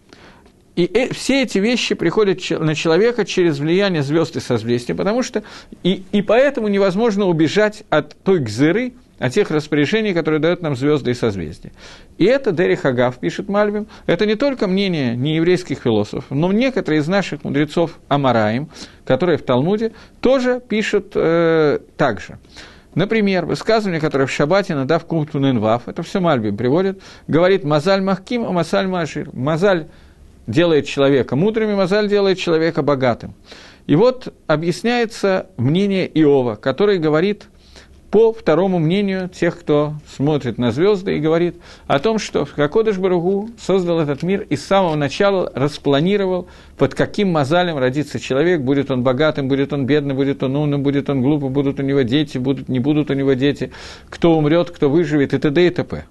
И 0.75 0.85
э, 0.85 1.12
все 1.12 1.43
эти 1.43 1.59
вещи 1.59 1.95
приходят 1.95 2.41
на 2.51 2.75
человека 2.75 3.27
через 3.27 3.59
влияние 3.59 4.03
звезд 4.03 4.37
и 4.37 4.41
созвездий, 4.41 4.95
потому 4.95 5.23
что 5.23 5.43
и, 5.83 6.05
и 6.12 6.23
поэтому 6.23 6.68
невозможно 6.68 7.27
убежать 7.27 7.85
от 7.91 8.16
той 8.23 8.39
гзыры, 8.39 8.95
о 9.23 9.31
тех 9.31 9.53
распоряжениях, 9.53 10.16
которые 10.16 10.41
дают 10.41 10.62
нам 10.62 10.75
звезды 10.75 11.12
и 11.12 11.14
созвездия. 11.14 11.70
И 12.18 12.25
это 12.25 12.51
Дери 12.51 12.75
Хагав, 12.75 13.18
пишет 13.18 13.49
Мальбим, 13.49 13.87
это 14.07 14.27
не 14.27 14.35
только 14.35 14.66
мнение 14.66 15.14
нееврейских 15.14 15.79
философов, 15.79 16.25
но 16.31 16.51
некоторые 16.53 17.03
из 17.03 17.07
наших 17.07 17.45
мудрецов 17.45 18.01
Амараим, 18.09 18.68
которые 19.05 19.39
в 19.39 19.43
Талмуде, 19.43 19.93
тоже 20.20 20.61
пишут 20.61 21.12
э, 21.14 21.79
так 21.97 22.20
же. 22.20 22.39
Например, 22.97 23.47
высказывание, 23.47 24.01
которое 24.01 24.27
в 24.27 24.31
Шабате 24.33 24.75
надав 24.75 25.05
кумтун 25.05 25.61
вав, 25.61 25.87
это 25.87 26.03
все 26.03 26.18
Мальбим 26.18 26.57
приводит, 26.57 27.01
говорит 27.29 27.62
«Мазаль 27.62 28.03
махким, 28.03 28.45
а 28.45 28.51
масаль 28.51 28.89
машир». 28.89 29.31
Мазаль 29.33 29.87
делает 30.49 30.87
человека 30.87 31.37
мудрым, 31.37 31.70
и 31.70 31.75
Мазаль 31.75 32.09
делает 32.09 32.39
человека 32.39 32.83
богатым. 32.83 33.35
И 33.87 33.95
вот 33.95 34.35
объясняется 34.49 35.47
мнение 35.57 36.09
Иова, 36.09 36.57
который 36.57 36.99
говорит 36.99 37.47
по 38.13 38.35
второму 38.35 38.79
мнению 38.79 39.31
тех, 39.31 39.59
кто 39.59 39.95
смотрит 40.15 40.59
на 40.59 40.71
звезды 40.71 41.17
и 41.17 41.19
говорит 41.19 41.57
о 41.87 41.99
том, 41.99 42.19
что 42.19 42.45
Кокодыш 42.45 42.99
Баругу 42.99 43.49
создал 43.59 44.01
этот 44.01 44.23
мир 44.23 44.43
и 44.51 44.57
с 44.57 44.67
самого 44.67 44.97
начала 44.97 45.51
распланировал, 45.55 46.47
под 46.77 46.95
каким 46.95 47.33
мозалем 47.33 47.79
родится 47.79 48.21
человек, 48.21 48.61
будет 48.61 48.91
он 48.91 49.03
богатым, 49.03 49.49
будет 49.49 49.73
он 49.73 49.87
бедным, 49.87 50.19
будет 50.19 50.43
он 50.43 50.55
умным, 50.55 50.83
будет 50.83 51.09
он 51.09 51.23
глупым, 51.23 51.55
будут 51.55 51.81
у 51.81 51.83
него 51.83 52.03
дети, 52.03 52.37
будут, 52.37 52.69
не 52.69 52.81
будут 52.81 53.11
у 53.11 53.15
него 53.15 53.33
дети, 53.33 53.73
кто 54.11 54.37
умрет, 54.37 54.71
кто 54.71 54.91
выживет 54.91 55.33
и 55.33 55.39
т.д. 55.39 55.67
и 55.67 55.71
т.п. 55.71 56.05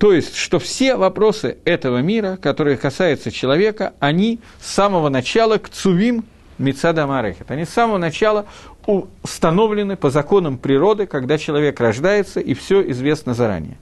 То 0.00 0.12
есть, 0.12 0.34
что 0.34 0.58
все 0.58 0.96
вопросы 0.96 1.58
этого 1.64 1.98
мира, 1.98 2.36
которые 2.42 2.76
касаются 2.76 3.30
человека, 3.30 3.94
они 4.00 4.40
с 4.60 4.66
самого 4.66 5.10
начала 5.10 5.58
к 5.58 5.68
цувим 5.68 6.24
Мицада 6.58 7.06
Марехет. 7.06 7.50
Они 7.50 7.64
с 7.64 7.70
самого 7.70 7.98
начала 7.98 8.46
установлены 8.86 9.96
по 9.96 10.10
законам 10.10 10.58
природы, 10.58 11.06
когда 11.06 11.38
человек 11.38 11.80
рождается, 11.80 12.40
и 12.40 12.54
все 12.54 12.88
известно 12.90 13.34
заранее. 13.34 13.78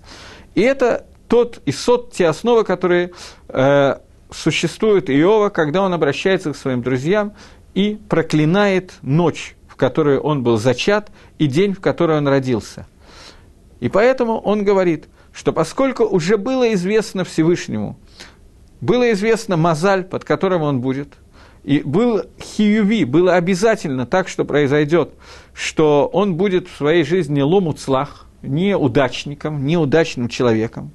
И 0.54 0.60
это 0.60 1.06
тот 1.28 1.60
и 1.64 1.72
сот, 1.72 2.12
те 2.12 2.28
основы, 2.28 2.64
которые 2.64 3.12
э, 3.48 3.96
существуют 4.30 5.10
Иова, 5.10 5.48
когда 5.48 5.82
он 5.82 5.92
обращается 5.92 6.52
к 6.52 6.56
своим 6.56 6.82
друзьям 6.82 7.32
и 7.74 7.98
проклинает 8.08 8.92
ночь, 9.02 9.56
в 9.66 9.76
которую 9.76 10.20
он 10.20 10.42
был 10.42 10.58
зачат, 10.58 11.10
и 11.38 11.46
день, 11.46 11.74
в 11.74 11.80
который 11.80 12.18
он 12.18 12.28
родился. 12.28 12.86
И 13.80 13.88
поэтому 13.88 14.38
он 14.38 14.62
говорит, 14.62 15.06
что 15.32 15.52
поскольку 15.52 16.04
уже 16.04 16.36
было 16.36 16.72
известно 16.74 17.24
Всевышнему, 17.24 17.98
было 18.80 19.10
известно 19.12 19.56
Мазаль, 19.56 20.04
под 20.04 20.24
которым 20.24 20.62
он 20.62 20.80
будет– 20.80 21.14
и 21.64 21.80
был 21.80 22.22
хиюви, 22.40 23.04
было 23.04 23.34
обязательно 23.34 24.06
так, 24.06 24.28
что 24.28 24.44
произойдет, 24.44 25.10
что 25.54 26.10
он 26.12 26.34
будет 26.34 26.68
в 26.68 26.76
своей 26.76 27.04
жизни 27.04 27.40
ломуцлах, 27.40 28.26
неудачником, 28.42 29.64
неудачным 29.64 30.28
человеком, 30.28 30.90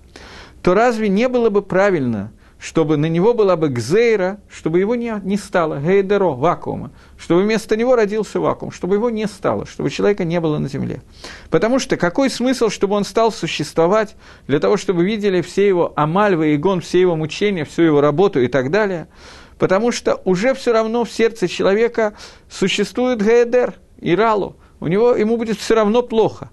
то 0.62 0.74
разве 0.74 1.08
не 1.08 1.30
было 1.30 1.50
бы 1.50 1.62
правильно, 1.62 2.34
чтобы 2.60 2.98
на 2.98 3.06
него 3.06 3.34
была 3.34 3.56
бы 3.56 3.70
гзейра, 3.70 4.40
чтобы 4.50 4.80
его 4.80 4.96
не, 4.96 5.14
не 5.24 5.38
стало, 5.38 5.80
гейдеро, 5.80 6.30
вакуума, 6.30 6.92
чтобы 7.18 7.44
вместо 7.44 7.78
него 7.78 7.96
родился 7.96 8.40
вакуум, 8.40 8.72
чтобы 8.72 8.96
его 8.96 9.10
не 9.10 9.28
стало, 9.28 9.68
чтобы 9.68 9.90
человека 9.92 10.26
не 10.26 10.40
было 10.42 10.58
на 10.58 10.68
земле. 10.68 11.04
Потому 11.52 11.80
что 11.80 11.98
какой 11.98 12.30
смысл, 12.30 12.70
чтобы 12.70 12.96
он 12.96 13.06
стал 13.06 13.32
существовать 13.32 14.16
для 14.48 14.60
того, 14.60 14.76
чтобы 14.76 15.06
видели 15.06 15.42
все 15.42 15.68
его 15.68 15.94
амальвы, 15.96 16.56
игон, 16.56 16.82
все 16.82 17.00
его 17.00 17.16
мучения, 17.16 17.64
всю 17.64 17.84
его 17.84 18.02
работу 18.02 18.42
и 18.42 18.48
так 18.48 18.72
далее– 18.72 19.08
потому 19.58 19.92
что 19.92 20.22
уже 20.26 20.54
все 20.54 20.74
равно 20.74 21.04
в 21.04 21.12
сердце 21.12 21.48
человека 21.48 22.14
существует 22.50 23.22
Гаэдер, 23.22 23.76
Иралу, 24.00 24.56
у 24.80 24.88
него, 24.88 25.16
ему 25.16 25.38
будет 25.38 25.58
все 25.58 25.76
равно 25.76 26.04
плохо, 26.04 26.52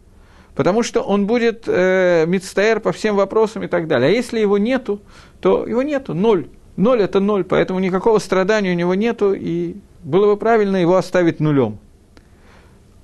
потому 0.55 0.83
что 0.83 1.03
он 1.03 1.27
будет 1.27 1.65
э, 1.67 2.25
мицтаэр 2.27 2.81
по 2.81 2.93
всем 2.93 3.17
вопросам 3.17 3.63
и 3.65 3.67
так 3.67 3.87
далее. 3.87 4.09
А 4.09 4.13
если 4.13 4.41
его 4.41 4.57
нету, 4.59 5.01
то 5.41 5.67
его 5.67 5.83
нету, 5.83 6.15
ноль. 6.15 6.49
Ноль– 6.77 7.03
это 7.03 7.21
ноль, 7.21 7.45
поэтому 7.45 7.79
никакого 7.79 8.19
страдания 8.19 8.73
у 8.73 8.75
него 8.75 8.95
нету, 8.95 9.33
и 9.33 9.77
было 10.03 10.27
бы 10.27 10.37
правильно 10.37 10.77
его 10.77 10.97
оставить 10.97 11.39
нулем. 11.39 11.79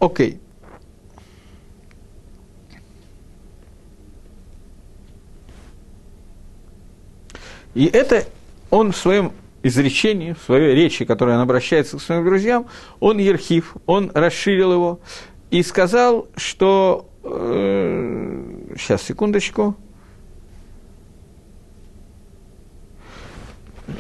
Окей. 0.01 0.41
И 7.75 7.87
это 7.87 8.25
он 8.71 8.91
в 8.93 8.97
своем 8.97 9.33
изречении, 9.63 10.33
в 10.33 10.43
своей 10.43 10.75
речи, 10.75 11.05
которой 11.05 11.35
он 11.37 11.41
обращается 11.41 11.99
к 11.99 12.03
своим 12.03 12.25
друзьям, 12.25 12.67
он 12.99 13.19
ерхив, 13.19 13.77
он 13.87 14.11
расширил 14.15 14.73
его 14.73 15.01
и 15.51 15.63
сказал, 15.63 16.29
что... 16.37 17.07
Э, 17.23 18.75
сейчас, 18.79 19.03
секундочку. 19.03 19.77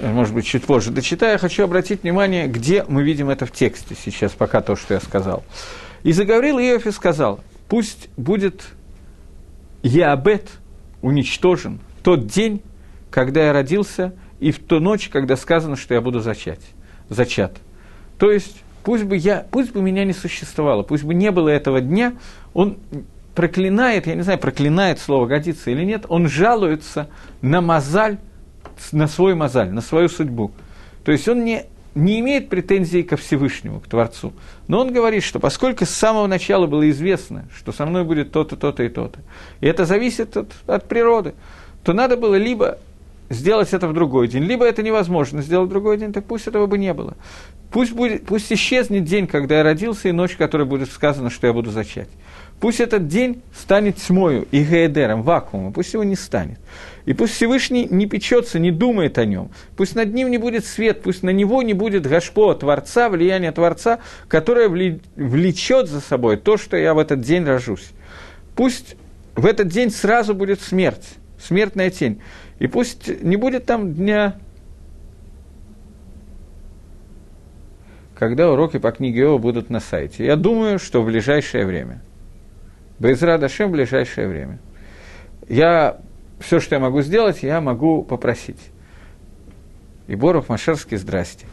Может 0.00 0.32
быть, 0.32 0.46
чуть 0.46 0.64
позже 0.64 0.90
дочитаю. 0.90 1.38
Хочу 1.38 1.64
обратить 1.64 2.04
внимание, 2.04 2.46
где 2.46 2.84
мы 2.88 3.02
видим 3.02 3.28
это 3.28 3.44
в 3.44 3.52
тексте 3.52 3.94
сейчас, 3.94 4.32
пока 4.32 4.62
то, 4.62 4.76
что 4.76 4.94
я 4.94 5.00
сказал. 5.00 5.44
И 6.02 6.12
заговорил 6.12 6.58
Иов 6.58 6.86
и 6.86 6.92
сказал, 6.92 7.40
пусть 7.68 8.08
будет 8.16 8.64
Яабет 9.82 10.48
уничтожен 11.02 11.80
тот 12.02 12.26
день, 12.26 12.62
когда 13.10 13.44
я 13.44 13.52
родился– 13.52 14.14
и 14.40 14.50
в 14.50 14.58
ту 14.58 14.80
ночь, 14.80 15.08
когда 15.08 15.36
сказано, 15.36 15.76
что 15.76 15.94
я 15.94 16.00
буду 16.00 16.20
зачать, 16.20 16.60
зачат. 17.08 17.58
То 18.18 18.30
есть, 18.30 18.62
пусть 18.82 19.04
бы, 19.04 19.16
я, 19.16 19.46
пусть 19.50 19.72
бы 19.72 19.82
меня 19.82 20.04
не 20.04 20.12
существовало, 20.12 20.82
пусть 20.82 21.04
бы 21.04 21.14
не 21.14 21.30
было 21.30 21.50
этого 21.50 21.80
дня, 21.80 22.14
он 22.54 22.78
проклинает, 23.34 24.06
я 24.06 24.14
не 24.14 24.22
знаю, 24.22 24.38
проклинает 24.38 24.98
слово 24.98 25.26
годится 25.26 25.70
или 25.70 25.84
нет, 25.84 26.06
он 26.08 26.28
жалуется 26.28 27.08
на 27.42 27.60
мозаль, 27.60 28.18
на 28.92 29.06
свой 29.06 29.34
мозаль, 29.34 29.70
на 29.70 29.82
свою 29.82 30.08
судьбу. 30.08 30.52
То 31.04 31.12
есть 31.12 31.28
он 31.28 31.44
не, 31.44 31.66
не 31.94 32.20
имеет 32.20 32.48
претензий 32.48 33.02
ко 33.02 33.16
Всевышнему, 33.16 33.80
к 33.80 33.86
Творцу. 33.86 34.32
Но 34.68 34.80
он 34.80 34.92
говорит, 34.92 35.22
что 35.22 35.38
поскольку 35.38 35.84
с 35.84 35.90
самого 35.90 36.26
начала 36.26 36.66
было 36.66 36.88
известно, 36.90 37.46
что 37.56 37.72
со 37.72 37.84
мной 37.84 38.04
будет 38.04 38.32
то-то, 38.32 38.56
то-то 38.56 38.82
и 38.82 38.88
то-то, 38.88 39.20
и 39.60 39.66
это 39.66 39.84
зависит 39.84 40.36
от, 40.36 40.52
от 40.66 40.88
природы, 40.88 41.34
то 41.84 41.92
надо 41.92 42.16
было 42.16 42.36
либо 42.36 42.78
сделать 43.30 43.72
это 43.72 43.88
в 43.88 43.94
другой 43.94 44.28
день, 44.28 44.42
либо 44.42 44.66
это 44.66 44.82
невозможно 44.82 45.40
сделать 45.40 45.68
в 45.68 45.70
другой 45.70 45.96
день, 45.96 46.12
так 46.12 46.26
пусть 46.26 46.46
этого 46.48 46.66
бы 46.66 46.76
не 46.76 46.92
было. 46.92 47.16
Пусть, 47.70 47.92
будет, 47.92 48.26
пусть 48.26 48.52
исчезнет 48.52 49.04
день, 49.04 49.28
когда 49.28 49.58
я 49.58 49.62
родился, 49.62 50.08
и 50.08 50.12
ночь, 50.12 50.34
которая 50.34 50.66
будет 50.66 50.90
сказано, 50.90 51.30
что 51.30 51.46
я 51.46 51.52
буду 51.52 51.70
зачать. 51.70 52.08
Пусть 52.60 52.80
этот 52.80 53.06
день 53.06 53.42
станет 53.56 53.96
тьмою 53.96 54.46
и 54.50 54.62
геедером, 54.62 55.22
вакуумом, 55.22 55.72
пусть 55.72 55.94
его 55.94 56.02
не 56.02 56.16
станет. 56.16 56.58
И 57.06 57.14
пусть 57.14 57.34
Всевышний 57.34 57.86
не 57.88 58.06
печется, 58.06 58.58
не 58.58 58.72
думает 58.72 59.16
о 59.16 59.24
нем. 59.24 59.50
Пусть 59.76 59.94
над 59.94 60.12
ним 60.12 60.30
не 60.30 60.36
будет 60.36 60.66
свет, 60.66 61.02
пусть 61.02 61.22
на 61.22 61.30
него 61.30 61.62
не 61.62 61.72
будет 61.72 62.06
гашпо 62.06 62.52
Творца, 62.54 63.08
влияние 63.08 63.52
Творца, 63.52 64.00
которое 64.28 64.68
влечет 64.68 65.88
за 65.88 66.00
собой 66.00 66.36
то, 66.36 66.58
что 66.58 66.76
я 66.76 66.92
в 66.92 66.98
этот 66.98 67.20
день 67.20 67.44
рожусь. 67.44 67.92
Пусть 68.56 68.96
в 69.36 69.46
этот 69.46 69.68
день 69.68 69.90
сразу 69.90 70.34
будет 70.34 70.60
смерть, 70.60 71.06
смертная 71.38 71.90
тень. 71.90 72.20
И 72.60 72.66
пусть 72.66 73.22
не 73.22 73.36
будет 73.36 73.64
там 73.64 73.94
дня, 73.94 74.36
когда 78.14 78.52
уроки 78.52 78.78
по 78.78 78.92
книге 78.92 79.22
Иова 79.22 79.38
будут 79.38 79.70
на 79.70 79.80
сайте. 79.80 80.26
Я 80.26 80.36
думаю, 80.36 80.78
что 80.78 81.00
в 81.00 81.06
ближайшее 81.06 81.64
время. 81.64 82.02
Безра 82.98 83.38
Дашем 83.38 83.70
в 83.70 83.72
ближайшее 83.72 84.28
время. 84.28 84.58
Я, 85.48 86.00
все, 86.38 86.60
что 86.60 86.74
я 86.74 86.80
могу 86.80 87.00
сделать, 87.00 87.42
я 87.42 87.62
могу 87.62 88.02
попросить. 88.02 88.60
И 90.06 90.14
Боров 90.14 90.50
Машерский, 90.50 90.98
здрасте. 90.98 91.46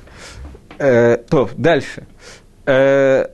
Э, 0.78 1.16
то, 1.16 1.50
дальше. 1.56 2.06
Э, 2.66 3.28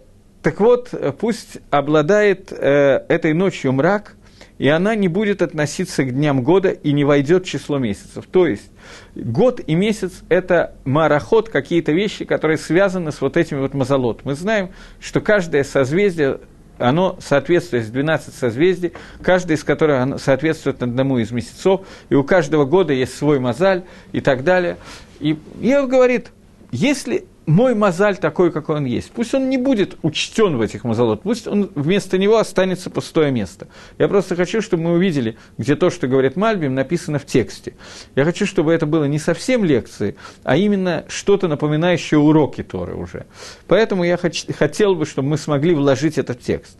так 0.43 0.59
вот, 0.59 0.93
пусть 1.19 1.57
обладает 1.71 2.51
э, 2.51 3.03
этой 3.09 3.33
ночью 3.33 3.73
мрак– 3.73 4.15
и 4.63 4.69
она 4.69 4.95
не 4.95 5.09
будет 5.09 5.41
относиться 5.41 6.05
к 6.05 6.13
дням 6.13 6.41
года 6.41 6.69
и 6.69 6.93
не 6.93 7.03
войдет 7.03 7.45
в 7.45 7.49
число 7.49 7.79
месяцев. 7.79 8.23
То 8.31 8.47
есть 8.47 8.71
год 9.13 9.59
и 9.67 9.75
месяц– 9.75 10.23
это 10.29 10.73
мараход, 10.85 11.49
какие-то 11.49 11.91
вещи, 11.91 12.23
которые 12.23 12.57
связаны 12.57 13.11
с 13.11 13.19
вот 13.19 13.35
этими 13.35 13.59
вот 13.59 13.73
мазолот. 13.73 14.23
Мы 14.23 14.35
знаем, 14.35 14.69
что 15.01 15.19
каждое 15.19 15.65
созвездие 15.65 16.39
оно 16.77 17.17
соответствует 17.19 17.91
12 17.91 18.33
созвездий, 18.33 18.93
каждое 19.21 19.57
из 19.57 19.65
которых 19.65 20.21
соответствует 20.21 20.81
одному 20.81 21.17
из 21.17 21.31
месяцев, 21.31 21.81
и 22.07 22.15
у 22.15 22.23
каждого 22.23 22.63
года 22.63 22.93
есть 22.93 23.17
свой 23.17 23.39
мозаль 23.39 23.83
и 24.13 24.21
так 24.21 24.45
далее. 24.45 24.77
И 25.19 25.37
Иов 25.59 25.89
говорит, 25.89 26.31
если 26.71 27.25
мой 27.45 27.75
мозаль 27.75 28.17
такой, 28.17 28.51
какой 28.51 28.77
он 28.77 28.85
есть. 28.85 29.11
Пусть 29.11 29.33
он 29.33 29.49
не 29.49 29.57
будет 29.57 29.97
учтен 30.01 30.57
в 30.57 30.61
этих 30.61 30.83
мозолот, 30.83 31.23
пусть 31.23 31.47
он, 31.47 31.69
вместо 31.75 32.17
него 32.17 32.37
останется 32.37 32.89
пустое 32.89 33.31
место. 33.31 33.67
Я 33.97 34.07
просто 34.07 34.35
хочу, 34.35 34.61
чтобы 34.61 34.83
мы 34.83 34.93
увидели, 34.93 35.37
где 35.57 35.75
то, 35.75 35.89
что 35.89 36.07
говорит 36.07 36.35
Мальбим, 36.35 36.73
написано 36.73 37.19
в 37.19 37.25
тексте. 37.25 37.73
Я 38.15 38.23
хочу, 38.23 38.45
чтобы 38.45 38.73
это 38.73 38.85
было 38.85 39.05
не 39.05 39.19
совсем 39.19 39.63
лекции, 39.65 40.15
а 40.43 40.55
именно 40.55 41.05
что-то 41.07 41.47
напоминающее 41.47 42.19
уроки 42.19 42.63
Торы 42.63 42.95
уже. 42.95 43.25
Поэтому 43.67 44.03
я 44.03 44.17
хоч, 44.17 44.45
хотел 44.57 44.95
бы, 44.95 45.05
чтобы 45.05 45.29
мы 45.29 45.37
смогли 45.37 45.73
вложить 45.73 46.17
этот 46.17 46.39
текст. 46.41 46.77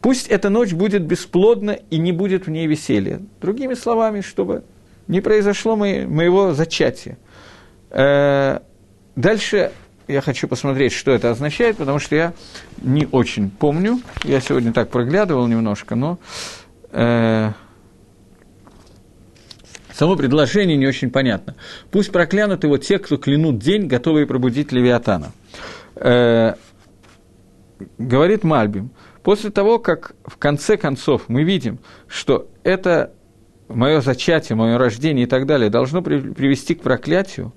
Пусть 0.00 0.26
эта 0.26 0.50
ночь 0.50 0.72
будет 0.72 1.02
бесплодна 1.02 1.78
и 1.90 1.96
не 1.96 2.12
будет 2.12 2.46
в 2.46 2.50
ней 2.50 2.66
веселья. 2.66 3.20
Другими 3.40 3.74
словами, 3.74 4.20
чтобы 4.20 4.64
не 5.06 5.20
произошло 5.20 5.76
моего 5.76 6.52
зачатия 6.54 7.18
э, 7.90 8.58
Дальше 9.16 9.72
я 10.08 10.20
хочу 10.20 10.48
посмотреть, 10.48 10.92
что 10.92 11.10
это 11.10 11.30
означает, 11.30 11.76
потому 11.76 11.98
что 11.98 12.16
я 12.16 12.32
не 12.80 13.06
очень 13.10 13.50
помню. 13.50 14.00
Я 14.24 14.40
сегодня 14.40 14.72
так 14.72 14.90
проглядывал 14.90 15.46
немножко, 15.46 15.94
но 15.94 16.18
э, 16.90 17.52
само 19.92 20.16
предложение 20.16 20.76
не 20.76 20.86
очень 20.86 21.10
понятно. 21.10 21.56
Пусть 21.90 22.10
проклянут 22.10 22.64
его 22.64 22.78
те, 22.78 22.98
кто 22.98 23.16
клянут 23.16 23.58
день, 23.58 23.86
готовые 23.86 24.26
пробудить 24.26 24.72
Левиатана. 24.72 25.32
Э, 25.96 26.54
говорит 27.98 28.44
Мальбим, 28.44 28.90
после 29.22 29.50
того, 29.50 29.78
как 29.78 30.14
в 30.24 30.36
конце 30.36 30.76
концов 30.76 31.28
мы 31.28 31.44
видим, 31.44 31.78
что 32.08 32.48
это 32.64 33.12
мое 33.74 34.00
зачатие, 34.00 34.56
мое 34.56 34.78
рождение 34.78 35.24
и 35.24 35.28
так 35.28 35.46
далее 35.46 35.70
должно 35.70 36.02
привести 36.02 36.74
к 36.74 36.82
проклятию, 36.82 37.52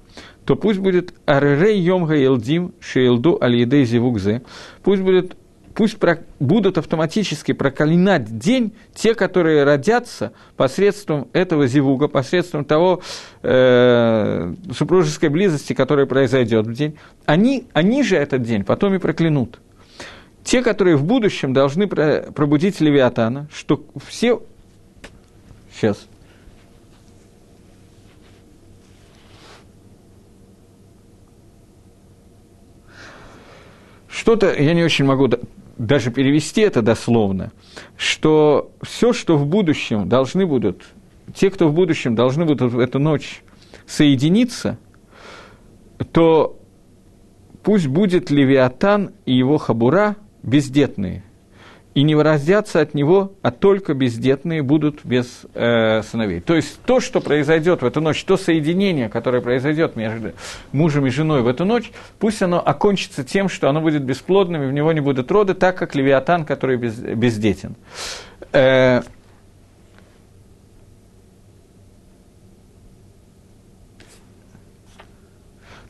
то 0.45 0.55
пусть 0.55 0.79
будет 0.79 1.13
Аререй 1.25 1.79
Йомга 1.79 2.15
Елдим 2.15 2.73
Шейлду 2.79 3.37
Альедей 3.41 3.85
Зивукзе, 3.85 4.43
пусть 4.83 5.01
будет 5.01 5.35
пусть 5.75 5.97
про, 5.97 6.19
будут 6.39 6.77
автоматически 6.77 7.51
проклинать 7.51 8.37
день 8.37 8.73
те, 8.93 9.13
которые 9.13 9.63
родятся 9.65 10.31
посредством 10.55 11.27
этого 11.33 11.67
зивуга, 11.67 12.07
посредством 12.07 12.65
того 12.65 13.01
э, 13.43 14.53
супружеской 14.71 15.29
близости, 15.29 15.73
которая 15.73 16.05
произойдет 16.05 16.65
в 16.65 16.73
день. 16.73 16.97
Они, 17.25 17.65
они 17.73 18.03
же 18.03 18.15
этот 18.15 18.41
день 18.41 18.63
потом 18.63 18.95
и 18.95 18.99
проклянут. 18.99 19.59
Те, 20.43 20.61
которые 20.61 20.95
в 20.95 21.03
будущем 21.03 21.53
должны 21.53 21.87
пробудить 21.87 22.79
Левиатана, 22.79 23.47
что 23.53 23.83
все... 24.07 24.41
Сейчас. 25.75 26.07
Что-то, 34.07 34.53
я 34.53 34.73
не 34.73 34.83
очень 34.83 35.05
могу 35.05 35.29
даже 35.77 36.11
перевести 36.11 36.61
это 36.61 36.81
дословно, 36.81 37.51
что 37.97 38.71
все, 38.81 39.11
что 39.11 39.37
в 39.37 39.45
будущем 39.45 40.07
должны 40.07 40.45
будут, 40.45 40.83
те, 41.35 41.51
кто 41.51 41.67
в 41.67 41.73
будущем 41.73 42.15
должны 42.15 42.45
будут 42.45 42.71
в 42.71 42.79
эту 42.79 42.99
ночь 42.99 43.43
соединиться, 43.85 44.77
то 46.13 46.57
пусть 47.63 47.87
будет 47.87 48.31
Левиатан 48.31 49.11
и 49.25 49.33
его 49.33 49.57
хабура 49.57 50.15
бездетные, 50.41 51.23
и 51.95 52.03
не 52.03 52.13
выразятся 52.13 52.81
от 52.81 52.93
него, 52.93 53.31
а 53.41 53.51
только 53.51 53.93
бездетные 53.93 54.61
будут 54.61 54.99
без 55.05 55.45
э, 55.53 56.01
сыновей. 56.03 56.41
То 56.41 56.53
есть 56.53 56.79
то, 56.85 56.99
что 56.99 57.21
произойдет 57.21 57.81
в 57.81 57.85
эту 57.85 58.01
ночь, 58.01 58.21
то 58.25 58.35
соединение, 58.35 59.07
которое 59.07 59.41
произойдет 59.41 59.95
между 59.95 60.33
мужем 60.73 61.07
и 61.07 61.09
женой 61.09 61.41
в 61.41 61.47
эту 61.47 61.63
ночь, 61.63 61.91
пусть 62.19 62.41
оно 62.41 62.61
окончится 62.63 63.23
тем, 63.23 63.47
что 63.47 63.69
оно 63.69 63.79
будет 63.79 64.03
бесплодным, 64.03 64.63
и 64.63 64.67
в 64.67 64.73
него 64.73 64.91
не 64.91 64.99
будут 64.99 65.31
роды, 65.31 65.53
так 65.53 65.77
как 65.77 65.95
Левиатан, 65.95 66.43
который 66.43 66.75
без, 66.75 66.95
бездетен. 66.99 67.75
Э, 68.51 69.01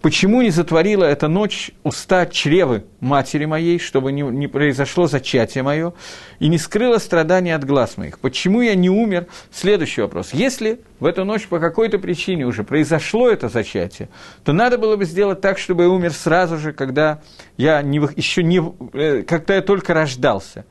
Почему 0.06 0.44
не 0.44 0.52
затворила 0.52 1.04
эта 1.04 1.28
ночь 1.28 1.72
уста 1.82 2.28
чревы 2.28 2.84
матери 3.00 3.46
моей, 3.46 3.80
чтобы 3.80 4.12
не, 4.12 4.22
не 4.22 4.46
произошло 4.46 5.08
зачатие 5.08 5.64
мое, 5.64 5.94
и 6.38 6.48
не 6.48 6.60
скрыла 6.60 7.00
страдания 7.00 7.56
от 7.56 7.64
глаз 7.64 7.98
моих? 7.98 8.20
Почему 8.20 8.62
я 8.62 8.76
не 8.76 8.92
умер? 8.92 9.26
Следующий 9.52 10.02
вопрос. 10.02 10.30
Если 10.32 10.80
в 11.00 11.08
эту 11.08 11.26
ночь 11.26 11.48
по 11.48 11.60
какой-то 11.60 11.98
причине 11.98 12.46
уже 12.46 12.64
произошло 12.64 13.32
это 13.32 13.50
зачатие, 13.50 14.10
то 14.44 14.54
надо 14.54 14.78
было 14.78 14.96
бы 14.96 15.06
сделать 15.06 15.42
так, 15.42 15.58
чтобы 15.58 15.86
я 15.86 15.90
умер 15.90 16.14
сразу 16.14 16.60
же, 16.60 16.72
когда 16.72 17.22
я 17.58 17.82
не, 17.82 17.98
еще 18.16 18.44
не, 18.44 18.62
э, 18.94 19.24
когда 19.24 19.56
я 19.56 19.64
только 19.64 19.96
рождался. 19.96 20.66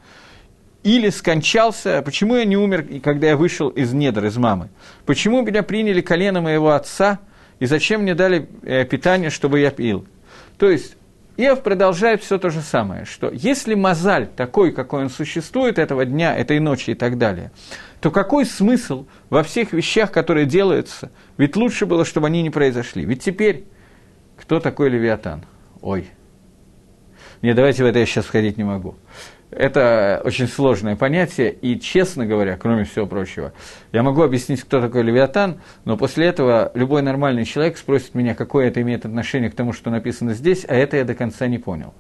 Или 0.85 1.11
скончался, 1.11 2.03
почему 2.05 2.37
я 2.37 2.45
не 2.45 2.57
умер, 2.57 2.87
когда 3.03 3.27
я 3.27 3.37
вышел 3.37 3.69
из 3.69 3.93
недр, 3.93 4.27
из 4.27 4.37
мамы? 4.37 4.69
Почему 5.07 5.43
меня 5.43 5.65
приняли 5.65 6.03
колено 6.03 6.41
моего 6.41 6.71
отца– 6.71 7.19
и 7.65 7.67
зачем 7.67 8.03
мне 8.03 8.15
дали 8.15 8.47
э, 8.63 8.85
питание, 8.85 9.31
чтобы 9.31 9.59
я 9.59 9.71
пил? 9.71 10.07
То 10.59 10.69
есть 10.69 10.99
Иов 11.39 11.63
продолжает 11.63 12.23
все 12.23 12.37
то 12.37 12.51
же 12.51 12.61
самое, 12.61 13.07
что 13.07 13.31
если 13.33 13.73
мозаль 13.75 14.27
такой, 14.27 14.71
какой 14.71 15.05
он 15.05 15.09
существует 15.09 15.79
этого 15.79 16.05
дня, 16.05 16.37
этой 16.37 16.61
ночи 16.61 16.91
и 16.91 16.95
так 16.95 17.17
далее, 17.17 17.53
то 18.03 18.11
какой 18.11 18.45
смысл 18.45 19.07
во 19.31 19.43
всех 19.43 19.73
вещах, 19.73 20.13
которые 20.13 20.45
делаются? 20.45 21.11
Ведь 21.39 21.57
лучше 21.57 21.87
было, 21.87 22.05
чтобы 22.05 22.27
они 22.27 22.43
не 22.43 22.51
произошли. 22.51 23.07
Ведь 23.07 23.23
теперь 23.23 23.65
кто 24.37 24.61
такой 24.61 24.91
Левиатан? 24.91 25.47
Ой. 25.81 26.11
Не, 27.41 27.55
давайте 27.55 27.83
в 27.83 27.87
это 27.87 27.99
я 27.99 28.05
сейчас 28.05 28.27
входить 28.27 28.59
не 28.59 28.65
могу. 28.65 28.97
Это 29.57 30.21
очень 30.25 30.49
сложное 30.49 30.97
понятие, 30.97 31.53
и, 31.53 31.79
честно 31.79 32.27
говоря, 32.27 32.57
кроме 32.57 32.85
всего 32.85 33.07
прочего, 33.07 33.53
я 33.93 34.03
могу 34.03 34.23
объяснить, 34.23 34.63
кто 34.63 34.81
такой 34.81 35.03
Левиатан, 35.03 35.61
но 35.85 35.97
после 35.97 36.27
этого 36.27 36.73
любой 36.75 37.03
нормальный 37.03 37.45
человек 37.45 37.79
спросит 37.79 38.15
меня, 38.15 38.35
какое 38.35 38.69
это 38.69 38.83
имеет 38.83 39.05
отношение 39.05 39.51
к 39.51 39.55
тому, 39.55 39.73
что 39.73 39.91
написано 39.91 40.35
здесь, 40.35 40.65
а 40.69 40.75
это 40.75 40.97
я 40.97 41.05
до 41.05 41.15
конца 41.15 41.47
не 41.47 41.59
понял. 41.59 41.95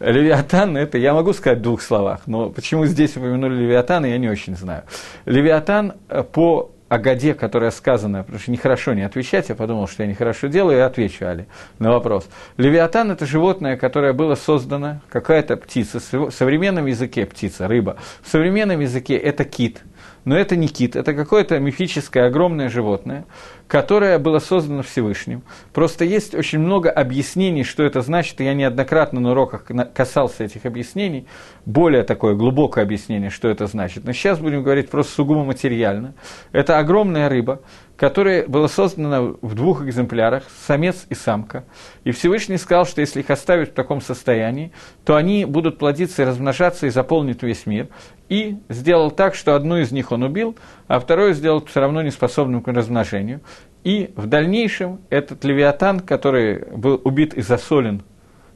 Левиатан, 0.00 0.76
это 0.76 0.98
я 0.98 1.14
могу 1.14 1.32
сказать 1.32 1.58
в 1.58 1.62
двух 1.62 1.80
словах, 1.80 2.22
но 2.26 2.50
почему 2.50 2.86
здесь 2.86 3.16
упомянули 3.16 3.54
Левиатана, 3.54 4.06
я 4.06 4.18
не 4.18 4.28
очень 4.28 4.56
знаю. 4.56 4.82
Левиатан 5.24 5.94
э, 6.08 6.22
по 6.22 6.70
о 6.88 6.98
годе, 6.98 7.34
которая 7.34 7.70
сказана, 7.70 8.22
потому 8.22 8.38
что 8.38 8.50
нехорошо 8.50 8.94
не 8.94 9.02
отвечать, 9.02 9.48
я 9.48 9.54
подумал, 9.54 9.88
что 9.88 10.02
я 10.02 10.08
нехорошо 10.08 10.46
делаю, 10.46 10.78
и 10.78 10.80
отвечу 10.80 11.26
Али 11.26 11.46
на 11.78 11.90
вопрос. 11.90 12.28
Левиатан– 12.56 13.10
это 13.12 13.26
животное, 13.26 13.76
которое 13.76 14.12
было 14.12 14.34
создано, 14.34 15.00
какая-то 15.08 15.56
птица, 15.56 16.00
в 16.00 16.30
современном 16.30 16.86
языке 16.86 17.26
птица, 17.26 17.66
рыба, 17.66 17.96
в 18.22 18.28
современном 18.28 18.80
языке 18.80 19.16
это 19.16 19.44
кит– 19.44 19.82
но 20.26 20.36
это 20.36 20.56
не 20.56 20.66
кит, 20.66 20.96
это 20.96 21.14
какое-то 21.14 21.58
мифическое 21.60 22.26
огромное 22.26 22.68
животное, 22.68 23.24
которое 23.68 24.18
было 24.18 24.40
создано 24.40 24.82
Всевышним. 24.82 25.42
Просто 25.72 26.04
есть 26.04 26.34
очень 26.34 26.58
много 26.58 26.90
объяснений, 26.90 27.62
что 27.62 27.84
это 27.84 28.02
значит, 28.02 28.40
и 28.40 28.44
я 28.44 28.52
неоднократно 28.52 29.20
на 29.20 29.30
уроках 29.30 29.64
касался 29.94 30.42
этих 30.44 30.66
объяснений, 30.66 31.28
более 31.64 32.02
такое 32.02 32.34
глубокое 32.34 32.82
объяснение, 32.82 33.30
что 33.30 33.48
это 33.48 33.68
значит. 33.68 34.04
Но 34.04 34.12
сейчас 34.12 34.40
будем 34.40 34.64
говорить 34.64 34.90
просто 34.90 35.14
сугубо 35.14 35.44
материально. 35.44 36.14
Это 36.50 36.78
огромная 36.78 37.28
рыба, 37.28 37.60
которая 37.96 38.46
была 38.46 38.68
создана 38.68 39.22
в 39.22 39.54
двух 39.54 39.82
экземплярах, 39.82 40.44
самец 40.66 41.06
и 41.08 41.14
самка. 41.14 41.64
И 42.04 42.10
Всевышний 42.10 42.58
сказал, 42.58 42.86
что 42.86 43.00
если 43.00 43.20
их 43.20 43.30
оставить 43.30 43.70
в 43.70 43.74
таком 43.74 44.00
состоянии, 44.00 44.72
то 45.04 45.16
они 45.16 45.44
будут 45.44 45.78
плодиться 45.78 46.22
и 46.22 46.26
размножаться 46.26 46.86
и 46.86 46.90
заполнить 46.90 47.42
весь 47.42 47.66
мир 47.66 47.88
и 48.28 48.58
сделал 48.68 49.10
так, 49.10 49.34
что 49.34 49.54
одну 49.54 49.78
из 49.78 49.92
них 49.92 50.12
он 50.12 50.22
убил, 50.22 50.56
а 50.88 51.00
вторую 51.00 51.34
сделал 51.34 51.64
все 51.64 51.80
равно 51.80 52.02
неспособным 52.02 52.62
к 52.62 52.68
размножению. 52.68 53.40
И 53.84 54.12
в 54.16 54.26
дальнейшем 54.26 55.00
этот 55.10 55.44
левиатан, 55.44 56.00
который 56.00 56.64
был 56.72 57.00
убит 57.04 57.34
и 57.34 57.40
засолен, 57.40 58.02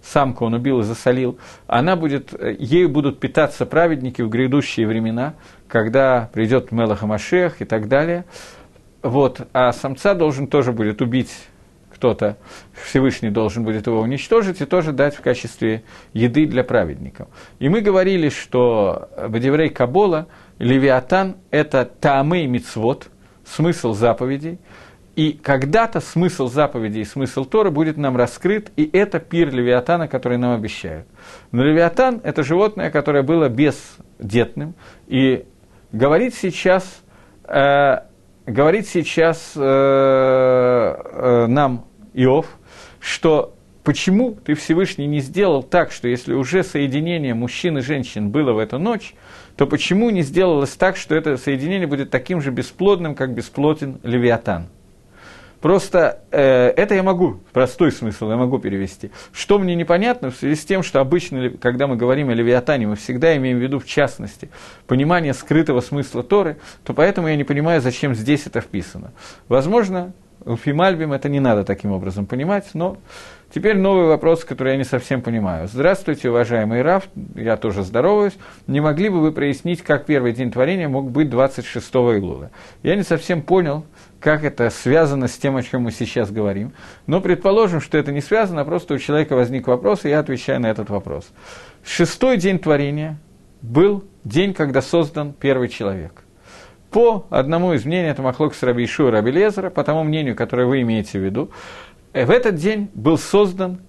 самку 0.03 0.45
он 0.45 0.55
убил 0.55 0.80
и 0.80 0.82
засолил, 0.82 1.38
она 1.66 1.95
будет, 1.95 2.34
ею 2.59 2.88
будут 2.88 3.20
питаться 3.20 3.64
праведники 3.64 4.22
в 4.22 4.28
грядущие 4.28 4.86
времена, 4.86 5.34
когда 5.68 6.30
придет 6.32 6.72
Мелаха 6.72 7.07
Машех 7.07 7.62
и 7.62 7.64
так 7.64 7.88
далее. 7.88 8.24
Вот, 9.03 9.48
а 9.53 9.72
самца 9.72 10.14
должен 10.14 10.46
тоже 10.46 10.72
будет 10.72 11.01
убить 11.01 11.30
кто-то, 12.01 12.38
Всевышний 12.72 13.30
должен 13.30 13.62
будет 13.62 13.86
его 13.86 14.01
уничтожить 14.01 14.61
и 14.61 14.64
тоже 14.64 14.92
дать 14.92 15.14
в 15.14 15.20
качестве 15.20 15.82
еды 16.14 16.46
для 16.46 16.64
праведников. 16.64 17.28
И 17.59 17.68
мы 17.68 17.82
говорили, 17.82 18.30
что 18.30 19.11
Бадеврей 19.28 19.68
Кабола, 19.68 20.26
Левиатан– 20.59 21.36
это 21.51 21.84
таамей 21.84 22.46
мицвод, 22.46 23.09
смысл 23.44 23.92
заповедей, 23.92 24.59
и 25.16 25.32
когда-то 25.32 26.01
смысл 26.01 26.48
заповедей 26.48 27.03
и 27.03 27.05
смысл 27.05 27.44
Торы 27.44 27.70
будет 27.70 27.98
нам 27.98 28.16
раскрыт, 28.16 28.70
и 28.76 28.88
это 28.90 29.18
пир 29.18 29.53
Левиатана, 29.53 30.09
который 30.09 30.38
нам 30.38 30.55
обещают. 30.55 31.07
Но 31.53 31.62
Левиатан– 31.62 32.20
это 32.24 32.42
животное, 32.42 32.90
которое 32.90 33.22
было 33.22 33.51
бездетным, 33.51 34.74
и 35.07 35.44
говорит 35.92 36.34
сейчас, 36.34 37.03
э, 37.44 37.98
говорит 38.51 38.86
сейчас 38.88 39.53
э, 39.57 39.61
э, 39.62 41.46
нам 41.46 41.86
Иов, 42.14 42.46
что 42.98 43.55
почему 43.84 44.32
ты 44.32 44.55
Всевышний 44.55 45.07
не 45.07 45.20
сделал 45.20 45.62
так, 45.62 45.92
что 45.92 46.09
если 46.09 46.34
уже 46.34 46.62
соединение 46.62 47.34
мужчин 47.34 47.78
и 47.78 47.80
женщин 47.80 48.30
было 48.30 48.53
в 48.53 48.59
эту 48.59 48.78
ночь, 48.78 49.14
то 49.57 49.66
почему 49.66 50.11
не 50.11 50.22
сделалось 50.22 50.70
так, 50.70 50.96
что 50.96 51.14
это 51.14 51.36
соединение 51.36 51.86
будет 51.86 52.11
таким 52.11 52.40
же 52.40 52.51
бесплодным, 52.51 53.14
как 53.14 53.34
бесплотен 53.34 54.01
Левиатан? 54.03 54.68
Просто 55.61 56.20
э, 56.30 56.68
это 56.68 56.94
я 56.94 57.02
могу, 57.02 57.40
простой 57.52 57.92
смысл 57.92 58.30
я 58.30 58.36
могу 58.36 58.58
перевести. 58.58 59.11
Что 59.32 59.58
мне 59.58 59.74
непонятно 59.74 60.30
в 60.30 60.36
связи 60.36 60.54
с 60.61 60.64
тем, 60.64 60.82
что 60.82 61.00
обычно, 61.00 61.50
когда 61.50 61.86
мы 61.86 61.96
говорим 61.96 62.30
о 62.30 62.34
Левиатане, 62.34 62.86
мы 62.86 62.96
всегда 62.96 63.36
имеем 63.36 63.58
в 63.58 63.61
виду, 63.61 63.78
в 63.78 63.86
частности, 63.86 64.48
понимание 64.86 65.34
скрытого 65.34 65.82
смысла 65.82 66.22
Торы, 66.22 66.56
то 66.82 66.94
поэтому 66.94 67.28
я 67.28 67.36
не 67.36 67.44
понимаю, 67.44 67.82
зачем 67.82 68.14
здесь 68.14 68.46
это 68.46 68.62
вписано. 68.62 69.12
Возможно, 69.48 70.14
у 70.46 70.56
Фимальбим 70.56 71.12
это 71.12 71.28
не 71.28 71.40
надо 71.40 71.64
таким 71.64 71.92
образом 71.92 72.24
понимать, 72.24 72.70
но 72.72 72.96
теперь 73.54 73.76
новый 73.76 74.06
вопрос, 74.06 74.44
который 74.44 74.72
я 74.72 74.78
не 74.78 74.84
совсем 74.84 75.20
понимаю. 75.20 75.68
Здравствуйте, 75.68 76.30
уважаемый 76.30 76.80
Раф, 76.80 77.08
я 77.34 77.58
тоже 77.58 77.82
здороваюсь. 77.82 78.32
Не 78.66 78.80
могли 78.80 79.11
бы 79.11 79.20
вы 79.20 79.32
прояснить, 79.32 79.82
как 79.82 80.06
первый 80.06 80.32
день 80.32 80.50
творения 80.50 80.88
мог 80.88 81.11
быть 81.11 81.28
26 81.28 81.94
Илула? 81.94 82.50
Я 82.82 82.96
не 82.96 83.02
совсем 83.02 83.42
понял, 83.42 83.84
как 84.20 84.44
это 84.44 84.70
связано 84.70 85.26
с 85.28 85.36
тем, 85.36 85.56
о 85.56 85.62
чем 85.62 85.82
мы 85.82 85.90
сейчас 85.90 86.30
говорим. 86.30 86.72
Но 87.06 87.20
предположим, 87.20 87.80
что 87.80 87.98
это 87.98 88.12
не 88.12 88.20
связано, 88.20 88.60
а 88.60 88.64
просто 88.64 88.94
у 88.94 88.98
человека 88.98 89.34
возник 89.34 89.66
вопрос, 89.66 90.04
и 90.04 90.10
я 90.10 90.20
отвечаю 90.20 90.60
на 90.60 90.66
этот 90.66 90.90
вопрос. 90.90 91.30
Шестой 91.84 92.36
день 92.36 92.58
творения 92.58 93.18
был 93.62 94.04
день, 94.24 94.54
когда 94.54 94.82
создан 94.82 95.32
первый 95.32 95.68
человек– 95.68 96.22
по 96.90 97.26
одному 97.30 97.72
из 97.72 97.84
мнений, 97.84 98.08
это 98.08 98.20
Махлок 98.20 98.54
с 98.54 98.62
Раби 98.62 98.84
Ишу 98.84 99.08
и 99.08 99.10
Раби 99.10 99.30
Лезера, 99.30 99.70
по 99.70 99.84
тому 99.84 100.02
мнению, 100.02 100.34
которое 100.34 100.66
вы 100.66 100.80
имеете 100.82 101.20
в 101.20 101.24
виду, 101.24 101.50
в 102.12 102.30
этот 102.30 102.56
день 102.56 102.90
был 102.94 103.16
создан 103.16 103.80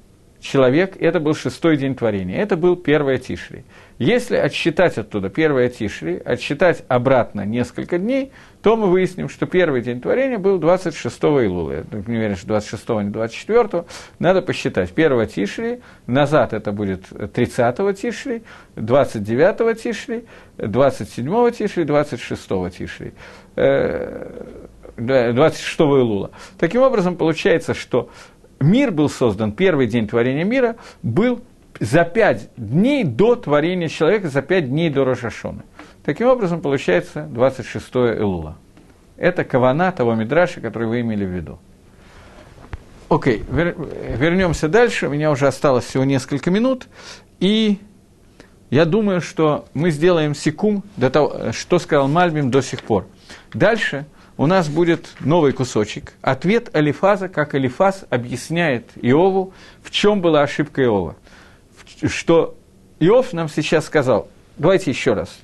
человек, 0.42 0.98
это 1.00 1.20
был 1.20 1.34
шестой 1.36 1.78
день 1.78 1.96
творения, 1.96 2.42
это 2.42 2.58
был 2.58 2.76
первое 2.76 3.18
Тишри. 3.18 3.64
Если 4.00 4.36
отсчитать 4.36 4.98
оттуда 4.98 5.30
первое 5.30 5.70
Тишри, 5.70 6.20
отсчитать 6.26 6.84
обратно 6.88 7.46
несколько 7.46 8.00
дней, 8.00 8.32
то 8.64 8.76
мы 8.76 8.90
выясним, 8.90 9.30
что 9.30 9.46
первый 9.46 9.82
день 9.82 10.02
творения 10.02 10.40
был 10.40 10.58
26 10.58 11.24
Илула. 11.24 11.72
Я 11.72 11.84
не 12.08 12.18
уверен, 12.18 12.36
что 12.36 12.48
26 12.48 12.90
не 12.90 13.10
24 13.12 13.86
надо 14.18 14.42
посчитать. 14.42 14.92
Первого 14.92 15.28
Тишри, 15.28 15.82
назад 16.08 16.54
это 16.54 16.72
будет 16.72 17.06
30 17.34 18.02
Тишри, 18.02 18.42
29 18.76 19.82
Тишри, 19.82 20.26
27 20.58 21.52
Тишри, 21.52 21.84
26 21.84 22.48
Тишри. 22.76 23.14
26 24.98 25.80
Илула. 25.80 26.32
Таким 26.60 26.82
образом, 26.82 27.16
получается, 27.16 27.74
что 27.74 28.10
мир 28.62 28.92
был 28.92 29.10
создан, 29.10 29.52
первый 29.52 29.88
день 29.88 30.08
творения 30.08 30.44
мира 30.44 30.76
был 31.04 31.42
за 31.80 32.04
пять 32.04 32.50
дней 32.56 33.04
до 33.04 33.36
творения 33.36 33.88
человека, 33.88 34.30
за 34.30 34.42
пять 34.42 34.70
дней 34.70 34.90
до 34.90 35.04
Рошашона. 35.04 35.64
Таким 36.04 36.28
образом, 36.28 36.62
получается 36.62 37.28
26 37.30 37.96
Элула. 37.96 38.58
Это 39.18 39.44
кавана 39.44 39.92
того 39.92 40.16
мидраша, 40.16 40.62
который 40.62 40.88
вы 40.88 41.02
имели 41.02 41.26
в 41.26 41.30
виду. 41.30 41.60
Окей, 43.10 43.44
вер, 43.50 43.76
вернемся 44.18 44.68
дальше. 44.68 45.08
У 45.08 45.12
меня 45.12 45.32
уже 45.32 45.48
осталось 45.48 45.86
всего 45.86 46.06
несколько 46.06 46.50
минут. 46.50 46.88
И 47.40 47.80
я 48.70 48.86
думаю, 48.86 49.20
что 49.20 49.66
мы 49.74 49.92
сделаем 49.92 50.34
секум 50.34 50.84
до 50.98 51.10
того, 51.10 51.52
что 51.52 51.78
сказал 51.78 52.08
Мальбим 52.08 52.50
до 52.50 52.62
сих 52.62 52.82
пор. 52.84 53.06
Дальше 53.54 54.06
у 54.42 54.48
нас 54.48 54.70
будет 54.70 55.12
новый 55.20 55.52
кусочек. 55.52 56.14
Ответ 56.24 56.76
Алифаза, 56.76 57.30
как 57.30 57.54
Алифаз 57.54 58.06
объясняет 58.10 58.90
Иову, 59.00 59.54
в 59.84 59.92
чем 59.92 60.20
была 60.20 60.42
ошибка 60.42 60.82
Иова. 60.82 61.16
Что 62.08 62.56
Иов 63.00 63.34
нам 63.34 63.50
сейчас 63.50 63.86
сказал, 63.86 64.30
давайте 64.58 64.90
еще 64.90 65.14
раз, 65.14 65.38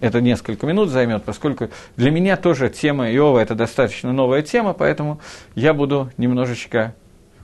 это 0.00 0.20
несколько 0.20 0.64
минут 0.64 0.90
займет, 0.90 1.24
поскольку 1.24 1.70
для 1.96 2.12
меня 2.12 2.36
тоже 2.36 2.70
тема 2.70 3.12
Иова– 3.12 3.38
это 3.40 3.56
достаточно 3.56 4.12
новая 4.12 4.42
тема, 4.42 4.74
поэтому 4.74 5.20
я 5.56 5.74
буду 5.74 6.12
немножечко 6.16 6.94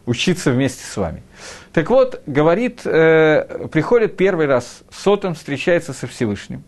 учиться 0.05 0.53
вместе 0.53 0.85
с 0.85 0.97
вами. 0.97 1.25
Так 1.73 1.91
вот, 1.91 2.23
говорит, 2.27 2.83
э, 2.85 3.67
приходит 3.73 4.17
первый 4.17 4.47
раз 4.47 4.85
Сотон, 4.93 5.35
встречается 5.35 5.93
со 5.93 6.07
Всевышним. 6.07 6.63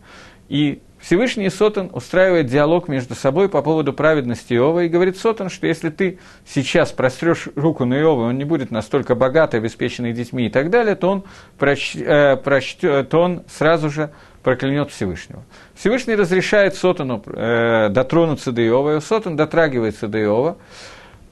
И 0.49 0.81
Всевышний 0.99 1.49
Сотон 1.49 1.89
устраивает 1.93 2.47
диалог 2.47 2.87
между 2.89 3.15
собой 3.15 3.47
по 3.47 3.61
поводу 3.61 3.93
праведности 3.93 4.53
Иова 4.53 4.83
и 4.83 4.89
говорит 4.89 5.17
Сотон, 5.17 5.49
что 5.49 5.65
если 5.65 5.89
ты 5.89 6.19
сейчас 6.45 6.91
прострешь 6.91 7.47
руку 7.55 7.85
на 7.85 7.99
Иова, 7.99 8.27
он 8.27 8.37
не 8.37 8.43
будет 8.43 8.69
настолько 8.69 9.15
богат, 9.15 9.53
обеспеченный 9.53 10.11
детьми 10.11 10.47
и 10.47 10.49
так 10.49 10.69
далее, 10.69 10.95
то 10.95 11.09
он, 11.09 11.23
прощ, 11.57 11.95
э, 11.95 12.35
прощ, 12.35 12.75
то 12.75 13.07
он 13.13 13.43
сразу 13.47 13.89
же 13.89 14.11
проклянет 14.43 14.91
Всевышнего. 14.91 15.43
Всевышний 15.73 16.15
разрешает 16.15 16.75
Сотону 16.75 17.23
э, 17.25 17.89
дотронуться 17.89 18.51
до 18.51 18.65
Иова, 18.65 18.97
и 18.97 19.01
Сотон 19.01 19.37
дотрагивается 19.37 20.07
до 20.07 20.21
Иова, 20.21 20.57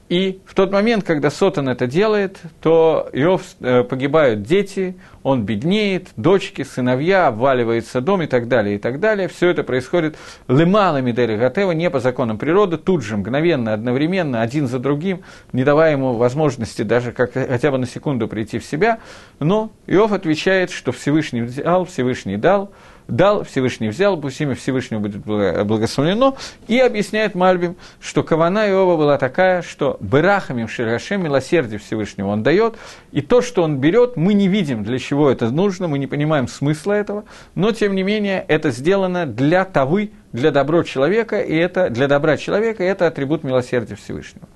и 0.08 0.40
в 0.46 0.54
тот 0.54 0.72
момент, 0.72 1.04
когда 1.04 1.30
Сотан 1.30 1.68
это 1.68 1.86
делает, 1.86 2.40
то 2.62 3.08
Иов 3.12 3.42
э, 3.60 3.82
погибают 3.82 4.42
дети, 4.42 4.96
он 5.22 5.42
беднеет, 5.42 6.08
дочки, 6.16 6.62
сыновья, 6.62 7.26
обваливается 7.26 8.00
дом 8.00 8.22
и 8.22 8.26
так 8.26 8.48
далее, 8.48 8.76
и 8.76 8.78
так 8.78 9.00
далее. 9.00 9.28
Все 9.28 9.50
это 9.50 9.64
происходит 9.64 10.16
лымала 10.48 11.02
Мидери 11.02 11.36
Гатева, 11.36 11.72
не 11.72 11.90
по 11.90 12.00
законам 12.00 12.38
природы, 12.38 12.78
тут 12.78 13.02
же, 13.02 13.18
мгновенно, 13.18 13.74
одновременно, 13.74 14.40
один 14.40 14.66
за 14.66 14.78
другим, 14.78 15.20
не 15.52 15.64
давая 15.64 15.92
ему 15.92 16.14
возможности 16.14 16.82
даже 16.82 17.12
как, 17.12 17.34
хотя 17.34 17.70
бы 17.70 17.76
на 17.76 17.86
секунду 17.86 18.28
прийти 18.28 18.58
в 18.58 18.64
себя. 18.64 19.00
Но 19.40 19.70
Иов 19.86 20.12
отвечает, 20.12 20.70
что 20.70 20.90
Всевышний 20.92 21.42
взял, 21.42 21.84
Всевышний 21.84 22.38
дал, 22.38 22.72
дал, 23.08 23.42
Всевышний 23.42 23.88
взял, 23.88 24.16
пусть 24.16 24.40
имя 24.40 24.54
Всевышнего 24.54 25.00
будет 25.00 25.24
благословлено, 25.24 26.36
и 26.68 26.78
объясняет 26.78 27.34
Мальбим, 27.34 27.76
что 28.00 28.22
Кавана 28.22 28.68
Иова 28.68 28.96
была 28.96 29.18
такая, 29.18 29.62
что 29.62 29.96
Берахамим 30.00 30.68
Ширашем, 30.68 31.24
милосердие 31.24 31.78
Всевышнего 31.78 32.28
он 32.28 32.42
дает, 32.42 32.76
и 33.10 33.22
то, 33.22 33.40
что 33.40 33.62
он 33.62 33.78
берет, 33.78 34.16
мы 34.16 34.34
не 34.34 34.46
видим, 34.46 34.84
для 34.84 34.98
чего 34.98 35.30
это 35.30 35.50
нужно, 35.50 35.88
мы 35.88 35.98
не 35.98 36.06
понимаем 36.06 36.46
смысла 36.46 36.92
этого, 36.92 37.24
но, 37.54 37.72
тем 37.72 37.94
не 37.94 38.02
менее, 38.02 38.44
это 38.46 38.70
сделано 38.70 39.26
для 39.26 39.64
тавы, 39.64 40.12
для 40.32 40.50
добро 40.50 40.82
человека, 40.82 41.40
и 41.40 41.56
это 41.56 41.88
для 41.88 42.06
добра 42.06 42.36
человека, 42.36 42.84
и 42.84 42.86
это 42.86 43.06
атрибут 43.06 43.42
милосердия 43.42 43.96
Всевышнего. 43.96 44.46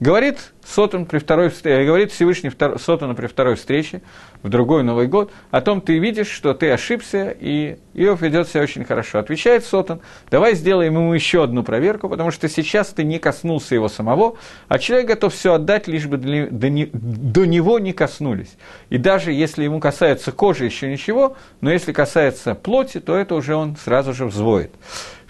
Говорит, 0.00 0.52
Сотон 0.64 1.06
при 1.06 1.18
второй, 1.18 1.52
э, 1.64 1.84
говорит 1.84 2.12
Всевышний 2.12 2.50
Сотону 2.78 3.14
при 3.14 3.26
второй 3.26 3.56
встрече, 3.56 4.02
в 4.42 4.48
другой 4.48 4.82
Новый 4.82 5.06
год, 5.06 5.30
о 5.50 5.60
том 5.60 5.80
ты 5.80 5.98
видишь, 5.98 6.28
что 6.28 6.54
ты 6.54 6.70
ошибся, 6.70 7.34
и 7.38 7.78
Иов 7.94 8.22
ведет 8.22 8.48
себя 8.48 8.62
очень 8.62 8.84
хорошо. 8.84 9.18
Отвечает 9.18 9.64
Сотон, 9.64 10.00
давай 10.30 10.54
сделаем 10.54 10.94
ему 10.94 11.12
еще 11.14 11.44
одну 11.44 11.62
проверку, 11.62 12.08
потому 12.08 12.30
что 12.30 12.48
сейчас 12.48 12.88
ты 12.88 13.04
не 13.04 13.18
коснулся 13.18 13.74
его 13.74 13.88
самого, 13.88 14.36
а 14.68 14.78
человек 14.78 15.08
готов 15.08 15.34
все 15.34 15.54
отдать, 15.54 15.88
лишь 15.88 16.06
бы 16.06 16.16
до, 16.16 16.48
до, 16.50 16.88
до 16.92 17.46
него 17.46 17.78
не 17.78 17.92
коснулись. 17.92 18.56
И 18.88 18.98
даже 18.98 19.32
если 19.32 19.64
ему 19.64 19.80
касается 19.80 20.32
кожи, 20.32 20.64
еще 20.64 20.90
ничего, 20.90 21.36
но 21.60 21.72
если 21.72 21.92
касается 21.92 22.54
плоти, 22.54 23.00
то 23.00 23.16
это 23.16 23.34
уже 23.34 23.54
он 23.54 23.76
сразу 23.76 24.12
же 24.12 24.26
взвоит. 24.26 24.70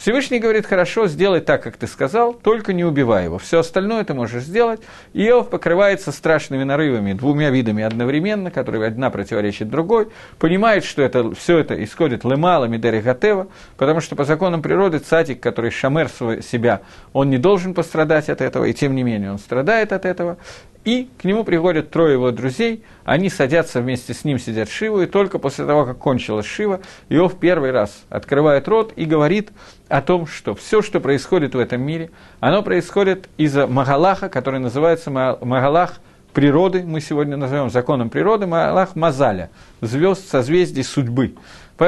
Всевышний 0.02 0.40
говорит, 0.40 0.66
хорошо, 0.66 1.06
сделай 1.06 1.40
так, 1.40 1.62
как 1.62 1.76
ты 1.76 1.86
сказал, 1.86 2.34
только 2.34 2.72
не 2.72 2.84
убивай 2.84 3.22
его. 3.22 3.38
Все 3.38 3.60
остальное 3.60 4.02
ты 4.02 4.14
можешь 4.14 4.42
сделать. 4.42 4.80
И 5.12 5.21
Иов 5.26 5.50
покрывается 5.50 6.12
страшными 6.12 6.64
нарывами, 6.64 7.12
двумя 7.12 7.50
видами 7.50 7.84
одновременно, 7.84 8.50
которые 8.50 8.86
одна 8.86 9.10
противоречит 9.10 9.68
другой, 9.68 10.08
понимает, 10.38 10.84
что 10.84 11.02
это, 11.02 11.34
все 11.34 11.58
это 11.58 11.82
исходит 11.82 12.24
лемала 12.24 12.64
мидери 12.66 13.00
гатева, 13.00 13.48
потому 13.76 14.00
что 14.00 14.16
по 14.16 14.24
законам 14.24 14.62
природы 14.62 14.98
цатик, 14.98 15.40
который 15.40 15.70
шамер 15.70 16.08
себя, 16.08 16.82
он 17.12 17.30
не 17.30 17.38
должен 17.38 17.74
пострадать 17.74 18.28
от 18.28 18.40
этого, 18.40 18.64
и 18.64 18.72
тем 18.72 18.94
не 18.94 19.02
менее 19.02 19.32
он 19.32 19.38
страдает 19.38 19.92
от 19.92 20.04
этого. 20.04 20.38
И 20.84 21.08
к 21.18 21.24
нему 21.24 21.44
приходят 21.44 21.90
трое 21.90 22.14
его 22.14 22.32
друзей, 22.32 22.82
они 23.04 23.30
садятся 23.30 23.80
вместе 23.80 24.14
с 24.14 24.24
ним, 24.24 24.40
сидят 24.40 24.68
Шиву, 24.68 25.02
и 25.02 25.06
только 25.06 25.38
после 25.38 25.64
того, 25.64 25.84
как 25.84 25.98
кончилась 25.98 26.46
Шива, 26.46 26.80
Иов 27.08 27.38
первый 27.38 27.70
раз 27.70 28.02
открывает 28.08 28.66
рот 28.66 28.92
и 28.96 29.04
говорит 29.04 29.52
о 29.88 30.02
том, 30.02 30.26
что 30.26 30.56
все, 30.56 30.82
что 30.82 30.98
происходит 30.98 31.54
в 31.54 31.58
этом 31.58 31.82
мире, 31.82 32.10
оно 32.40 32.62
происходит 32.62 33.28
из-за 33.36 33.68
Магалаха, 33.68 34.28
который 34.28 34.58
называется 34.58 35.10
Магалах 35.10 36.00
природы, 36.32 36.82
мы 36.82 37.00
сегодня 37.00 37.36
назовем 37.36 37.70
законом 37.70 38.10
природы, 38.10 38.46
Магалах 38.48 38.96
Мазаля, 38.96 39.50
звезд 39.80 40.28
созвездий 40.28 40.82
судьбы. 40.82 41.34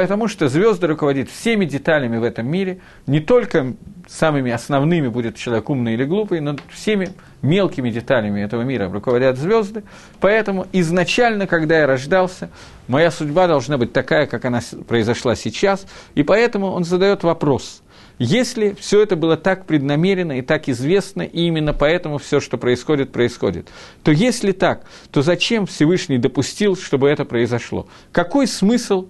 Потому 0.00 0.26
что 0.26 0.48
звезды 0.48 0.88
руководит 0.88 1.30
всеми 1.30 1.66
деталями 1.66 2.16
в 2.16 2.24
этом 2.24 2.48
мире, 2.48 2.80
не 3.06 3.20
только 3.20 3.76
самыми 4.08 4.50
основными 4.50 5.06
будет 5.06 5.36
человек 5.36 5.70
умный 5.70 5.94
или 5.94 6.02
глупый, 6.04 6.40
но 6.40 6.56
всеми 6.68 7.10
мелкими 7.42 7.90
деталями 7.90 8.40
этого 8.40 8.62
мира 8.62 8.90
руководят 8.90 9.38
звезды. 9.38 9.84
Поэтому 10.18 10.66
изначально, 10.72 11.46
когда 11.46 11.78
я 11.78 11.86
рождался, 11.86 12.50
моя 12.88 13.12
судьба 13.12 13.46
должна 13.46 13.78
быть 13.78 13.92
такая, 13.92 14.26
как 14.26 14.44
она 14.44 14.60
произошла 14.88 15.36
сейчас. 15.36 15.86
И 16.16 16.24
поэтому 16.24 16.72
он 16.72 16.82
задает 16.82 17.22
вопрос. 17.22 17.80
Если 18.18 18.74
все 18.80 19.00
это 19.00 19.14
было 19.14 19.36
так 19.36 19.64
преднамеренно 19.64 20.38
и 20.38 20.42
так 20.42 20.68
известно, 20.68 21.22
и 21.22 21.46
именно 21.46 21.72
поэтому 21.72 22.18
все, 22.18 22.40
что 22.40 22.58
происходит, 22.58 23.12
происходит, 23.12 23.68
то 24.02 24.10
если 24.10 24.50
так, 24.50 24.86
то 25.12 25.22
зачем 25.22 25.66
Всевышний 25.66 26.18
допустил, 26.18 26.76
чтобы 26.76 27.08
это 27.08 27.24
произошло? 27.24 27.86
Какой 28.10 28.48
смысл 28.48 29.06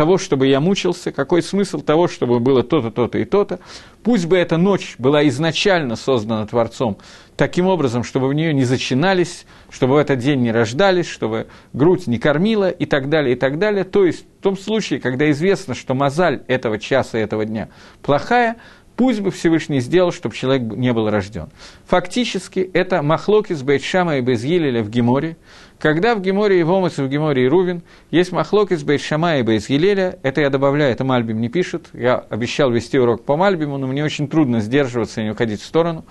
того, 0.00 0.16
чтобы 0.16 0.46
я 0.46 0.60
мучился, 0.60 1.12
какой 1.12 1.42
смысл 1.42 1.82
того, 1.82 2.08
чтобы 2.08 2.40
было 2.40 2.62
то-то, 2.62 2.90
то-то 2.90 3.18
и 3.18 3.26
то-то. 3.26 3.60
Пусть 4.02 4.24
бы 4.24 4.38
эта 4.38 4.56
ночь 4.56 4.94
была 4.96 5.28
изначально 5.28 5.94
создана 5.94 6.46
Творцом 6.46 6.96
таким 7.36 7.66
образом, 7.66 8.02
чтобы 8.02 8.28
в 8.28 8.32
нее 8.32 8.54
не 8.54 8.64
зачинались, 8.64 9.44
чтобы 9.68 9.96
в 9.96 9.96
этот 9.98 10.18
день 10.18 10.40
не 10.40 10.52
рождались, 10.52 11.06
чтобы 11.06 11.48
грудь 11.74 12.06
не 12.06 12.18
кормила 12.18 12.70
и 12.70 12.86
так 12.86 13.10
далее, 13.10 13.36
и 13.36 13.38
так 13.38 13.58
далее. 13.58 13.84
То 13.84 14.06
есть 14.06 14.24
в 14.38 14.42
том 14.42 14.56
случае, 14.56 15.00
когда 15.00 15.30
известно, 15.32 15.74
что 15.74 15.92
мозаль 15.92 16.44
этого 16.46 16.78
часа, 16.78 17.18
этого 17.18 17.44
дня 17.44 17.68
плохая, 18.00 18.56
пусть 18.96 19.20
бы 19.20 19.30
Всевышний 19.30 19.80
сделал, 19.80 20.12
чтобы 20.12 20.34
человек 20.34 20.62
не 20.76 20.94
был 20.94 21.10
рожден. 21.10 21.50
Фактически 21.88 22.60
это 22.72 23.02
махлокис 23.02 23.60
Бейтшама 23.60 24.16
и 24.16 24.22
Безгилеля 24.22 24.82
в 24.82 24.88
Геморе, 24.88 25.36
когда 25.80 26.14
в 26.14 26.20
Геморе 26.20 26.60
и 26.60 26.62
Вомас, 26.62 26.98
и 26.98 27.02
в 27.02 27.08
Геморе 27.08 27.46
и 27.46 27.48
Рувин 27.48 27.82
есть 28.10 28.32
махлокис 28.32 28.84
Бейтшама 28.84 29.38
и 29.38 29.42
Бейтгилеля, 29.42 30.18
это 30.22 30.42
я 30.42 30.50
добавляю, 30.50 30.92
это 30.92 31.04
Мальбим 31.04 31.40
не 31.40 31.48
пишет, 31.48 31.88
я 31.94 32.16
обещал 32.16 32.70
вести 32.70 32.98
урок 32.98 33.24
по 33.24 33.36
Мальбиму, 33.36 33.78
но 33.78 33.86
мне 33.86 34.04
очень 34.04 34.28
трудно 34.28 34.60
сдерживаться 34.60 35.20
и 35.20 35.24
не 35.24 35.30
уходить 35.30 35.62
в 35.62 35.64
сторону. 35.64 36.04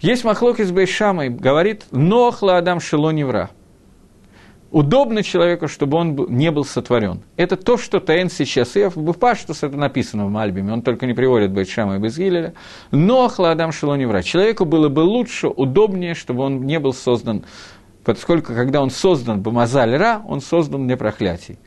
Есть 0.00 0.24
махлокис 0.24 0.70
Бейшама 0.70 1.26
и 1.26 1.28
говорит, 1.30 1.86
нохла 1.90 2.58
Адам 2.58 2.78
Шило 2.78 3.10
Невра. 3.10 3.50
Удобно 4.70 5.22
человеку, 5.22 5.68
чтобы 5.68 5.96
он 5.96 6.26
не 6.28 6.50
был 6.50 6.64
сотворен. 6.64 7.22
Это 7.36 7.56
то, 7.56 7.78
что 7.78 8.00
Таэн 8.00 8.28
сейчас, 8.28 8.76
и 8.76 8.84
в 8.84 9.12
Паштус 9.14 9.62
это 9.62 9.76
написано 9.76 10.26
в 10.26 10.30
Мальбиме, 10.30 10.72
он 10.72 10.82
только 10.82 11.06
не 11.06 11.14
приводит 11.14 11.52
Бейшама 11.52 11.96
и 11.96 11.98
Безгилеля. 11.98 12.52
Нохла 12.90 13.52
Адам 13.52 13.72
Шило 13.72 13.94
Невра. 13.94 14.22
Человеку 14.22 14.66
было 14.66 14.90
бы 14.90 15.00
лучше, 15.00 15.48
удобнее, 15.48 16.14
чтобы 16.14 16.42
он 16.42 16.66
не 16.66 16.78
был 16.78 16.92
создан 16.92 17.44
поскольку 18.06 18.54
когда 18.54 18.80
он 18.82 18.90
создан 18.90 19.42
Бамазаль 19.42 19.96
Ра, 19.96 20.22
он 20.28 20.40
создан 20.40 20.86
для 20.86 20.96
проклятий. 20.96 21.58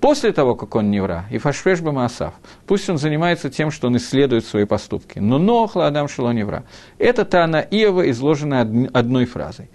После 0.00 0.30
того, 0.32 0.54
как 0.54 0.76
он 0.76 0.92
не 0.92 1.00
вра, 1.00 1.24
и 1.28 1.38
фашфеш 1.38 1.80
Бамасав, 1.80 2.34
пусть 2.68 2.88
он 2.88 2.98
занимается 2.98 3.50
тем, 3.50 3.72
что 3.72 3.88
он 3.88 3.96
исследует 3.96 4.44
свои 4.44 4.64
поступки. 4.64 5.18
Но 5.18 5.38
нохла 5.38 5.88
Адам 5.88 6.06
Шило 6.06 6.30
не 6.30 6.44
вра. 6.44 6.62
Это 6.98 7.24
Тана 7.24 7.56
Иова, 7.56 8.08
изложенная 8.10 8.88
одной 8.92 9.26
фразой. 9.26 9.70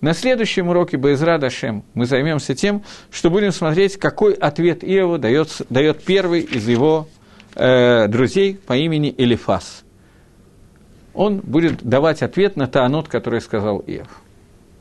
На 0.00 0.14
следующем 0.14 0.68
уроке 0.68 0.96
Боизра 0.96 1.36
Дашем 1.36 1.84
мы 1.92 2.06
займемся 2.06 2.54
тем, 2.54 2.82
что 3.10 3.28
будем 3.28 3.52
смотреть, 3.52 3.98
какой 3.98 4.32
ответ 4.32 4.82
Иова 4.82 5.18
дает, 5.18 5.60
дает 5.68 6.02
первый 6.02 6.40
из 6.40 6.66
его 6.66 7.06
э, 7.54 8.08
друзей 8.08 8.58
по 8.66 8.74
имени 8.74 9.14
Элифас. 9.18 9.84
Он 11.12 11.40
будет 11.40 11.82
давать 11.82 12.22
ответ 12.22 12.56
на 12.56 12.66
Таанот, 12.66 13.08
который 13.08 13.42
сказал 13.42 13.84
Иов. 13.86 14.22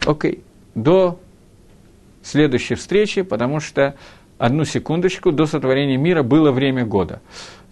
Окей. 0.05 0.35
Okay 0.35 0.41
до 0.75 1.19
следующей 2.21 2.75
встречи, 2.75 3.21
потому 3.21 3.59
что 3.59 3.95
одну 4.37 4.65
секундочку, 4.65 5.31
до 5.31 5.45
сотворения 5.45 5.97
мира 5.97 6.23
было 6.23 6.51
время 6.51 6.85
года. 6.85 7.21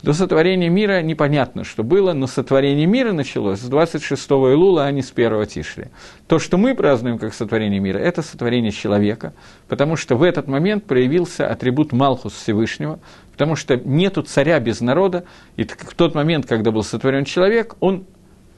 До 0.01 0.12
сотворения 0.12 0.68
мира 0.68 1.01
непонятно, 1.01 1.64
что 1.64 1.82
было, 1.82 2.12
но 2.12 2.28
сотворение 2.28 2.86
мира 2.86 3.14
началось 3.14 3.60
с 3.60 3.70
26 3.70 4.32
Илула, 4.32 4.86
а 4.86 4.91
не 4.91 5.01
с 5.01 5.14
1 5.16 5.45
Тишли. 5.45 5.86
То, 6.28 6.39
что 6.39 6.58
мы 6.58 6.76
празднуем 6.76 7.18
как 7.18 7.34
сотворение 7.34 7.80
мира, 7.80 7.99
это 7.99 8.22
сотворение 8.22 8.72
человека, 8.72 9.34
потому 9.70 9.95
что 9.95 10.18
в 10.18 10.24
этот 10.24 10.49
момент 10.49 10.84
проявился 10.84 11.47
атрибут 11.47 11.93
Малхус 11.93 12.34
Всевышнего, 12.34 12.99
потому 13.32 13.56
что 13.56 13.78
нету 13.78 14.24
царя 14.24 14.60
без 14.60 14.82
народа, 14.82 15.24
и 15.56 15.64
в 15.64 15.95
тот 15.95 16.16
момент, 16.16 16.47
когда 16.47 16.72
был 16.72 16.84
сотворен 16.84 17.24
человек, 17.24 17.76
он 17.80 18.04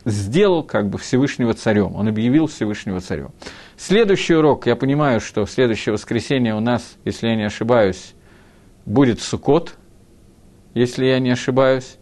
сделал 0.06 0.64
как 0.64 0.90
бы 0.90 0.98
Всевышнего 0.98 1.54
царем, 1.54 1.96
он 1.96 2.08
объявил 2.08 2.48
Всевышнего 2.48 3.02
царем. 3.02 3.32
Следующий 3.78 4.36
урок, 4.36 4.68
я 4.68 4.76
понимаю, 4.76 5.20
что 5.20 5.46
в 5.46 5.52
следующее 5.52 5.94
воскресенье 5.94 6.56
у 6.56 6.60
нас, 6.60 6.96
если 7.04 7.28
я 7.28 7.36
не 7.36 7.44
ошибаюсь, 7.44 8.14
будет 8.86 9.20
Суккот– 9.20 9.76
если 10.76 11.06
я 11.06 11.18
не 11.20 11.32
ошибаюсь. 11.32 11.98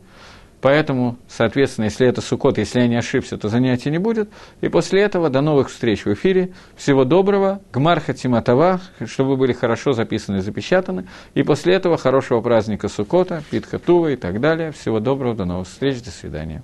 Поэтому, 0.59 1.17
соответственно, 1.27 1.85
если 1.85 2.07
это 2.07 2.21
Сукот, 2.21 2.57
если 2.57 2.79
я 2.79 2.87
не 2.87 2.95
ошибся, 2.95 3.37
то 3.37 3.49
занятий 3.49 3.89
не 3.89 3.97
будет. 3.97 4.29
И 4.61 4.69
после 4.69 5.01
этого 5.01 5.29
до 5.29 5.41
новых 5.41 5.69
встреч 5.69 6.05
в 6.05 6.13
эфире. 6.13 6.53
Всего 6.77 7.03
доброго. 7.03 7.61
Гмарха 7.73 8.13
Тиматова, 8.13 8.79
чтобы 9.05 9.31
вы 9.31 9.37
были 9.37 9.53
хорошо 9.53 9.91
записаны 9.91 10.37
и 10.37 10.41
запечатаны. 10.41 11.05
И 11.33 11.43
после 11.43 11.73
этого 11.73 11.97
хорошего 11.97 12.39
праздника 12.39 12.87
Сукота, 12.87 13.43
Питха 13.51 13.77
Тува 13.77 14.11
и 14.11 14.15
так 14.15 14.39
далее. 14.39 14.71
Всего 14.71 15.01
доброго, 15.01 15.35
до 15.35 15.45
новых 15.45 15.67
встреч, 15.67 16.01
до 16.01 16.11
свидания. 16.11 16.63